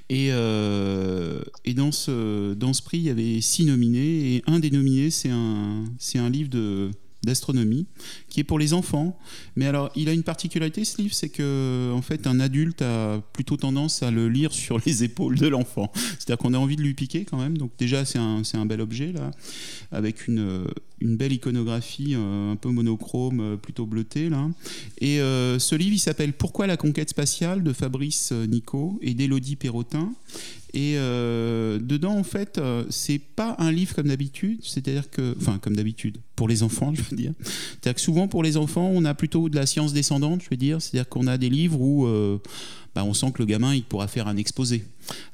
Et, 0.08 0.28
et 0.28 1.74
dans, 1.74 1.92
ce, 1.92 2.54
dans 2.54 2.72
ce 2.72 2.80
prix, 2.80 2.98
il 2.98 3.04
y 3.04 3.10
avait 3.10 3.40
six 3.40 3.64
nominés. 3.64 4.36
Et 4.36 4.42
un 4.46 4.60
des 4.60 4.70
nominés, 4.70 5.10
c'est 5.10 5.30
un, 5.30 5.84
c'est 5.98 6.18
un 6.18 6.30
livre 6.30 6.48
de 6.48 6.90
d'astronomie, 7.24 7.86
qui 8.28 8.40
est 8.40 8.44
pour 8.44 8.58
les 8.58 8.74
enfants. 8.74 9.18
Mais 9.56 9.66
alors, 9.66 9.90
il 9.96 10.08
a 10.08 10.12
une 10.12 10.22
particularité, 10.22 10.84
ce 10.84 11.00
livre, 11.02 11.14
c'est 11.14 11.28
que, 11.28 11.92
en 11.92 12.02
fait, 12.02 12.26
un 12.26 12.40
adulte 12.40 12.82
a 12.82 13.20
plutôt 13.32 13.56
tendance 13.56 14.02
à 14.02 14.10
le 14.10 14.28
lire 14.28 14.52
sur 14.52 14.80
les 14.84 15.04
épaules 15.08 15.38
de 15.38 15.48
l'enfant. 15.48 15.90
C'est-à-dire 15.94 16.38
qu'on 16.38 16.54
a 16.54 16.58
envie 16.58 16.76
de 16.76 16.82
lui 16.82 16.94
piquer 16.94 17.24
quand 17.24 17.38
même. 17.38 17.58
Donc, 17.58 17.72
déjà, 17.78 18.04
c'est 18.04 18.18
un, 18.18 18.42
un, 18.54 18.66
bel 18.66 18.80
objet, 18.80 19.12
là, 19.12 19.30
avec 19.90 20.28
une, 20.28 20.64
une 21.00 21.16
belle 21.16 21.32
iconographie 21.32 22.14
euh, 22.14 22.52
un 22.52 22.56
peu 22.56 22.70
monochrome, 22.70 23.40
euh, 23.40 23.56
plutôt 23.56 23.86
bleutée, 23.86 24.28
là. 24.28 24.48
Et 25.00 25.20
euh, 25.20 25.58
ce 25.58 25.74
livre, 25.74 25.94
il 25.94 25.98
s'appelle 25.98 26.32
Pourquoi 26.32 26.66
la 26.66 26.76
conquête 26.76 27.10
spatiale 27.10 27.62
de 27.62 27.72
Fabrice 27.72 28.32
Nico 28.32 28.98
et 29.02 29.14
d'Élodie 29.14 29.56
Perrotin. 29.56 30.12
Et 30.74 30.94
euh, 30.96 31.78
dedans, 31.78 32.16
en 32.16 32.24
fait, 32.24 32.58
euh, 32.58 32.84
c'est 32.90 33.18
pas 33.18 33.56
un 33.58 33.72
livre 33.72 33.94
comme 33.94 34.08
d'habitude, 34.08 34.60
c'est-à-dire 34.62 35.08
que, 35.10 35.34
enfin, 35.40 35.58
comme 35.62 35.76
d'habitude, 35.76 36.18
pour 36.36 36.46
les 36.48 36.62
enfants, 36.62 36.92
je 36.94 37.02
veux 37.02 37.16
dire. 37.16 37.32
C'est-à-dire 37.42 37.94
que 37.94 38.00
souvent, 38.00 38.28
pour 38.28 38.42
les 38.42 38.56
enfants, 38.56 38.90
on 38.92 39.04
a 39.04 39.14
plutôt 39.14 39.48
de 39.48 39.56
la 39.56 39.66
science 39.66 39.92
descendante, 39.92 40.42
je 40.42 40.50
veux 40.50 40.56
dire. 40.56 40.82
C'est-à-dire 40.82 41.08
qu'on 41.08 41.26
a 41.26 41.38
des 41.38 41.48
livres 41.48 41.80
où 41.80 42.06
euh, 42.06 42.38
bah, 42.94 43.04
on 43.04 43.14
sent 43.14 43.32
que 43.32 43.38
le 43.38 43.46
gamin, 43.46 43.74
il 43.74 43.82
pourra 43.82 44.08
faire 44.08 44.28
un 44.28 44.36
exposé. 44.36 44.84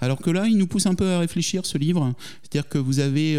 Alors 0.00 0.20
que 0.20 0.30
là, 0.30 0.46
il 0.46 0.56
nous 0.56 0.68
pousse 0.68 0.86
un 0.86 0.94
peu 0.94 1.08
à 1.08 1.18
réfléchir, 1.18 1.66
ce 1.66 1.78
livre. 1.78 2.14
C'est-à-dire 2.42 2.68
que 2.68 2.78
vous 2.78 3.00
avez 3.00 3.34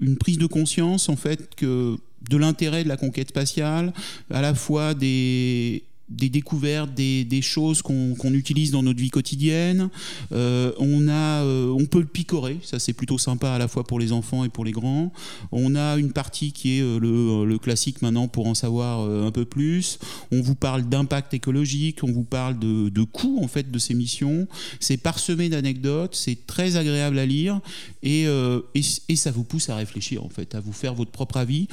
une 0.00 0.16
prise 0.16 0.38
de 0.38 0.46
conscience, 0.46 1.08
en 1.08 1.16
fait, 1.16 1.54
que 1.56 1.96
de 2.30 2.36
l'intérêt 2.36 2.84
de 2.84 2.88
la 2.88 2.96
conquête 2.96 3.28
spatiale, 3.28 3.92
à 4.30 4.42
la 4.42 4.54
fois 4.54 4.94
des 4.94 5.84
des 6.08 6.28
découvertes, 6.28 6.94
des, 6.94 7.26
choses 7.42 7.82
qu'on 7.82 8.32
utilise 8.32 8.70
dans 8.70 8.82
notre 8.82 8.98
vie 8.98 9.10
quotidienne. 9.10 9.90
Euh, 10.32 10.72
on, 10.78 11.08
a, 11.08 11.42
euh, 11.44 11.68
on 11.68 11.84
peut 11.86 11.98
le 11.98 12.06
picorer, 12.06 12.58
ça 12.62 12.78
c'est 12.78 12.92
plutôt 12.92 13.18
sympa 13.18 13.50
à 13.50 13.58
la 13.58 13.68
fois 13.68 13.84
pour 13.84 13.98
les 13.98 14.12
enfants 14.12 14.44
et 14.44 14.48
pour 14.48 14.64
les 14.64 14.72
grands. 14.72 15.12
On 15.52 15.74
a 15.74 15.96
une 15.96 16.12
partie 16.12 16.52
qui 16.52 16.78
est 16.78 16.82
euh, 16.82 16.98
le, 16.98 17.58
classique 17.58 18.02
maintenant 18.02 18.28
pour 18.28 18.46
en 18.46 18.54
savoir 18.54 19.00
un 19.00 19.30
peu 19.30 19.44
plus. 19.44 19.98
On 20.30 20.40
vous 20.40 20.54
parle 20.54 20.88
d'impact 20.88 21.34
écologique, 21.34 22.04
on 22.04 22.12
vous 22.12 22.22
parle 22.22 22.58
de, 22.58 23.02
coûts 23.04 23.40
en 23.42 23.48
fait 23.48 23.70
de 23.70 23.78
ces 23.78 23.94
missions. 23.94 24.46
C'est 24.80 24.96
parsemé 24.98 25.48
d'anecdotes, 25.48 26.14
c'est 26.14 26.46
très 26.46 26.76
agréable 26.76 27.18
à 27.18 27.26
lire 27.26 27.60
et, 28.02 28.26
et, 28.74 29.16
ça 29.16 29.30
vous 29.30 29.44
pousse 29.44 29.70
à 29.70 29.76
réfléchir 29.76 30.24
en 30.24 30.28
fait, 30.28 30.54
à 30.54 30.60
vous 30.60 30.72
faire 30.72 30.94
votre 30.94 31.10
propre 31.10 31.38
avis. 31.38 31.66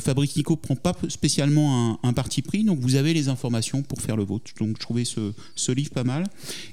Fabrice 0.00 0.36
Nico 0.36 0.56
prend 0.56 0.76
pas 0.76 0.94
spécialement 1.08 1.98
un 2.02 2.12
parti 2.12 2.42
pris, 2.42 2.64
donc 2.64 2.78
vous 2.78 2.96
avez 2.96 3.14
les 3.14 3.28
informations 3.28 3.71
pour 3.80 4.02
faire 4.02 4.16
le 4.16 4.24
vôtre. 4.24 4.50
Donc 4.58 4.76
je 4.76 4.80
trouvais 4.82 5.04
ce, 5.04 5.32
ce, 5.54 5.72
livre 5.72 5.90
pas 5.90 6.04
mal. 6.04 6.26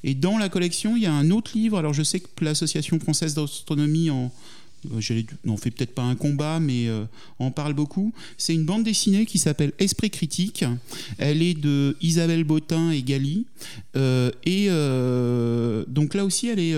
Et 0.03 0.13
dans 0.13 0.37
la 0.37 0.49
collection, 0.49 0.97
il 0.97 1.03
y 1.03 1.05
a 1.05 1.13
un 1.13 1.31
autre 1.31 1.51
livre. 1.55 1.77
Alors 1.77 1.93
je 1.93 2.03
sais 2.03 2.19
que 2.19 2.27
l'Association 2.43 2.99
française 2.99 3.35
d'astronomie 3.35 4.09
en 4.09 4.31
euh, 4.91 5.21
n'en 5.43 5.57
fait 5.57 5.71
peut-être 5.71 5.93
pas 5.93 6.03
un 6.03 6.15
combat, 6.15 6.59
mais 6.59 6.87
euh, 6.87 7.03
en 7.39 7.51
parle 7.51 7.73
beaucoup. 7.73 8.13
C'est 8.37 8.53
une 8.53 8.65
bande 8.65 8.83
dessinée 8.83 9.25
qui 9.25 9.37
s'appelle 9.37 9.73
Esprit 9.79 10.09
critique. 10.09 10.63
Elle 11.17 11.41
est 11.41 11.53
de 11.53 11.97
Isabelle 12.01 12.43
Botin 12.43 12.91
et 12.91 13.01
Gali. 13.01 13.45
Euh, 13.95 14.31
et 14.45 14.67
donc 15.87 16.13
là 16.13 16.25
aussi, 16.25 16.47
elle 16.47 16.59
est 16.59 16.75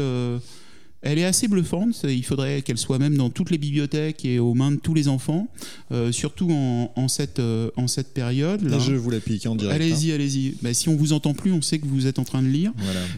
elle 1.02 1.18
est 1.18 1.26
assez 1.26 1.48
bluffante. 1.48 2.04
Il 2.04 2.24
faudrait 2.24 2.62
qu'elle 2.62 2.78
soit 2.78 3.00
même 3.00 3.18
dans 3.18 3.30
toutes 3.30 3.50
les 3.50 3.58
bibliothèques 3.58 4.24
et 4.26 4.40
aux 4.40 4.54
mains 4.54 4.72
de 4.72 4.78
tous 4.78 4.94
les 4.94 5.08
enfants, 5.08 5.48
euh, 5.92 6.12
surtout 6.12 6.52
en, 6.52 7.08
cette, 7.08 7.40
euh, 7.40 7.70
en 7.76 7.88
cette 7.88 8.14
période. 8.14 8.62
Là. 8.62 8.78
je 8.80 8.94
vous 8.94 9.10
la 9.10 9.20
pique 9.20 9.46
en 9.48 9.56
direct. 9.56 9.82
Allez-y, 9.82 10.12
hein. 10.12 10.16
allez-y. 10.16 10.56
Bah, 10.62 10.74
si 10.74 10.90
on 10.90 10.96
vous 10.96 11.14
entend 11.14 11.34
plus, 11.34 11.52
on 11.52 11.62
sait 11.62 11.80
que 11.80 11.88
vous 11.88 12.06
êtes 12.06 12.20
en 12.20 12.24
train 12.24 12.42
de 12.42 12.48
lire. 12.48 12.72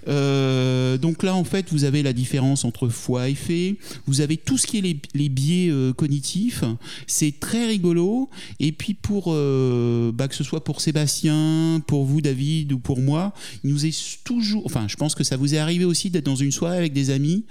Euh, 0.08 0.98
donc 0.98 1.24
là, 1.24 1.36
en 1.36 1.44
fait, 1.44 1.68
vous 1.72 1.84
avez 1.84 2.04
la 2.04 2.14
différence 2.14 2.64
entre 2.64 2.88
foi 2.88 3.30
et 3.30 3.36
fait. 3.36 3.76
Vous 4.08 4.22
avez 4.22 4.38
tout 4.38 4.58
ce 4.58 4.66
qui 4.66 4.78
est 4.78 4.82
les, 4.82 4.98
les 5.14 5.30
biais 5.30 5.72
cognitifs. 5.96 6.64
C'est 7.08 7.40
très 7.40 7.68
rigolo. 7.68 8.30
Et 8.60 8.72
puis 8.72 8.94
pour 8.94 9.34
bah, 9.34 10.28
que 10.28 10.36
ce 10.36 10.44
soit 10.44 10.64
pour 10.64 10.80
Sébastien, 10.82 11.82
pour 11.86 12.06
vous, 12.06 12.22
David, 12.22 12.72
ou 12.72 12.80
pour 12.80 13.00
moi, 13.00 13.34
il 13.64 13.72
nous 13.72 13.86
est 13.86 14.24
toujours. 14.24 14.66
Enfin, 14.66 14.88
je 14.88 14.96
pense 14.96 15.16
que 15.16 15.24
ça 15.24 15.36
vous 15.36 15.54
est 15.54 15.58
arrivé 15.58 15.86
aussi 15.86 16.10
d'être 16.10 16.26
dans 16.26 16.36
une 16.36 16.52
soirée 16.52 16.78
avec 16.78 16.94
des 16.94 17.10
amis 17.10 17.46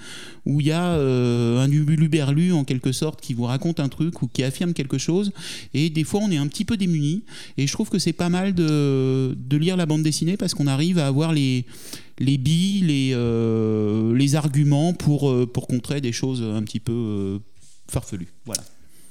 où 0.46 0.60
il 0.60 0.66
y 0.66 0.72
a 0.72 0.94
euh, 0.94 1.58
un 1.58 1.68
luberlu 1.68 2.52
en 2.52 2.64
quelque 2.64 2.92
sorte 2.92 3.20
qui 3.20 3.34
vous 3.34 3.44
raconte 3.44 3.80
un 3.80 3.88
truc 3.88 4.22
ou 4.22 4.28
qui 4.28 4.42
affirme 4.42 4.72
quelque 4.72 4.98
chose. 4.98 5.32
Et 5.74 5.90
des 5.90 6.04
fois, 6.04 6.20
on 6.22 6.30
est 6.30 6.36
un 6.36 6.46
petit 6.46 6.64
peu 6.64 6.76
démuni. 6.76 7.24
Et 7.58 7.66
je 7.66 7.72
trouve 7.72 7.88
que 7.88 7.98
c'est 7.98 8.12
pas 8.12 8.28
mal 8.28 8.54
de, 8.54 9.36
lire 9.50 9.76
la 9.76 9.86
bande 9.86 10.02
dessinée 10.02 10.36
parce 10.36 10.54
qu'on 10.54 10.66
arrive 10.66 10.98
à 10.98 11.06
avoir 11.06 11.32
les, 11.32 11.64
les 12.18 12.38
billes, 12.38 12.80
les, 12.80 13.10
euh, 13.14 14.14
les 14.16 14.34
arguments 14.34 14.92
pour, 14.92 15.30
euh, 15.30 15.46
pour 15.46 15.66
contrer 15.66 16.00
des 16.00 16.12
choses 16.12 16.42
un 16.42 16.62
petit 16.62 16.80
peu 16.80 17.38
farfelues. 17.88 18.28
Voilà. 18.46 18.62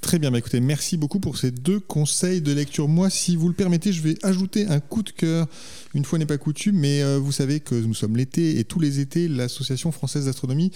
Très 0.02 0.18
bien, 0.18 0.32
bah 0.32 0.38
écoutez, 0.38 0.60
merci 0.60 0.96
beaucoup 0.96 1.20
pour 1.20 1.38
ces 1.38 1.52
deux 1.52 1.78
conseils 1.78 2.42
de 2.42 2.52
lecture. 2.52 2.88
Moi, 2.88 3.08
si 3.08 3.36
vous 3.36 3.46
le 3.46 3.54
permettez, 3.54 3.92
je 3.92 4.02
vais 4.02 4.16
ajouter 4.24 4.66
un 4.66 4.80
coup 4.80 5.04
de 5.04 5.10
cœur 5.10 5.46
une 5.94 6.04
fois 6.04 6.18
n'est 6.18 6.26
pas 6.26 6.38
coutume, 6.38 6.76
mais 6.76 7.02
euh, 7.02 7.18
vous 7.18 7.32
savez 7.32 7.60
que 7.60 7.74
nous 7.74 7.94
sommes 7.94 8.16
l'été 8.16 8.58
et 8.58 8.64
tous 8.64 8.80
les 8.80 9.00
étés, 9.00 9.28
l'Association 9.28 9.92
française 9.92 10.26
d'astronomie 10.26 10.72